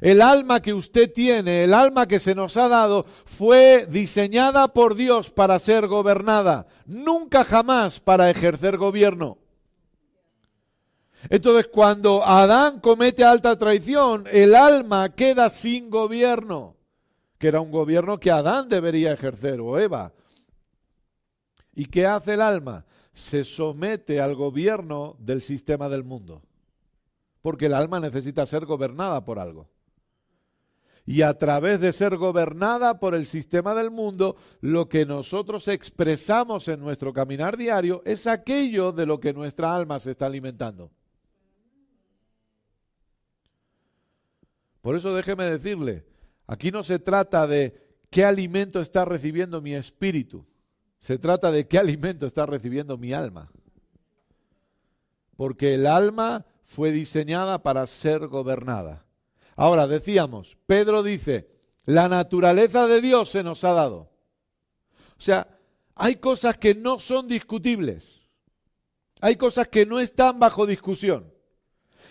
El 0.00 0.22
alma 0.22 0.60
que 0.60 0.74
usted 0.74 1.12
tiene, 1.12 1.64
el 1.64 1.74
alma 1.74 2.06
que 2.06 2.18
se 2.18 2.34
nos 2.34 2.56
ha 2.56 2.68
dado, 2.68 3.06
fue 3.24 3.86
diseñada 3.88 4.68
por 4.68 4.94
Dios 4.94 5.30
para 5.30 5.58
ser 5.58 5.86
gobernada, 5.86 6.66
nunca 6.86 7.44
jamás 7.44 8.00
para 8.00 8.30
ejercer 8.30 8.76
gobierno. 8.76 9.38
Entonces, 11.30 11.68
cuando 11.72 12.24
Adán 12.24 12.80
comete 12.80 13.24
alta 13.24 13.56
traición, 13.56 14.26
el 14.30 14.54
alma 14.54 15.14
queda 15.14 15.48
sin 15.48 15.88
gobierno, 15.90 16.76
que 17.38 17.48
era 17.48 17.60
un 17.60 17.70
gobierno 17.70 18.18
que 18.18 18.30
Adán 18.30 18.68
debería 18.68 19.12
ejercer, 19.12 19.60
o 19.60 19.78
Eva. 19.78 20.12
¿Y 21.74 21.86
qué 21.86 22.04
hace 22.04 22.34
el 22.34 22.42
alma? 22.42 22.84
Se 23.12 23.44
somete 23.44 24.20
al 24.20 24.34
gobierno 24.34 25.16
del 25.18 25.40
sistema 25.40 25.88
del 25.88 26.04
mundo, 26.04 26.42
porque 27.40 27.66
el 27.66 27.74
alma 27.74 28.00
necesita 28.00 28.44
ser 28.44 28.66
gobernada 28.66 29.24
por 29.24 29.38
algo 29.38 29.68
y 31.06 31.22
a 31.22 31.36
través 31.38 31.80
de 31.80 31.92
ser 31.92 32.16
gobernada 32.16 32.98
por 32.98 33.14
el 33.14 33.26
sistema 33.26 33.74
del 33.74 33.90
mundo, 33.90 34.36
lo 34.60 34.88
que 34.88 35.04
nosotros 35.04 35.68
expresamos 35.68 36.66
en 36.68 36.80
nuestro 36.80 37.12
caminar 37.12 37.56
diario 37.58 38.02
es 38.06 38.26
aquello 38.26 38.90
de 38.90 39.04
lo 39.04 39.20
que 39.20 39.34
nuestra 39.34 39.74
alma 39.74 40.00
se 40.00 40.12
está 40.12 40.26
alimentando. 40.26 40.90
Por 44.80 44.96
eso 44.96 45.14
déjeme 45.14 45.44
decirle, 45.44 46.06
aquí 46.46 46.70
no 46.70 46.82
se 46.84 46.98
trata 46.98 47.46
de 47.46 47.82
qué 48.10 48.24
alimento 48.24 48.80
está 48.80 49.04
recibiendo 49.04 49.60
mi 49.60 49.74
espíritu, 49.74 50.46
se 50.98 51.18
trata 51.18 51.50
de 51.50 51.68
qué 51.68 51.78
alimento 51.78 52.26
está 52.26 52.46
recibiendo 52.46 52.96
mi 52.96 53.12
alma. 53.12 53.50
Porque 55.36 55.74
el 55.74 55.86
alma 55.86 56.46
fue 56.64 56.92
diseñada 56.92 57.62
para 57.62 57.86
ser 57.86 58.26
gobernada. 58.26 59.03
Ahora, 59.56 59.86
decíamos, 59.86 60.56
Pedro 60.66 61.02
dice, 61.02 61.48
la 61.84 62.08
naturaleza 62.08 62.86
de 62.86 63.00
Dios 63.00 63.30
se 63.30 63.42
nos 63.42 63.64
ha 63.64 63.72
dado. 63.72 64.10
O 65.18 65.22
sea, 65.22 65.58
hay 65.94 66.16
cosas 66.16 66.58
que 66.58 66.74
no 66.74 66.98
son 66.98 67.28
discutibles. 67.28 68.20
Hay 69.20 69.36
cosas 69.36 69.68
que 69.68 69.86
no 69.86 70.00
están 70.00 70.38
bajo 70.38 70.66
discusión. 70.66 71.32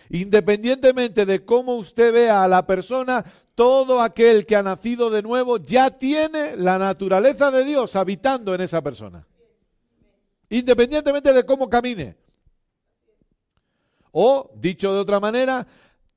Independientemente 0.10 1.26
de 1.26 1.44
cómo 1.44 1.76
usted 1.76 2.14
vea 2.14 2.44
a 2.44 2.48
la 2.48 2.66
persona, 2.66 3.24
todo 3.56 4.02
aquel 4.02 4.46
que 4.46 4.56
ha 4.56 4.64
nacido 4.64 5.10
de 5.10 5.22
nuevo 5.22 5.58
ya 5.58 5.92
tiene 5.92 6.56
la 6.58 6.80
naturaleza 6.80 7.52
de 7.52 7.64
Dios 7.64 7.96
habitando 7.96 8.56
en 8.56 8.62
esa 8.62 8.82
persona. 8.82 9.28
Independientemente 10.50 11.34
de 11.34 11.46
cómo 11.46 11.70
camine. 11.70 12.18
O, 14.12 14.52
dicho 14.56 14.94
de 14.94 15.00
otra 15.00 15.20
manera, 15.20 15.66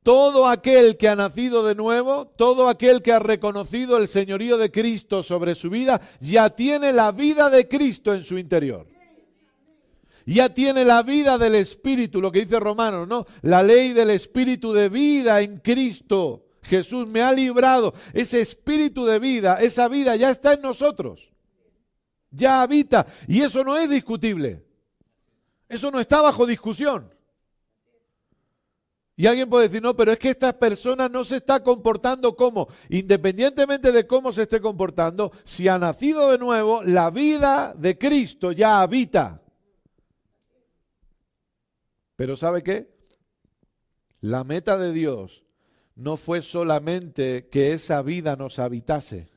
todo 0.07 0.47
aquel 0.47 0.97
que 0.97 1.09
ha 1.09 1.17
nacido 1.17 1.67
de 1.67 1.75
nuevo, 1.75 2.27
todo 2.27 2.69
aquel 2.69 3.03
que 3.03 3.11
ha 3.11 3.19
reconocido 3.19 3.97
el 3.97 4.07
señorío 4.07 4.57
de 4.57 4.71
Cristo 4.71 5.25
sobre 5.25 5.57
su 5.57 5.69
vida, 5.69 6.01
ya 6.21 6.49
tiene 6.49 6.93
la 6.93 7.11
vida 7.11 7.51
de 7.51 7.67
Cristo 7.67 8.15
en 8.15 8.23
su 8.23 8.39
interior. 8.39 8.87
Ya 10.25 10.49
tiene 10.55 10.85
la 10.85 11.03
vida 11.03 11.39
del 11.39 11.57
Espíritu, 11.57 12.21
lo 12.21 12.31
que 12.31 12.45
dice 12.45 12.61
Romanos, 12.61 13.09
¿no? 13.09 13.27
La 13.43 13.65
ley 13.65 13.95
del 13.95 14.11
Espíritu 14.11 14.73
de 14.73 14.89
vida 14.89 15.41
en 15.41 15.59
Cristo. 15.59 16.51
Jesús 16.63 17.09
me 17.09 17.23
ha 17.23 17.33
librado. 17.33 17.93
Ese 18.13 18.41
Espíritu 18.41 19.05
de 19.07 19.19
vida, 19.19 19.57
esa 19.61 19.89
vida 19.89 20.15
ya 20.15 20.31
está 20.31 20.53
en 20.53 20.63
nosotros. 20.63 21.33
Ya 22.31 22.63
habita. 22.63 23.09
Y 23.27 23.43
eso 23.43 23.65
no 23.65 23.77
es 23.77 23.91
discutible. 23.91 24.65
Eso 25.69 25.91
no 25.91 25.99
está 25.99 26.21
bajo 26.21 26.47
discusión. 26.47 27.16
Y 29.19 29.27
alguien 29.27 29.49
puede 29.49 29.69
decir, 29.69 29.83
no, 29.83 29.97
pero 29.97 30.13
es 30.13 30.19
que 30.19 30.29
esta 30.29 30.59
persona 30.59 31.09
no 31.09 31.25
se 31.25 31.37
está 31.37 31.63
comportando 31.63 32.37
como, 32.37 32.69
independientemente 32.91 33.91
de 33.91 34.07
cómo 34.07 34.31
se 34.31 34.43
esté 34.43 34.61
comportando, 34.61 35.33
si 35.43 35.69
ha 35.69 35.79
nacido 35.79 36.31
de 36.31 36.37
nuevo, 36.37 36.83
la 36.83 37.11
vida 37.11 37.75
de 37.75 37.97
Cristo 37.97 38.53
ya 38.53 38.83
habita. 38.83 39.41
Pero 42.15 42.37
¿sabe 42.37 42.63
qué? 42.63 42.95
La 44.21 44.45
meta 44.45 44.77
de 44.77 44.93
Dios 44.93 45.45
no 45.95 46.19
fue 46.19 46.43
solamente 46.43 47.49
que 47.49 47.73
esa 47.73 48.03
vida 48.03 48.37
nos 48.37 48.59
habitase 48.59 49.31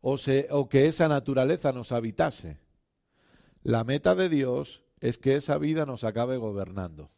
o, 0.00 0.16
o 0.50 0.68
que 0.68 0.86
esa 0.86 1.08
naturaleza 1.08 1.72
nos 1.72 1.90
habitase. 1.90 2.60
La 3.64 3.82
meta 3.82 4.14
de 4.14 4.28
Dios 4.28 4.84
es 5.00 5.18
que 5.18 5.34
esa 5.34 5.58
vida 5.58 5.86
nos 5.86 6.04
acabe 6.04 6.36
gobernando. 6.36 7.10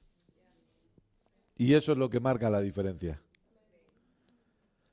Y 1.63 1.75
eso 1.75 1.93
es 1.93 1.99
lo 1.99 2.11
que 2.11 2.19
marca 2.19 2.51
la 2.51 2.61
diferencia. 2.61 3.23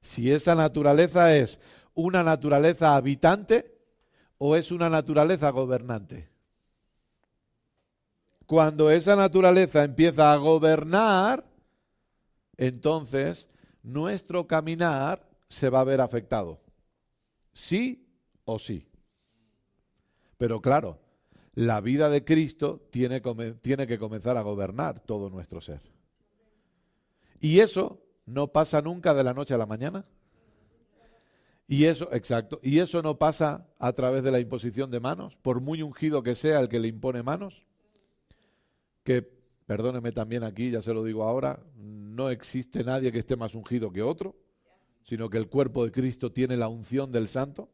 Si 0.01 0.31
esa 0.31 0.53
naturaleza 0.53 1.35
es 1.35 1.59
una 1.95 2.21
naturaleza 2.21 2.95
habitante 2.95 3.75
o 4.37 4.55
es 4.55 4.71
una 4.71 4.87
naturaleza 4.87 5.49
gobernante. 5.49 6.29
Cuando 8.45 8.91
esa 8.91 9.15
naturaleza 9.15 9.83
empieza 9.83 10.31
a 10.31 10.35
gobernar, 10.35 11.43
entonces 12.55 13.49
nuestro 13.81 14.45
caminar 14.45 15.27
se 15.47 15.71
va 15.71 15.79
a 15.79 15.85
ver 15.85 16.01
afectado. 16.01 16.61
Sí 17.51 18.07
o 18.45 18.59
sí. 18.59 18.87
Pero 20.37 20.61
claro, 20.61 20.99
la 21.55 21.81
vida 21.81 22.11
de 22.11 22.23
Cristo 22.23 22.87
tiene, 22.91 23.23
que 23.23 23.97
comenzar 23.97 24.37
a 24.37 24.43
gobernar 24.43 24.99
todo 24.99 25.31
nuestro 25.31 25.61
ser. 25.61 25.81
Y 27.39 27.59
eso 27.59 28.01
no 28.25 28.47
pasa 28.47 28.81
nunca 28.81 29.13
de 29.13 29.23
la 29.23 29.33
noche 29.33 29.53
a 29.53 29.57
la 29.57 29.65
mañana. 29.65 30.05
Y 31.67 31.85
eso, 31.85 32.09
exacto, 32.11 32.59
y 32.63 32.79
eso 32.79 33.03
no 33.03 33.19
pasa 33.19 33.67
a 33.77 33.93
través 33.93 34.23
de 34.23 34.31
la 34.31 34.39
imposición 34.39 34.89
de 34.89 34.99
manos, 34.99 35.35
por 35.35 35.61
muy 35.61 35.83
ungido 35.83 36.23
que 36.23 36.33
sea 36.33 36.59
el 36.59 36.67
que 36.67 36.79
le 36.79 36.87
impone 36.87 37.21
manos, 37.21 37.63
que, 39.03 39.21
perdóneme 39.67 40.11
también 40.11 40.43
aquí, 40.43 40.71
ya 40.71 40.81
se 40.81 40.95
lo 40.95 41.03
digo 41.03 41.23
ahora, 41.23 41.63
no 41.75 42.31
existe 42.31 42.83
nadie 42.83 43.11
que 43.11 43.19
esté 43.19 43.35
más 43.35 43.53
ungido 43.53 43.91
que 43.91 44.01
otro, 44.01 44.35
sino 45.03 45.29
que 45.29 45.37
el 45.37 45.47
cuerpo 45.47 45.85
de 45.85 45.91
Cristo 45.91 46.31
tiene 46.31 46.57
la 46.57 46.67
unción 46.67 47.11
del 47.11 47.27
santo. 47.27 47.69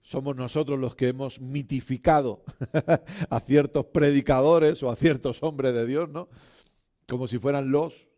somos 0.00 0.34
nosotros 0.34 0.80
los 0.80 0.96
que 0.96 1.08
hemos 1.08 1.40
mitificado 1.40 2.42
a 3.30 3.40
ciertos 3.40 3.86
predicadores 3.86 4.82
o 4.82 4.90
a 4.90 4.96
ciertos 4.96 5.42
hombres 5.44 5.74
de 5.74 5.86
Dios, 5.86 6.08
¿no? 6.08 6.28
Como 7.06 7.28
si 7.28 7.38
fueran 7.38 7.70
los. 7.70 8.08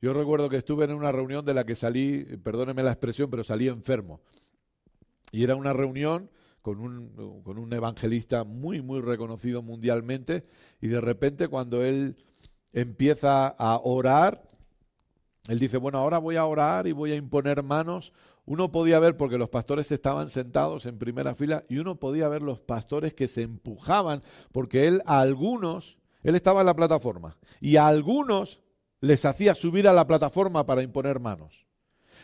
Yo 0.00 0.12
recuerdo 0.12 0.48
que 0.48 0.56
estuve 0.56 0.84
en 0.84 0.92
una 0.92 1.12
reunión 1.12 1.44
de 1.44 1.54
la 1.54 1.64
que 1.64 1.74
salí, 1.74 2.24
perdóneme 2.42 2.82
la 2.82 2.92
expresión, 2.92 3.30
pero 3.30 3.42
salí 3.42 3.68
enfermo. 3.68 4.20
Y 5.32 5.44
era 5.44 5.56
una 5.56 5.72
reunión 5.72 6.30
con 6.62 6.80
un, 6.80 7.42
con 7.42 7.58
un 7.58 7.72
evangelista 7.72 8.44
muy, 8.44 8.82
muy 8.82 9.00
reconocido 9.00 9.62
mundialmente, 9.62 10.44
y 10.80 10.88
de 10.88 11.00
repente 11.00 11.48
cuando 11.48 11.84
él 11.84 12.16
empieza 12.72 13.48
a 13.48 13.80
orar, 13.82 14.42
él 15.48 15.58
dice, 15.58 15.78
bueno, 15.78 15.98
ahora 15.98 16.18
voy 16.18 16.36
a 16.36 16.44
orar 16.44 16.86
y 16.86 16.92
voy 16.92 17.12
a 17.12 17.16
imponer 17.16 17.62
manos 17.62 18.12
uno 18.48 18.72
podía 18.72 18.98
ver, 18.98 19.18
porque 19.18 19.36
los 19.36 19.50
pastores 19.50 19.92
estaban 19.92 20.30
sentados 20.30 20.86
en 20.86 20.98
primera 20.98 21.34
fila, 21.34 21.64
y 21.68 21.78
uno 21.78 21.96
podía 21.96 22.28
ver 22.28 22.40
los 22.40 22.60
pastores 22.60 23.12
que 23.12 23.28
se 23.28 23.42
empujaban, 23.42 24.22
porque 24.52 24.86
él 24.86 25.02
a 25.04 25.20
algunos, 25.20 25.98
él 26.22 26.34
estaba 26.34 26.60
en 26.60 26.66
la 26.66 26.74
plataforma, 26.74 27.36
y 27.60 27.76
a 27.76 27.86
algunos 27.86 28.62
les 29.00 29.24
hacía 29.24 29.54
subir 29.54 29.86
a 29.88 29.92
la 29.92 30.06
plataforma 30.06 30.66
para 30.66 30.82
imponer 30.82 31.20
manos. 31.20 31.66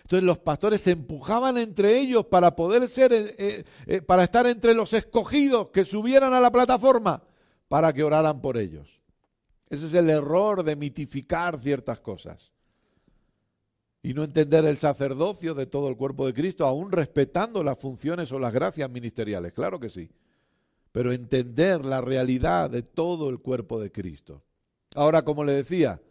Entonces 0.03 0.25
los 0.25 0.39
pastores 0.39 0.83
se 0.83 0.91
empujaban 0.91 1.57
entre 1.57 1.99
ellos 1.99 2.27
para 2.27 2.55
poder 2.55 2.89
ser, 2.89 3.13
eh, 3.13 3.35
eh, 3.39 3.65
eh, 3.87 4.03
para 4.03 4.25
estar 4.25 4.47
entre 4.47 4.75
los 4.75 4.93
escogidos 4.93 5.71
que 5.71 5.85
subieran 5.85 6.35
a 6.35 6.41
la 6.41 6.53
plataforma 6.53 7.23
para 7.69 7.93
que 7.93 8.03
oraran 8.03 8.43
por 8.43 8.59
ellos. 8.59 9.01
Ese 9.71 9.87
es 9.87 9.95
el 9.95 10.11
error 10.11 10.63
de 10.63 10.77
mitificar 10.77 11.59
ciertas 11.59 12.01
cosas 12.01 12.53
y 14.03 14.13
no 14.13 14.23
entender 14.23 14.67
el 14.67 14.77
sacerdocio 14.77 15.55
de 15.55 15.65
todo 15.65 15.89
el 15.89 15.97
cuerpo 15.97 16.27
de 16.27 16.35
Cristo, 16.35 16.67
aún 16.67 16.93
respetando 16.93 17.65
las 17.65 17.79
funciones 17.79 18.31
o 18.33 18.39
las 18.39 18.53
gracias 18.53 18.91
ministeriales, 18.91 19.55
claro 19.55 19.81
que 19.81 19.89
sí, 19.89 20.11
pero 20.93 21.11
entender 21.11 21.87
la 21.87 22.03
realidad 22.03 22.69
de 22.69 22.83
todo 22.83 23.31
el 23.31 23.39
cuerpo 23.39 23.81
de 23.81 23.91
Cristo. 23.91 24.43
Ahora, 24.95 25.25
como 25.25 25.43
le 25.43 25.53
decía, 25.53 26.03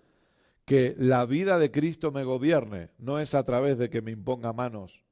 que 0.65 0.95
la 0.97 1.25
vida 1.25 1.57
de 1.57 1.71
Cristo 1.71 2.11
me 2.11 2.23
gobierne 2.23 2.91
no 2.97 3.19
es 3.19 3.33
a 3.33 3.43
través 3.43 3.77
de 3.77 3.89
que 3.89 4.01
me 4.01 4.11
imponga 4.11 4.53
manos 4.53 5.03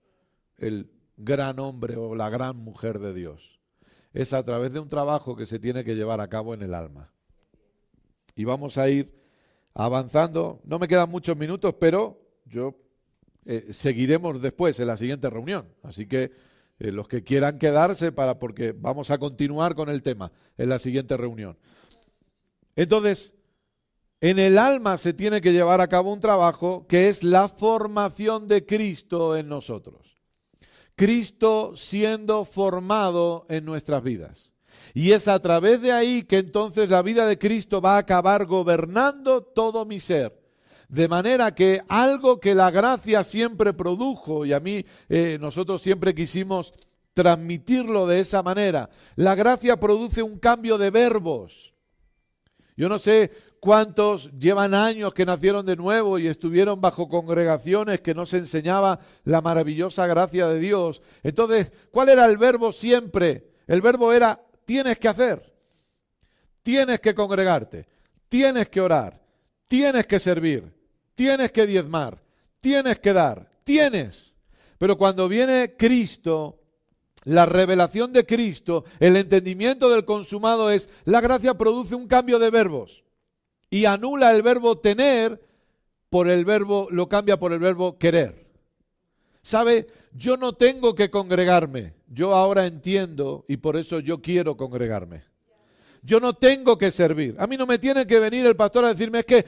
el 0.57 0.91
gran 1.17 1.59
hombre 1.59 1.97
o 1.97 2.15
la 2.15 2.29
gran 2.29 2.57
mujer 2.57 2.99
de 2.99 3.13
Dios, 3.13 3.59
es 4.13 4.33
a 4.33 4.43
través 4.43 4.73
de 4.73 4.79
un 4.79 4.87
trabajo 4.87 5.35
que 5.35 5.45
se 5.45 5.59
tiene 5.59 5.83
que 5.83 5.95
llevar 5.95 6.21
a 6.21 6.27
cabo 6.27 6.53
en 6.53 6.61
el 6.61 6.73
alma. 6.73 7.11
Y 8.35 8.45
vamos 8.45 8.77
a 8.77 8.89
ir 8.89 9.13
avanzando, 9.73 10.61
no 10.63 10.79
me 10.79 10.87
quedan 10.87 11.09
muchos 11.09 11.37
minutos, 11.37 11.75
pero 11.79 12.21
yo 12.45 12.75
eh, 13.45 13.67
seguiremos 13.71 14.41
después 14.41 14.79
en 14.79 14.87
la 14.87 14.97
siguiente 14.97 15.29
reunión. 15.29 15.67
Así 15.83 16.07
que 16.07 16.31
eh, 16.79 16.91
los 16.91 17.07
que 17.07 17.23
quieran 17.23 17.57
quedarse 17.57 18.11
para 18.11 18.39
porque 18.39 18.73
vamos 18.73 19.11
a 19.11 19.17
continuar 19.17 19.75
con 19.75 19.89
el 19.89 20.01
tema 20.01 20.31
en 20.57 20.69
la 20.69 20.79
siguiente 20.79 21.17
reunión. 21.17 21.57
Entonces, 22.75 23.33
en 24.21 24.39
el 24.39 24.57
alma 24.57 24.97
se 24.97 25.13
tiene 25.13 25.41
que 25.41 25.51
llevar 25.51 25.81
a 25.81 25.87
cabo 25.87 26.13
un 26.13 26.19
trabajo 26.19 26.85
que 26.87 27.09
es 27.09 27.23
la 27.23 27.49
formación 27.49 28.47
de 28.47 28.65
Cristo 28.65 29.35
en 29.35 29.49
nosotros. 29.49 30.17
Cristo 30.95 31.73
siendo 31.75 32.45
formado 32.45 33.45
en 33.49 33.65
nuestras 33.65 34.03
vidas. 34.03 34.51
Y 34.93 35.11
es 35.11 35.27
a 35.27 35.39
través 35.39 35.81
de 35.81 35.91
ahí 35.91 36.23
que 36.23 36.37
entonces 36.37 36.89
la 36.89 37.01
vida 37.01 37.25
de 37.25 37.37
Cristo 37.37 37.81
va 37.81 37.95
a 37.95 37.99
acabar 37.99 38.45
gobernando 38.45 39.41
todo 39.41 39.85
mi 39.85 39.99
ser 39.99 40.41
de 40.91 41.07
manera 41.07 41.55
que 41.55 41.81
algo 41.87 42.41
que 42.41 42.53
la 42.53 42.69
gracia 42.69 43.23
siempre 43.23 43.71
produjo, 43.71 44.45
y 44.45 44.51
a 44.51 44.59
mí 44.59 44.85
eh, 45.07 45.37
nosotros 45.39 45.81
siempre 45.81 46.13
quisimos 46.13 46.73
transmitirlo 47.13 48.07
de 48.07 48.19
esa 48.19 48.43
manera, 48.43 48.89
la 49.15 49.33
gracia 49.35 49.79
produce 49.79 50.21
un 50.21 50.37
cambio 50.37 50.77
de 50.77 50.91
verbos. 50.91 51.73
Yo 52.75 52.89
no 52.89 52.99
sé 52.99 53.31
cuántos 53.61 54.29
llevan 54.37 54.73
años 54.73 55.13
que 55.13 55.25
nacieron 55.25 55.65
de 55.65 55.77
nuevo 55.77 56.19
y 56.19 56.27
estuvieron 56.27 56.81
bajo 56.81 57.07
congregaciones 57.07 58.01
que 58.01 58.13
no 58.13 58.25
se 58.25 58.39
enseñaba 58.39 58.99
la 59.23 59.39
maravillosa 59.39 60.05
gracia 60.07 60.47
de 60.47 60.59
Dios. 60.59 61.01
Entonces, 61.23 61.71
¿cuál 61.91 62.09
era 62.09 62.25
el 62.25 62.37
verbo 62.37 62.73
siempre? 62.73 63.53
El 63.67 63.81
verbo 63.81 64.11
era 64.11 64.37
tienes 64.65 64.99
que 64.99 65.07
hacer, 65.07 65.53
tienes 66.61 66.99
que 66.99 67.15
congregarte, 67.15 67.87
tienes 68.27 68.67
que 68.67 68.81
orar, 68.81 69.21
tienes 69.69 70.05
que 70.05 70.19
servir 70.19 70.81
tienes 71.21 71.51
que 71.51 71.67
diezmar, 71.67 72.17
tienes 72.59 72.99
que 72.99 73.13
dar, 73.13 73.47
tienes. 73.63 74.33
Pero 74.79 74.97
cuando 74.97 75.27
viene 75.27 75.75
Cristo, 75.77 76.59
la 77.23 77.45
revelación 77.45 78.11
de 78.11 78.25
Cristo, 78.25 78.85
el 78.99 79.15
entendimiento 79.15 79.89
del 79.89 80.03
consumado 80.03 80.71
es, 80.71 80.89
la 81.05 81.21
gracia 81.21 81.53
produce 81.53 81.93
un 81.93 82.07
cambio 82.07 82.39
de 82.39 82.49
verbos 82.49 83.03
y 83.71 83.85
anula 83.85 84.35
el 84.35 84.43
verbo 84.43 84.77
tener 84.77 85.41
por 86.09 86.27
el 86.27 86.45
verbo, 86.45 86.89
lo 86.91 87.07
cambia 87.07 87.39
por 87.39 87.53
el 87.53 87.59
verbo 87.59 87.97
querer. 87.97 88.45
¿Sabe? 89.41 89.87
Yo 90.13 90.35
no 90.35 90.53
tengo 90.53 90.93
que 90.93 91.09
congregarme. 91.09 91.93
Yo 92.07 92.33
ahora 92.33 92.67
entiendo 92.67 93.45
y 93.47 93.57
por 93.57 93.77
eso 93.77 93.99
yo 94.01 94.21
quiero 94.21 94.57
congregarme. 94.57 95.23
Yo 96.03 96.19
no 96.19 96.33
tengo 96.33 96.77
que 96.77 96.91
servir. 96.91 97.35
A 97.39 97.47
mí 97.47 97.55
no 97.55 97.65
me 97.65 97.79
tiene 97.79 98.05
que 98.05 98.19
venir 98.19 98.45
el 98.45 98.57
pastor 98.57 98.83
a 98.83 98.89
decirme, 98.89 99.19
es 99.19 99.25
que 99.25 99.43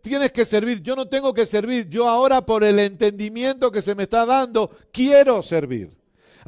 tienes 0.00 0.32
que 0.32 0.46
servir. 0.46 0.80
Yo 0.80 0.96
no 0.96 1.08
tengo 1.08 1.34
que 1.34 1.44
servir. 1.44 1.88
Yo 1.88 2.08
ahora 2.08 2.46
por 2.46 2.64
el 2.64 2.78
entendimiento 2.78 3.70
que 3.70 3.82
se 3.82 3.94
me 3.94 4.04
está 4.04 4.24
dando, 4.24 4.70
quiero 4.90 5.42
servir. 5.42 5.99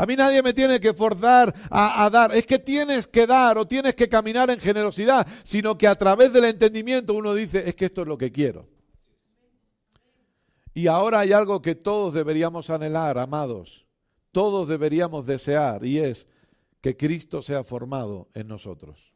A 0.03 0.07
mí 0.07 0.17
nadie 0.17 0.43
me 0.43 0.53
tiene 0.53 0.81
que 0.81 0.93
forzar 0.95 1.55
a, 1.71 2.11
dar. 2.11 2.35
Es 2.35 2.45
que 2.45 2.59
tienes 2.59 3.07
que 3.07 3.25
dar 3.25 3.57
o 3.57 3.69
tienes 3.69 3.95
que 3.95 4.09
caminar 4.09 4.51
en 4.51 4.59
generosidad, 4.59 5.25
sino 5.45 5.79
que 5.79 5.87
a 5.87 5.95
través 5.95 6.33
del 6.33 6.47
entendimiento 6.47 7.15
uno 7.15 7.33
dice, 7.33 7.63
es 7.69 7.77
que 7.77 7.85
esto 7.85 8.03
es 8.03 8.09
lo 8.09 8.19
que 8.19 8.33
quiero. 8.33 8.67
Y 10.75 10.89
ahora 10.89 11.21
hay 11.21 11.31
algo 11.33 11.63
que 11.63 11.77
todos 11.77 12.15
deberíamos 12.15 12.69
anhelar, 12.69 13.17
amados. 13.17 13.87
Todos 14.33 14.67
deberíamos 14.67 15.25
desear 15.25 15.85
y 15.85 16.01
es 16.01 16.27
que 16.81 16.97
Cristo 16.97 17.41
sea 17.41 17.63
formado 17.63 18.29
en 18.35 18.49
nosotros. 18.49 19.13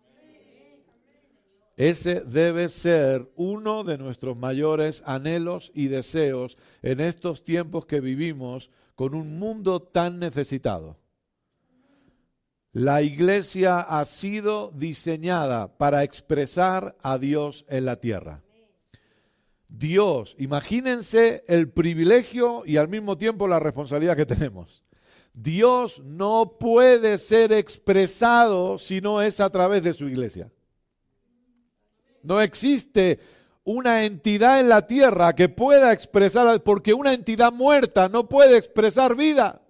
Ese 1.77 2.21
debe 2.21 2.69
ser 2.69 3.29
uno 3.35 3.83
de 3.83 3.99
nuestros 3.99 4.37
mayores 4.37 5.03
anhelos 5.05 5.73
y 5.75 5.89
deseos 5.89 6.57
en 6.83 7.01
estos 7.01 7.43
tiempos 7.43 7.87
que 7.87 8.01
vivimos 8.01 8.71
con 8.97 9.15
un 9.15 9.39
mundo 9.39 9.81
tan 9.81 10.19
necesitado. 10.19 10.97
La 12.73 13.03
iglesia 13.03 13.81
ha 13.81 14.05
sido 14.05 14.73
diseñada 14.75 15.79
para 15.79 16.03
expresar 16.03 16.97
a 17.03 17.17
Dios 17.19 17.65
en 17.69 17.85
la 17.85 17.97
tierra. 17.97 18.43
Dios, 19.69 20.35
imagínense 20.39 21.45
el 21.49 21.71
privilegio 21.71 22.63
y 22.67 22.77
al 22.77 22.89
mismo 22.89 23.17
tiempo 23.17 23.49
la 23.49 23.61
responsabilidad 23.61 24.17
que 24.17 24.27
tenemos. 24.27 24.85
Dios 25.33 26.03
no 26.05 26.57
puede 26.59 27.19
ser 27.19 27.53
expresado 27.53 28.79
si 28.79 29.01
no 29.01 29.21
es 29.21 29.41
a 29.41 29.51
través 29.51 29.83
de 29.83 29.93
su 29.93 30.09
iglesia. 30.09 30.51
No 32.23 32.41
existe 32.41 33.21
una 33.67 34.05
entidad 34.05 34.61
en 34.61 34.69
la 34.69 34.87
tierra 34.87 35.35
que 35.35 35.49
pueda 35.49 35.93
expresar, 35.93 36.63
porque 36.63 36.95
una 36.95 37.13
entidad 37.13 37.53
muerta 37.53 38.09
no 38.09 38.29
puede 38.29 38.57
expresar 38.57 39.17
vida. 39.17 39.61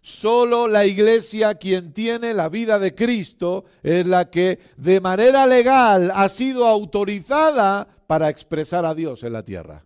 Solo 0.00 0.66
la 0.66 0.84
iglesia 0.84 1.54
quien 1.54 1.92
tiene 1.92 2.34
la 2.34 2.48
vida 2.48 2.80
de 2.80 2.96
Cristo 2.96 3.64
es 3.84 4.04
la 4.06 4.28
que 4.28 4.58
de 4.76 5.00
manera 5.00 5.46
legal 5.46 6.10
ha 6.12 6.28
sido 6.28 6.66
autorizada 6.66 7.86
para 8.08 8.28
expresar 8.28 8.84
a 8.84 8.96
Dios 8.96 9.22
en 9.22 9.34
la 9.34 9.44
tierra. 9.44 9.84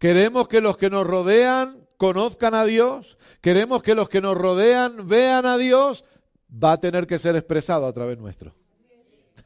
Queremos 0.00 0.48
que 0.48 0.60
los 0.60 0.76
que 0.76 0.90
nos 0.90 1.06
rodean 1.06 1.86
conozcan 1.96 2.54
a 2.56 2.64
Dios. 2.64 3.16
Queremos 3.40 3.84
que 3.84 3.94
los 3.94 4.08
que 4.08 4.20
nos 4.20 4.36
rodean 4.36 5.06
vean 5.06 5.46
a 5.46 5.58
Dios. 5.58 6.04
Va 6.52 6.72
a 6.72 6.80
tener 6.80 7.06
que 7.06 7.20
ser 7.20 7.36
expresado 7.36 7.86
a 7.86 7.92
través 7.92 8.18
nuestro. 8.18 8.52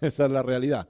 Esa 0.01 0.25
es 0.25 0.31
la 0.31 0.43
realidad. 0.43 0.89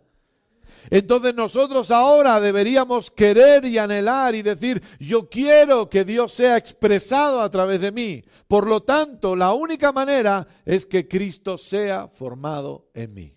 Entonces 0.88 1.34
nosotros 1.34 1.90
ahora 1.90 2.40
deberíamos 2.40 3.10
querer 3.10 3.64
y 3.64 3.78
anhelar 3.78 4.34
y 4.34 4.42
decir, 4.42 4.82
yo 4.98 5.28
quiero 5.28 5.88
que 5.90 6.04
Dios 6.04 6.32
sea 6.32 6.56
expresado 6.56 7.40
a 7.42 7.50
través 7.50 7.80
de 7.80 7.92
mí. 7.92 8.24
Por 8.48 8.66
lo 8.66 8.82
tanto, 8.82 9.36
la 9.36 9.52
única 9.52 9.92
manera 9.92 10.46
es 10.64 10.86
que 10.86 11.06
Cristo 11.06 11.58
sea 11.58 12.08
formado 12.08 12.88
en 12.94 13.14
mí. 13.14 13.34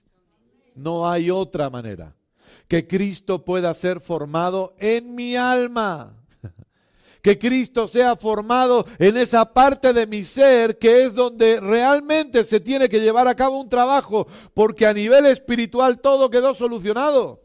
No 0.76 1.10
hay 1.10 1.30
otra 1.30 1.70
manera. 1.70 2.16
Que 2.68 2.88
Cristo 2.88 3.44
pueda 3.44 3.74
ser 3.76 4.00
formado 4.00 4.76
en 4.80 5.14
mi 5.14 5.36
alma 5.36 6.23
que 7.24 7.40
Cristo 7.40 7.88
sea 7.88 8.18
formado 8.18 8.86
en 9.00 9.16
esa 9.16 9.46
parte 9.54 9.94
de 9.94 10.06
mi 10.06 10.26
ser 10.26 10.78
que 10.78 11.06
es 11.06 11.16
donde 11.16 11.62
realmente 11.62 12.44
se 12.44 12.60
tiene 12.60 12.90
que 12.90 13.00
llevar 13.00 13.30
a 13.30 13.36
cabo 13.36 13.62
un 13.62 13.70
trabajo, 13.70 14.28
porque 14.54 14.86
a 14.86 14.94
nivel 14.94 15.26
espiritual 15.26 16.02
todo 16.02 16.30
quedó 16.30 16.54
solucionado. 16.54 17.42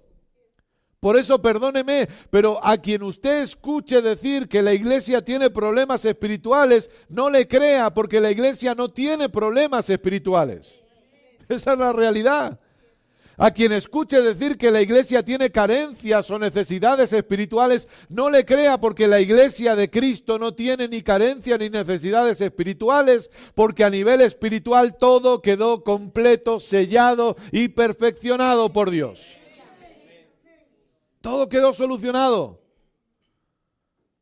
Por 0.98 1.16
eso 1.16 1.40
perdóneme, 1.40 2.08
pero 2.28 2.58
a 2.60 2.76
quien 2.76 3.04
usted 3.04 3.44
escuche 3.44 4.02
decir 4.02 4.48
que 4.48 4.62
la 4.62 4.74
iglesia 4.74 5.24
tiene 5.24 5.48
problemas 5.48 6.04
espirituales, 6.04 6.90
no 7.08 7.30
le 7.30 7.46
crea 7.46 7.94
porque 7.94 8.20
la 8.20 8.32
iglesia 8.32 8.74
no 8.74 8.88
tiene 8.88 9.28
problemas 9.28 9.88
espirituales. 9.88 10.74
Esa 11.48 11.74
es 11.74 11.78
la 11.78 11.92
realidad. 11.92 12.58
A 13.40 13.52
quien 13.52 13.70
escuche 13.70 14.20
decir 14.20 14.58
que 14.58 14.72
la 14.72 14.82
iglesia 14.82 15.22
tiene 15.22 15.52
carencias 15.52 16.28
o 16.28 16.40
necesidades 16.40 17.12
espirituales, 17.12 17.86
no 18.08 18.30
le 18.30 18.44
crea 18.44 18.80
porque 18.80 19.06
la 19.06 19.20
iglesia 19.20 19.76
de 19.76 19.88
Cristo 19.88 20.40
no 20.40 20.54
tiene 20.54 20.88
ni 20.88 21.02
carencias 21.02 21.60
ni 21.60 21.70
necesidades 21.70 22.40
espirituales, 22.40 23.30
porque 23.54 23.84
a 23.84 23.90
nivel 23.90 24.22
espiritual 24.22 24.98
todo 24.98 25.40
quedó 25.40 25.84
completo, 25.84 26.58
sellado 26.58 27.36
y 27.52 27.68
perfeccionado 27.68 28.72
por 28.72 28.90
Dios. 28.90 29.36
Todo 31.20 31.48
quedó 31.48 31.72
solucionado. 31.72 32.60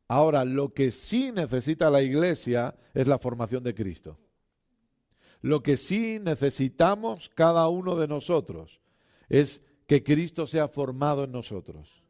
Ahora, 0.09 0.45
lo 0.45 0.75
que 0.75 0.91
sí 0.91 1.33
necesita 1.33 1.89
la 1.89 2.03
iglesia 2.03 2.77
es 2.93 3.07
la 3.07 3.19
formación 3.19 3.65
de 3.65 3.75
Cristo. 3.75 4.19
Lo 5.41 5.63
que 5.63 5.79
sí 5.79 6.19
necesitamos 6.21 7.31
cada 7.35 7.69
uno 7.69 7.97
de 7.97 8.09
nosotros 8.09 8.79
es 9.29 9.63
que 9.87 10.03
Cristo 10.03 10.47
sea 10.47 10.69
formado 10.69 11.25
en 11.25 11.33
nosotros. 11.33 12.03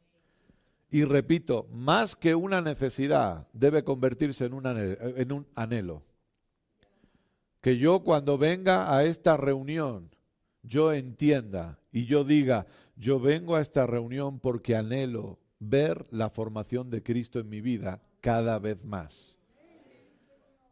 Y 0.91 1.05
repito, 1.05 1.67
más 1.73 2.17
que 2.17 2.35
una 2.35 2.61
necesidad, 2.61 3.49
debe 3.53 3.85
convertirse 3.85 4.47
en 4.47 4.55
un, 4.55 5.47
anhelo. 5.55 6.03
Que 7.61 7.79
yo 7.79 8.01
cuando 8.05 8.39
venga 8.39 8.97
a 8.97 9.05
esta 9.05 9.37
reunión, 9.37 10.11
yo 10.62 10.93
entienda 10.93 11.81
y 11.93 12.07
yo 12.07 12.25
diga, 12.25 12.67
yo 12.97 13.19
vengo 13.19 13.57
a 13.57 13.61
esta 13.61 13.87
reunión 13.87 14.39
porque 14.39 14.77
anhelo 14.77 15.39
ver 15.59 16.07
la 16.11 16.31
formación 16.31 16.91
de 16.91 17.03
Cristo 17.03 17.41
en 17.41 17.49
mi 17.49 17.61
vida 17.61 18.01
cada 18.21 18.59
vez 18.59 18.83
más. 18.85 19.37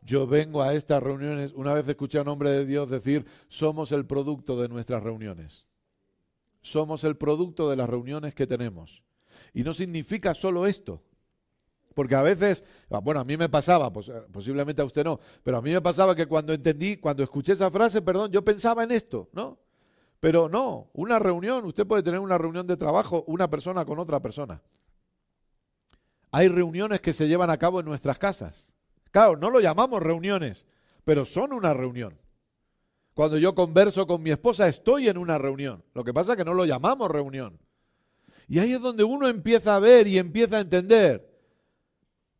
Yo 0.02 0.26
vengo 0.26 0.62
a 0.62 0.74
estas 0.74 1.02
reuniones, 1.02 1.52
una 1.54 1.72
vez 1.74 1.88
escuché 1.88 2.18
a 2.18 2.22
un 2.22 2.28
hombre 2.28 2.50
de 2.50 2.66
Dios 2.66 2.90
decir, 2.90 3.24
somos 3.48 3.90
el 3.90 4.06
producto 4.06 4.60
de 4.60 4.68
nuestras 4.68 5.02
reuniones 5.02 5.66
somos 6.64 7.04
el 7.04 7.16
producto 7.16 7.68
de 7.68 7.76
las 7.76 7.88
reuniones 7.88 8.34
que 8.34 8.46
tenemos. 8.46 9.02
Y 9.52 9.62
no 9.62 9.74
significa 9.74 10.34
solo 10.34 10.66
esto. 10.66 11.02
Porque 11.94 12.16
a 12.16 12.22
veces, 12.22 12.64
ah, 12.90 12.98
bueno, 12.98 13.20
a 13.20 13.24
mí 13.24 13.36
me 13.36 13.48
pasaba, 13.48 13.92
pues, 13.92 14.08
eh, 14.08 14.22
posiblemente 14.32 14.82
a 14.82 14.84
usted 14.84 15.04
no, 15.04 15.20
pero 15.44 15.58
a 15.58 15.62
mí 15.62 15.70
me 15.70 15.80
pasaba 15.80 16.16
que 16.16 16.26
cuando 16.26 16.52
entendí, 16.52 16.96
cuando 16.96 17.22
escuché 17.22 17.52
esa 17.52 17.70
frase, 17.70 18.02
perdón, 18.02 18.32
yo 18.32 18.42
pensaba 18.42 18.82
en 18.82 18.90
esto, 18.90 19.28
¿no? 19.32 19.58
Pero 20.18 20.48
no, 20.48 20.90
una 20.94 21.18
reunión, 21.18 21.64
usted 21.66 21.86
puede 21.86 22.02
tener 22.02 22.18
una 22.18 22.38
reunión 22.38 22.66
de 22.66 22.76
trabajo, 22.76 23.24
una 23.28 23.48
persona 23.48 23.84
con 23.84 23.98
otra 23.98 24.20
persona. 24.20 24.60
Hay 26.32 26.48
reuniones 26.48 27.00
que 27.00 27.12
se 27.12 27.28
llevan 27.28 27.50
a 27.50 27.58
cabo 27.58 27.78
en 27.78 27.86
nuestras 27.86 28.18
casas. 28.18 28.74
Claro, 29.12 29.36
no 29.36 29.50
lo 29.50 29.60
llamamos 29.60 30.02
reuniones, 30.02 30.66
pero 31.04 31.26
son 31.26 31.52
una 31.52 31.74
reunión. 31.74 32.18
Cuando 33.14 33.38
yo 33.38 33.54
converso 33.54 34.06
con 34.06 34.22
mi 34.22 34.30
esposa 34.30 34.68
estoy 34.68 35.08
en 35.08 35.16
una 35.16 35.38
reunión. 35.38 35.84
Lo 35.94 36.02
que 36.02 36.12
pasa 36.12 36.32
es 36.32 36.38
que 36.38 36.44
no 36.44 36.52
lo 36.52 36.66
llamamos 36.66 37.10
reunión. 37.10 37.58
Y 38.48 38.58
ahí 38.58 38.72
es 38.72 38.80
donde 38.80 39.04
uno 39.04 39.28
empieza 39.28 39.76
a 39.76 39.78
ver 39.78 40.06
y 40.08 40.18
empieza 40.18 40.58
a 40.58 40.60
entender. 40.60 41.30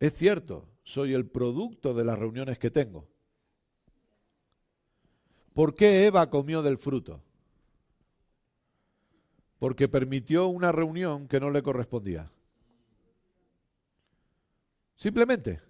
Es 0.01 0.15
cierto, 0.15 0.69
soy 0.83 1.15
el 1.15 1.27
producto 1.27 1.95
de 1.95 2.05
las 2.05 2.19
reuniones 2.19 2.59
que 2.59 2.71
tengo. 2.71 3.09
¿Por 5.53 5.77
qué 5.77 6.07
Eva 6.07 6.29
comió 6.29 6.63
del 6.63 6.77
fruto? 6.77 7.23
Porque 9.61 9.89
permitió 9.89 10.49
una 10.49 10.73
reunión 10.73 11.29
que 11.29 11.39
no 11.39 11.51
le 11.51 11.63
correspondía. 11.63 12.31
Simplemente. 14.97 15.61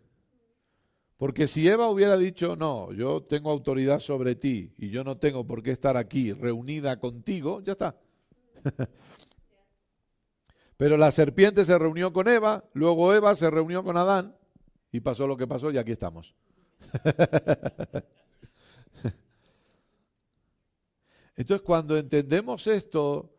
Porque 1.17 1.47
si 1.47 1.69
Eva 1.69 1.89
hubiera 1.89 2.17
dicho, 2.17 2.57
no, 2.57 2.93
yo 2.93 3.23
tengo 3.23 3.51
autoridad 3.51 4.01
sobre 4.01 4.35
ti 4.35 4.73
y 4.77 4.91
yo 4.91 5.05
no 5.05 5.17
tengo 5.17 5.47
por 5.47 5.62
qué 5.62 5.71
estar 5.71 5.97
aquí 5.97 6.33
reunida 6.33 6.99
contigo, 6.99 7.61
ya 7.61 7.73
está. 7.73 7.97
Pero 10.77 10.97
la 10.97 11.12
serpiente 11.12 11.65
se 11.65 11.79
reunió 11.79 12.12
con 12.12 12.27
Eva, 12.29 12.65
luego 12.73 13.15
Eva 13.15 13.37
se 13.37 13.49
reunió 13.49 13.85
con 13.85 13.97
Adán 13.97 14.37
y 14.91 14.99
pasó 15.01 15.27
lo 15.29 15.37
que 15.37 15.47
pasó 15.47 15.71
y 15.71 15.79
aquí 15.79 15.93
estamos. 15.93 16.35
Entonces 21.37 21.62
cuando 21.65 21.97
entendemos 21.97 22.67
esto, 22.67 23.31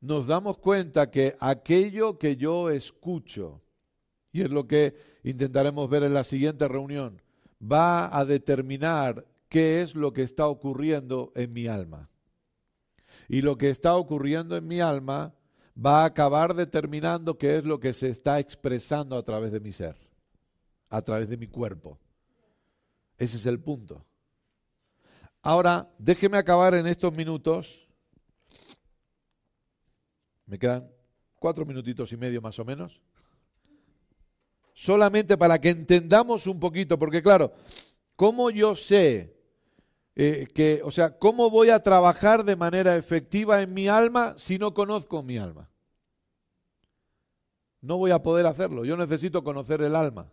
nos 0.00 0.26
damos 0.26 0.58
cuenta 0.58 1.10
que 1.10 1.36
aquello 1.38 2.18
que 2.18 2.36
yo 2.36 2.68
escucho, 2.70 3.62
y 4.32 4.42
es 4.42 4.50
lo 4.50 4.66
que 4.66 4.96
intentaremos 5.22 5.88
ver 5.88 6.02
en 6.02 6.14
la 6.14 6.24
siguiente 6.24 6.66
reunión, 6.66 7.20
va 7.60 8.16
a 8.16 8.24
determinar 8.24 9.26
qué 9.48 9.82
es 9.82 9.94
lo 9.94 10.12
que 10.12 10.22
está 10.22 10.46
ocurriendo 10.46 11.32
en 11.36 11.52
mi 11.52 11.66
alma. 11.66 12.08
Y 13.28 13.42
lo 13.42 13.56
que 13.56 13.70
está 13.70 13.94
ocurriendo 13.94 14.56
en 14.56 14.66
mi 14.66 14.80
alma 14.80 15.34
va 15.76 16.02
a 16.02 16.06
acabar 16.06 16.54
determinando 16.54 17.38
qué 17.38 17.58
es 17.58 17.64
lo 17.64 17.78
que 17.78 17.92
se 17.92 18.08
está 18.08 18.40
expresando 18.40 19.16
a 19.16 19.22
través 19.22 19.52
de 19.52 19.60
mi 19.60 19.72
ser, 19.72 19.96
a 20.88 21.02
través 21.02 21.28
de 21.28 21.36
mi 21.36 21.46
cuerpo. 21.46 21.98
Ese 23.18 23.36
es 23.36 23.46
el 23.46 23.60
punto. 23.60 24.04
Ahora, 25.42 25.90
déjeme 25.98 26.38
acabar 26.38 26.74
en 26.74 26.86
estos 26.86 27.14
minutos. 27.14 27.88
Me 30.46 30.58
quedan 30.58 30.90
cuatro 31.38 31.64
minutitos 31.64 32.12
y 32.12 32.16
medio 32.16 32.40
más 32.40 32.58
o 32.58 32.64
menos 32.64 33.00
solamente 34.74 35.36
para 35.36 35.60
que 35.60 35.70
entendamos 35.70 36.46
un 36.46 36.58
poquito, 36.58 36.98
porque 36.98 37.22
claro, 37.22 37.52
¿cómo 38.16 38.50
yo 38.50 38.74
sé 38.76 39.36
eh, 40.14 40.48
que, 40.54 40.80
o 40.84 40.90
sea, 40.90 41.18
cómo 41.18 41.50
voy 41.50 41.70
a 41.70 41.82
trabajar 41.82 42.44
de 42.44 42.56
manera 42.56 42.96
efectiva 42.96 43.62
en 43.62 43.74
mi 43.74 43.88
alma 43.88 44.34
si 44.36 44.58
no 44.58 44.74
conozco 44.74 45.22
mi 45.22 45.38
alma? 45.38 45.68
No 47.80 47.98
voy 47.98 48.12
a 48.12 48.22
poder 48.22 48.46
hacerlo, 48.46 48.84
yo 48.84 48.96
necesito 48.96 49.42
conocer 49.42 49.82
el 49.82 49.96
alma. 49.96 50.30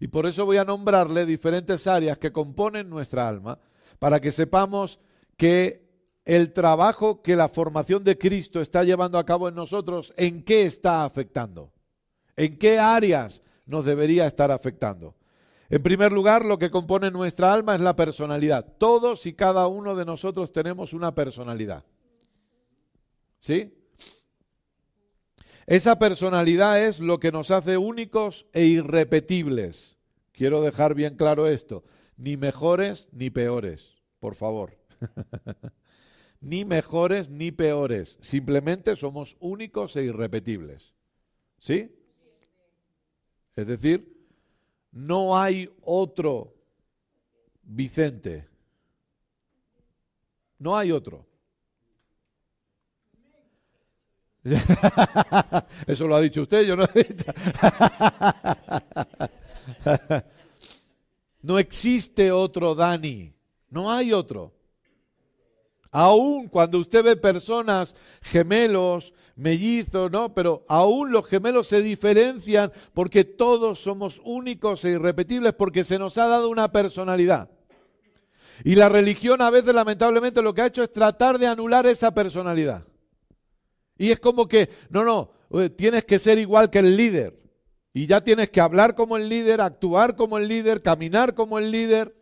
Y 0.00 0.08
por 0.08 0.26
eso 0.26 0.44
voy 0.44 0.56
a 0.56 0.64
nombrarle 0.64 1.26
diferentes 1.26 1.86
áreas 1.86 2.18
que 2.18 2.32
componen 2.32 2.90
nuestra 2.90 3.28
alma, 3.28 3.58
para 3.98 4.20
que 4.20 4.32
sepamos 4.32 4.98
que 5.36 5.82
el 6.24 6.52
trabajo 6.52 7.22
que 7.22 7.36
la 7.36 7.48
formación 7.48 8.02
de 8.04 8.18
Cristo 8.18 8.60
está 8.60 8.84
llevando 8.84 9.18
a 9.18 9.26
cabo 9.26 9.48
en 9.48 9.54
nosotros, 9.54 10.12
¿en 10.16 10.42
qué 10.42 10.66
está 10.66 11.04
afectando? 11.04 11.72
¿En 12.36 12.58
qué 12.58 12.78
áreas 12.78 13.42
nos 13.66 13.84
debería 13.84 14.26
estar 14.26 14.50
afectando. 14.50 15.14
En 15.72 15.82
primer 15.82 16.12
lugar, 16.12 16.44
lo 16.44 16.58
que 16.58 16.70
compone 16.70 17.10
nuestra 17.10 17.52
alma 17.52 17.74
es 17.74 17.80
la 17.80 17.96
personalidad. 17.96 18.74
Todos 18.76 19.24
y 19.24 19.32
cada 19.32 19.66
uno 19.68 19.94
de 19.96 20.04
nosotros 20.04 20.52
tenemos 20.52 20.92
una 20.92 21.14
personalidad. 21.14 21.84
¿Sí? 23.38 23.72
Esa 25.66 25.98
personalidad 25.98 26.84
es 26.84 27.00
lo 27.00 27.18
que 27.18 27.32
nos 27.32 27.50
hace 27.50 27.78
únicos 27.78 28.46
e 28.52 28.64
irrepetibles. 28.64 29.96
Quiero 30.32 30.60
dejar 30.60 30.94
bien 30.94 31.16
claro 31.16 31.46
esto. 31.46 31.84
Ni 32.18 32.36
mejores 32.36 33.08
ni 33.10 33.30
peores, 33.30 34.02
por 34.20 34.34
favor. 34.34 34.76
ni 36.40 36.64
mejores 36.64 37.30
ni 37.30 37.50
peores. 37.50 38.18
Simplemente 38.20 38.94
somos 38.96 39.36
únicos 39.40 39.96
e 39.96 40.04
irrepetibles. 40.04 40.94
¿Sí? 41.58 41.96
Es 43.56 43.66
decir, 43.66 44.10
no 44.92 45.38
hay 45.38 45.70
otro 45.82 46.54
Vicente. 47.62 48.48
No 50.58 50.74
hay 50.76 50.92
otro. 50.92 51.26
Eso 55.86 56.08
lo 56.08 56.16
ha 56.16 56.20
dicho 56.20 56.42
usted, 56.42 56.66
yo 56.66 56.76
no 56.76 56.84
he 56.94 57.04
dicho. 57.04 57.26
No 61.42 61.58
existe 61.58 62.30
otro 62.30 62.74
Dani. 62.74 63.34
No 63.68 63.90
hay 63.90 64.12
otro. 64.12 64.54
Aún 65.92 66.48
cuando 66.48 66.78
usted 66.78 67.04
ve 67.04 67.16
personas 67.16 67.94
gemelos, 68.22 69.12
mellizos, 69.36 70.10
¿no? 70.10 70.34
Pero 70.34 70.64
aún 70.66 71.12
los 71.12 71.26
gemelos 71.26 71.66
se 71.66 71.82
diferencian 71.82 72.72
porque 72.94 73.24
todos 73.24 73.78
somos 73.80 74.20
únicos 74.24 74.84
e 74.86 74.92
irrepetibles 74.92 75.52
porque 75.52 75.84
se 75.84 75.98
nos 75.98 76.16
ha 76.16 76.28
dado 76.28 76.48
una 76.48 76.72
personalidad. 76.72 77.50
Y 78.64 78.74
la 78.74 78.88
religión 78.88 79.42
a 79.42 79.50
veces 79.50 79.74
lamentablemente 79.74 80.40
lo 80.40 80.54
que 80.54 80.62
ha 80.62 80.66
hecho 80.66 80.82
es 80.82 80.90
tratar 80.90 81.38
de 81.38 81.46
anular 81.46 81.86
esa 81.86 82.14
personalidad. 82.14 82.86
Y 83.98 84.12
es 84.12 84.18
como 84.18 84.48
que, 84.48 84.70
no, 84.88 85.04
no, 85.04 85.32
tienes 85.76 86.04
que 86.04 86.18
ser 86.18 86.38
igual 86.38 86.70
que 86.70 86.78
el 86.78 86.96
líder. 86.96 87.38
Y 87.92 88.06
ya 88.06 88.22
tienes 88.22 88.50
que 88.50 88.62
hablar 88.62 88.94
como 88.94 89.18
el 89.18 89.28
líder, 89.28 89.60
actuar 89.60 90.16
como 90.16 90.38
el 90.38 90.48
líder, 90.48 90.80
caminar 90.80 91.34
como 91.34 91.58
el 91.58 91.70
líder. 91.70 92.16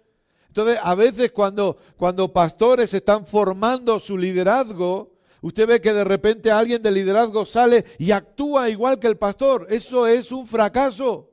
Entonces, 0.50 0.78
a 0.82 0.94
veces 0.94 1.30
cuando, 1.30 1.78
cuando 1.96 2.32
pastores 2.32 2.92
están 2.92 3.24
formando 3.24 4.00
su 4.00 4.18
liderazgo, 4.18 5.10
Usted 5.42 5.66
ve 5.66 5.80
que 5.80 5.92
de 5.92 6.04
repente 6.04 6.50
alguien 6.50 6.82
de 6.82 6.90
liderazgo 6.90 7.46
sale 7.46 7.84
y 7.98 8.10
actúa 8.10 8.68
igual 8.68 8.98
que 8.98 9.06
el 9.06 9.16
pastor. 9.16 9.66
Eso 9.70 10.06
es 10.06 10.32
un 10.32 10.46
fracaso. 10.46 11.30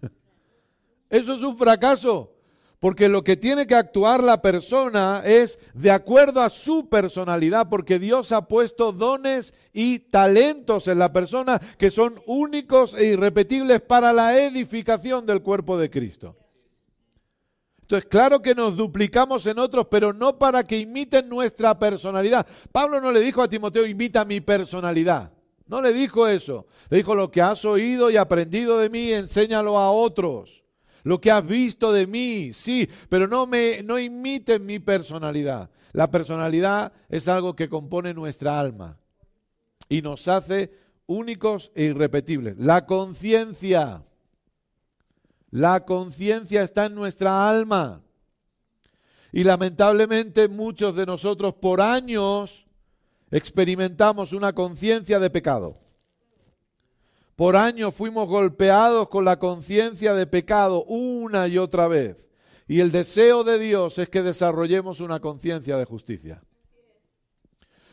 Eso 1.10 1.34
es 1.34 1.42
un 1.42 1.56
fracaso. 1.58 2.32
Porque 2.80 3.08
lo 3.08 3.24
que 3.24 3.36
tiene 3.36 3.66
que 3.66 3.74
actuar 3.74 4.22
la 4.22 4.40
persona 4.40 5.22
es 5.26 5.58
de 5.74 5.90
acuerdo 5.90 6.40
a 6.40 6.48
su 6.48 6.88
personalidad, 6.88 7.68
porque 7.68 7.98
Dios 7.98 8.30
ha 8.30 8.46
puesto 8.46 8.92
dones 8.92 9.52
y 9.72 9.98
talentos 9.98 10.86
en 10.86 11.00
la 11.00 11.12
persona 11.12 11.60
que 11.76 11.90
son 11.90 12.22
únicos 12.26 12.94
e 12.94 13.06
irrepetibles 13.06 13.80
para 13.80 14.12
la 14.12 14.38
edificación 14.38 15.26
del 15.26 15.42
cuerpo 15.42 15.76
de 15.76 15.90
Cristo. 15.90 16.36
Entonces, 17.88 18.10
claro 18.10 18.42
que 18.42 18.54
nos 18.54 18.76
duplicamos 18.76 19.46
en 19.46 19.58
otros, 19.58 19.86
pero 19.90 20.12
no 20.12 20.38
para 20.38 20.62
que 20.62 20.78
imiten 20.78 21.26
nuestra 21.26 21.78
personalidad. 21.78 22.46
Pablo 22.70 23.00
no 23.00 23.10
le 23.10 23.20
dijo 23.20 23.40
a 23.40 23.48
Timoteo, 23.48 23.86
imita 23.86 24.26
mi 24.26 24.42
personalidad. 24.42 25.32
No 25.66 25.80
le 25.80 25.94
dijo 25.94 26.28
eso. 26.28 26.66
Le 26.90 26.98
dijo, 26.98 27.14
lo 27.14 27.30
que 27.30 27.40
has 27.40 27.64
oído 27.64 28.10
y 28.10 28.18
aprendido 28.18 28.76
de 28.76 28.90
mí, 28.90 29.10
enséñalo 29.12 29.78
a 29.78 29.90
otros. 29.90 30.64
Lo 31.02 31.18
que 31.18 31.30
has 31.30 31.46
visto 31.46 31.90
de 31.90 32.06
mí, 32.06 32.50
sí, 32.52 32.86
pero 33.08 33.26
no 33.26 33.46
me 33.46 33.82
no 33.82 33.98
imiten 33.98 34.66
mi 34.66 34.80
personalidad. 34.80 35.70
La 35.92 36.10
personalidad 36.10 36.92
es 37.08 37.26
algo 37.26 37.56
que 37.56 37.70
compone 37.70 38.12
nuestra 38.12 38.60
alma 38.60 38.98
y 39.88 40.02
nos 40.02 40.28
hace 40.28 40.72
únicos 41.06 41.72
e 41.74 41.84
irrepetibles. 41.84 42.58
La 42.58 42.84
conciencia 42.84 44.02
la 45.50 45.84
conciencia 45.84 46.62
está 46.62 46.86
en 46.86 46.94
nuestra 46.94 47.48
alma. 47.48 48.02
Y 49.32 49.44
lamentablemente 49.44 50.48
muchos 50.48 50.94
de 50.96 51.06
nosotros 51.06 51.54
por 51.54 51.80
años 51.80 52.66
experimentamos 53.30 54.32
una 54.32 54.52
conciencia 54.52 55.18
de 55.18 55.30
pecado. 55.30 55.78
Por 57.36 57.56
años 57.56 57.94
fuimos 57.94 58.26
golpeados 58.26 59.08
con 59.08 59.24
la 59.24 59.38
conciencia 59.38 60.14
de 60.14 60.26
pecado 60.26 60.84
una 60.84 61.46
y 61.46 61.58
otra 61.58 61.88
vez. 61.88 62.28
Y 62.66 62.80
el 62.80 62.90
deseo 62.90 63.44
de 63.44 63.58
Dios 63.58 63.98
es 63.98 64.08
que 64.08 64.22
desarrollemos 64.22 65.00
una 65.00 65.20
conciencia 65.20 65.76
de 65.76 65.84
justicia. 65.84 66.42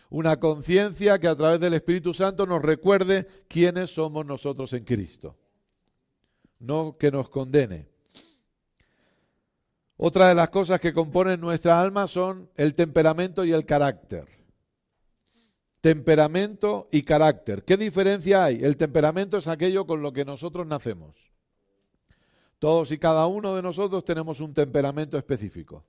Una 0.10 0.40
conciencia 0.40 1.20
que 1.20 1.28
a 1.28 1.36
través 1.36 1.60
del 1.60 1.74
Espíritu 1.74 2.14
Santo 2.14 2.46
nos 2.46 2.62
recuerde 2.62 3.28
quiénes 3.48 3.94
somos 3.94 4.26
nosotros 4.26 4.72
en 4.74 4.84
Cristo 4.84 5.38
no 6.60 6.98
que 6.98 7.12
nos 7.12 7.30
condene. 7.30 7.88
Otra 9.98 10.28
de 10.28 10.36
las 10.36 10.50
cosas 10.50 10.82
que 10.82 10.94
componen 10.94 11.40
nuestra 11.40 11.82
alma 11.82 12.08
son 12.08 12.50
el 12.56 12.76
temperamento 12.76 13.46
y 13.46 13.54
el 13.54 13.66
carácter. 13.66 14.28
Temperamento 15.80 16.90
y 16.92 17.04
carácter. 17.04 17.64
¿Qué 17.64 17.78
diferencia 17.78 18.44
hay? 18.44 18.64
El 18.64 18.76
temperamento 18.76 19.38
es 19.38 19.48
aquello 19.48 19.86
con 19.86 20.02
lo 20.02 20.12
que 20.12 20.26
nosotros 20.26 20.68
nacemos. 20.68 21.32
Todos 22.60 22.92
y 22.92 22.98
cada 22.98 23.28
uno 23.28 23.56
de 23.56 23.62
nosotros 23.62 24.04
tenemos 24.04 24.42
un 24.42 24.54
temperamento 24.54 25.18
específico. 25.18 25.86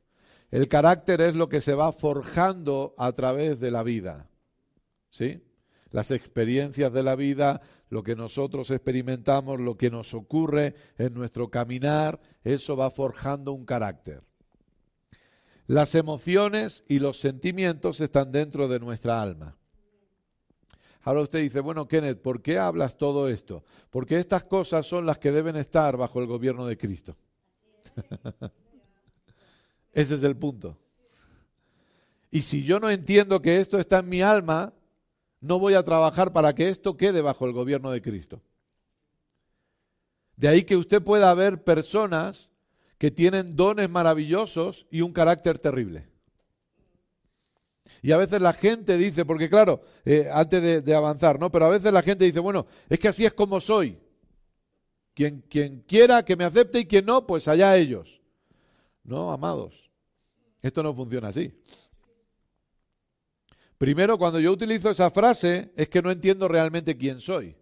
El 0.50 0.68
carácter 0.68 1.20
es 1.20 1.34
lo 1.34 1.48
que 1.48 1.60
se 1.60 1.74
va 1.74 1.92
forjando 1.92 2.94
a 2.98 3.10
través 3.12 3.58
de 3.58 3.70
la 3.70 3.82
vida. 3.82 4.28
¿Sí? 5.10 5.42
Las 5.90 6.10
experiencias 6.10 6.92
de 6.92 7.02
la 7.02 7.16
vida, 7.16 7.60
lo 7.88 8.02
que 8.02 8.16
nosotros 8.16 8.70
experimentamos, 8.70 9.60
lo 9.60 9.76
que 9.76 9.90
nos 9.90 10.14
ocurre 10.14 10.74
en 10.98 11.14
nuestro 11.14 11.50
caminar, 11.50 12.20
eso 12.42 12.76
va 12.76 12.90
forjando 12.90 13.52
un 13.52 13.64
carácter. 13.64 14.22
Las 15.66 15.94
emociones 15.94 16.84
y 16.88 16.98
los 16.98 17.18
sentimientos 17.18 18.00
están 18.00 18.32
dentro 18.32 18.68
de 18.68 18.78
nuestra 18.78 19.20
alma. 19.20 19.56
Ahora 21.02 21.22
usted 21.22 21.40
dice, 21.40 21.60
bueno, 21.60 21.86
Kenneth, 21.86 22.20
¿por 22.20 22.42
qué 22.42 22.58
hablas 22.58 22.96
todo 22.96 23.28
esto? 23.28 23.64
Porque 23.90 24.16
estas 24.16 24.44
cosas 24.44 24.86
son 24.86 25.06
las 25.06 25.18
que 25.18 25.30
deben 25.30 25.54
estar 25.56 25.96
bajo 25.96 26.20
el 26.20 26.26
gobierno 26.26 26.66
de 26.66 26.76
Cristo. 26.76 27.16
Ese 29.92 30.16
es 30.16 30.22
el 30.24 30.36
punto. 30.36 30.76
Y 32.30 32.42
si 32.42 32.64
yo 32.64 32.80
no 32.80 32.90
entiendo 32.90 33.40
que 33.40 33.60
esto 33.60 33.78
está 33.78 34.00
en 34.00 34.08
mi 34.08 34.20
alma, 34.20 34.74
no 35.46 35.58
voy 35.58 35.74
a 35.74 35.84
trabajar 35.84 36.32
para 36.32 36.54
que 36.54 36.68
esto 36.68 36.96
quede 36.96 37.20
bajo 37.20 37.46
el 37.46 37.52
gobierno 37.52 37.90
de 37.90 38.02
Cristo. 38.02 38.42
De 40.36 40.48
ahí 40.48 40.64
que 40.64 40.76
usted 40.76 41.02
pueda 41.02 41.32
ver 41.34 41.64
personas 41.64 42.50
que 42.98 43.10
tienen 43.10 43.56
dones 43.56 43.88
maravillosos 43.88 44.86
y 44.90 45.00
un 45.00 45.12
carácter 45.12 45.58
terrible. 45.58 46.08
Y 48.02 48.12
a 48.12 48.18
veces 48.18 48.40
la 48.40 48.52
gente 48.52 48.96
dice, 48.98 49.24
porque 49.24 49.48
claro, 49.48 49.82
eh, 50.04 50.28
antes 50.32 50.62
de, 50.62 50.82
de, 50.82 50.94
avanzar, 50.94 51.40
¿no? 51.40 51.50
Pero 51.50 51.66
a 51.66 51.70
veces 51.70 51.92
la 51.92 52.02
gente 52.02 52.24
dice, 52.24 52.40
bueno, 52.40 52.66
es 52.88 52.98
que 52.98 53.08
así 53.08 53.24
es 53.24 53.32
como 53.32 53.60
soy. 53.60 53.98
Quien, 55.14 55.40
quien 55.48 55.80
quiera 55.80 56.24
que 56.24 56.36
me 56.36 56.44
acepte 56.44 56.80
y 56.80 56.86
quien 56.86 57.06
no, 57.06 57.26
pues 57.26 57.48
allá 57.48 57.76
ellos. 57.76 58.20
No, 59.02 59.32
amados, 59.32 59.90
esto 60.60 60.82
no 60.82 60.92
funciona 60.94 61.28
así. 61.28 61.52
Primero, 63.78 64.16
cuando 64.16 64.40
yo 64.40 64.52
utilizo 64.52 64.90
esa 64.90 65.10
frase, 65.10 65.72
es 65.76 65.88
que 65.88 66.00
no 66.00 66.10
entiendo 66.10 66.48
realmente 66.48 66.96
quién 66.96 67.20
soy, 67.20 67.56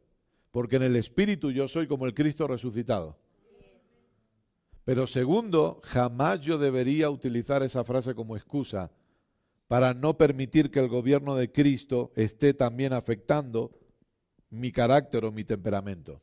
porque 0.50 0.76
en 0.76 0.84
el 0.84 0.96
Espíritu 0.96 1.50
yo 1.50 1.66
soy 1.66 1.88
como 1.88 2.06
el 2.06 2.14
Cristo 2.14 2.46
resucitado. 2.46 3.18
Pero 4.84 5.06
segundo, 5.06 5.80
jamás 5.82 6.40
yo 6.40 6.58
debería 6.58 7.10
utilizar 7.10 7.62
esa 7.62 7.82
frase 7.84 8.14
como 8.14 8.36
excusa 8.36 8.92
para 9.66 9.94
no 9.94 10.16
permitir 10.16 10.70
que 10.70 10.78
el 10.78 10.88
gobierno 10.88 11.34
de 11.36 11.50
Cristo 11.50 12.12
esté 12.16 12.54
también 12.54 12.92
afectando 12.92 13.72
mi 14.50 14.70
carácter 14.70 15.24
o 15.24 15.32
mi 15.32 15.42
temperamento. 15.42 16.20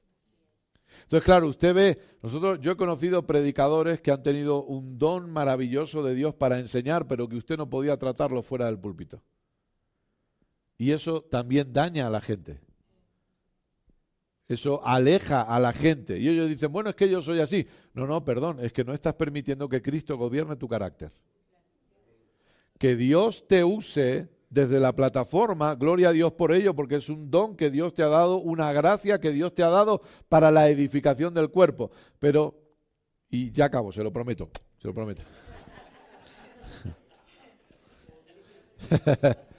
Entonces, 1.04 1.26
claro, 1.26 1.48
usted 1.48 1.74
ve, 1.74 2.00
nosotros, 2.22 2.60
yo 2.62 2.74
he 2.74 2.78
conocido 2.78 3.26
predicadores 3.26 4.00
que 4.00 4.12
han 4.12 4.22
tenido 4.22 4.64
un 4.64 4.98
don 4.98 5.30
maravilloso 5.30 6.04
de 6.04 6.14
Dios 6.14 6.36
para 6.36 6.60
enseñar, 6.60 7.08
pero 7.08 7.28
que 7.28 7.38
usted 7.38 7.58
no 7.58 7.70
podía 7.70 7.98
tratarlo 7.98 8.44
fuera 8.44 8.68
del 8.68 8.80
púlpito. 8.80 9.22
Y 10.82 10.92
eso 10.94 11.22
también 11.22 11.72
daña 11.72 12.08
a 12.08 12.10
la 12.10 12.22
gente. 12.22 12.60
Eso 14.48 14.84
aleja 14.84 15.44
a 15.44 15.60
la 15.60 15.74
gente. 15.74 16.18
Y 16.18 16.28
ellos 16.28 16.50
dicen, 16.50 16.72
bueno, 16.72 16.90
es 16.90 16.96
que 16.96 17.08
yo 17.08 17.22
soy 17.22 17.40
así. 17.40 17.68
No, 17.94 18.08
no, 18.08 18.26
perdón, 18.26 18.60
es 18.60 18.74
que 18.74 18.84
no 18.84 18.92
estás 18.92 19.14
permitiendo 19.14 19.70
que 19.70 19.84
Cristo 19.84 20.18
gobierne 20.18 20.56
tu 20.56 20.68
carácter. 20.68 21.12
Que 22.80 22.96
Dios 22.96 23.48
te 23.48 23.64
use 23.64 24.28
desde 24.50 24.80
la 24.80 24.96
plataforma, 24.96 25.76
gloria 25.76 26.10
a 26.10 26.14
Dios 26.14 26.32
por 26.34 26.52
ello, 26.52 26.74
porque 26.74 26.96
es 26.96 27.10
un 27.10 27.30
don 27.30 27.56
que 27.56 27.70
Dios 27.70 27.94
te 27.94 28.02
ha 28.02 28.08
dado, 28.08 28.38
una 28.38 28.74
gracia 28.74 29.20
que 29.20 29.30
Dios 29.30 29.54
te 29.54 29.62
ha 29.62 29.70
dado 29.70 30.02
para 30.30 30.50
la 30.50 30.68
edificación 30.68 31.36
del 31.36 31.52
cuerpo. 31.52 31.92
Pero, 32.18 32.60
y 33.30 33.52
ya 33.52 33.66
acabo, 33.66 33.92
se 33.92 34.02
lo 34.02 34.12
prometo, 34.12 34.50
se 34.80 34.88
lo 34.88 34.96
prometo. 34.96 35.22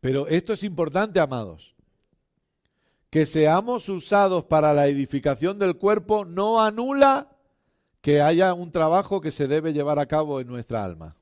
Pero 0.00 0.28
esto 0.28 0.52
es 0.52 0.62
importante, 0.62 1.20
amados. 1.20 1.74
Que 3.10 3.26
seamos 3.26 3.88
usados 3.88 4.44
para 4.44 4.72
la 4.72 4.86
edificación 4.86 5.58
del 5.58 5.76
cuerpo 5.76 6.24
no 6.24 6.62
anula 6.62 7.30
que 8.00 8.20
haya 8.20 8.54
un 8.54 8.70
trabajo 8.70 9.20
que 9.20 9.30
se 9.30 9.48
debe 9.48 9.72
llevar 9.72 9.98
a 9.98 10.06
cabo 10.06 10.40
en 10.40 10.46
nuestra 10.46 10.84
alma. 10.84 11.16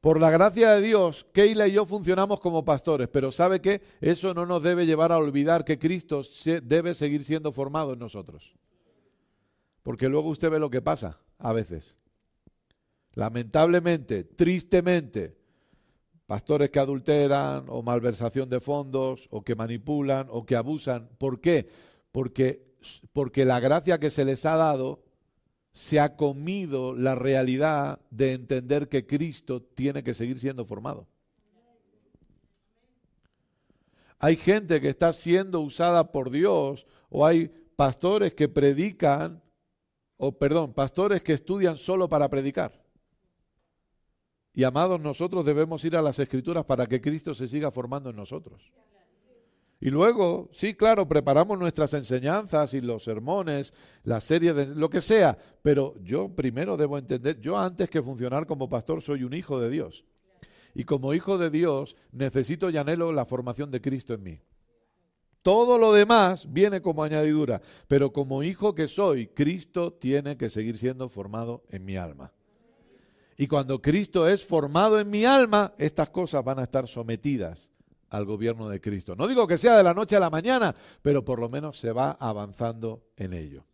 Por 0.00 0.20
la 0.20 0.30
gracia 0.30 0.72
de 0.72 0.82
Dios, 0.82 1.26
Keila 1.32 1.66
y 1.66 1.72
yo 1.72 1.86
funcionamos 1.86 2.38
como 2.38 2.64
pastores, 2.64 3.08
pero 3.08 3.32
¿sabe 3.32 3.62
qué? 3.62 3.80
Eso 4.02 4.34
no 4.34 4.44
nos 4.44 4.62
debe 4.62 4.84
llevar 4.84 5.12
a 5.12 5.18
olvidar 5.18 5.64
que 5.64 5.78
Cristo 5.78 6.22
debe 6.62 6.94
seguir 6.94 7.24
siendo 7.24 7.52
formado 7.52 7.94
en 7.94 8.00
nosotros. 8.00 8.54
Porque 9.82 10.08
luego 10.08 10.28
usted 10.28 10.50
ve 10.50 10.58
lo 10.58 10.68
que 10.68 10.82
pasa 10.82 11.18
a 11.38 11.52
veces. 11.54 11.98
Lamentablemente, 13.14 14.24
tristemente, 14.24 15.38
pastores 16.26 16.70
que 16.70 16.78
adulteran 16.78 17.66
o 17.68 17.82
malversación 17.82 18.48
de 18.48 18.60
fondos 18.60 19.28
o 19.30 19.42
que 19.42 19.54
manipulan 19.54 20.28
o 20.30 20.46
que 20.46 20.56
abusan. 20.56 21.08
¿Por 21.18 21.40
qué? 21.40 21.68
Porque, 22.12 22.74
porque 23.12 23.44
la 23.44 23.60
gracia 23.60 23.98
que 23.98 24.10
se 24.10 24.24
les 24.24 24.44
ha 24.46 24.56
dado 24.56 25.02
se 25.72 25.98
ha 25.98 26.16
comido 26.16 26.94
la 26.94 27.16
realidad 27.16 28.00
de 28.10 28.32
entender 28.32 28.88
que 28.88 29.06
Cristo 29.06 29.60
tiene 29.60 30.04
que 30.04 30.14
seguir 30.14 30.38
siendo 30.38 30.64
formado. 30.64 31.08
Hay 34.20 34.36
gente 34.36 34.80
que 34.80 34.88
está 34.88 35.12
siendo 35.12 35.60
usada 35.60 36.12
por 36.12 36.30
Dios 36.30 36.86
o 37.10 37.26
hay 37.26 37.48
pastores 37.76 38.34
que 38.34 38.48
predican, 38.48 39.42
o 40.16 40.38
perdón, 40.38 40.72
pastores 40.72 41.22
que 41.22 41.32
estudian 41.32 41.76
solo 41.76 42.08
para 42.08 42.30
predicar. 42.30 42.83
Y 44.54 44.62
amados, 44.64 45.00
nosotros 45.00 45.44
debemos 45.44 45.84
ir 45.84 45.96
a 45.96 46.02
las 46.02 46.18
escrituras 46.18 46.64
para 46.64 46.86
que 46.86 47.00
Cristo 47.00 47.34
se 47.34 47.48
siga 47.48 47.70
formando 47.70 48.10
en 48.10 48.16
nosotros. 48.16 48.72
Y 49.80 49.90
luego, 49.90 50.48
sí, 50.52 50.74
claro, 50.74 51.06
preparamos 51.06 51.58
nuestras 51.58 51.92
enseñanzas 51.92 52.72
y 52.72 52.80
los 52.80 53.04
sermones, 53.04 53.74
la 54.04 54.20
serie 54.20 54.54
de 54.54 54.74
lo 54.74 54.88
que 54.88 55.00
sea, 55.00 55.36
pero 55.62 55.94
yo 56.02 56.28
primero 56.34 56.76
debo 56.76 56.96
entender, 56.96 57.38
yo 57.40 57.58
antes 57.58 57.90
que 57.90 58.00
funcionar 58.00 58.46
como 58.46 58.68
pastor 58.68 59.02
soy 59.02 59.24
un 59.24 59.34
hijo 59.34 59.60
de 59.60 59.70
Dios. 59.70 60.04
y 60.74 60.84
como 60.84 61.14
hijo 61.14 61.38
de 61.38 61.50
Dios 61.50 61.96
necesito 62.10 62.68
y 62.68 62.76
anhelo 62.76 63.12
la 63.12 63.26
formación 63.26 63.70
de 63.70 63.80
Cristo 63.80 64.14
en 64.14 64.22
mí. 64.22 64.40
Todo 65.42 65.78
lo 65.78 65.92
demás 65.92 66.52
viene 66.52 66.80
como 66.80 67.04
añadidura, 67.04 67.60
pero 67.86 68.12
como 68.12 68.42
hijo 68.42 68.74
que 68.74 68.88
soy, 68.88 69.28
Cristo 69.28 69.92
tiene 69.92 70.36
que 70.36 70.50
seguir 70.50 70.78
siendo 70.78 71.08
formado 71.08 71.62
en 71.68 71.84
mi 71.84 71.96
alma. 71.96 72.32
Y 73.36 73.46
cuando 73.46 73.82
Cristo 73.82 74.28
es 74.28 74.44
formado 74.44 75.00
en 75.00 75.10
mi 75.10 75.24
alma, 75.24 75.74
estas 75.78 76.10
cosas 76.10 76.44
van 76.44 76.58
a 76.58 76.64
estar 76.64 76.86
sometidas 76.88 77.68
al 78.10 78.24
gobierno 78.24 78.68
de 78.68 78.80
Cristo. 78.80 79.16
No 79.16 79.26
digo 79.26 79.46
que 79.46 79.58
sea 79.58 79.76
de 79.76 79.82
la 79.82 79.94
noche 79.94 80.16
a 80.16 80.20
la 80.20 80.30
mañana, 80.30 80.74
pero 81.02 81.24
por 81.24 81.40
lo 81.40 81.48
menos 81.48 81.78
se 81.78 81.90
va 81.90 82.12
avanzando 82.12 83.02
en 83.16 83.32
ello. 83.32 83.64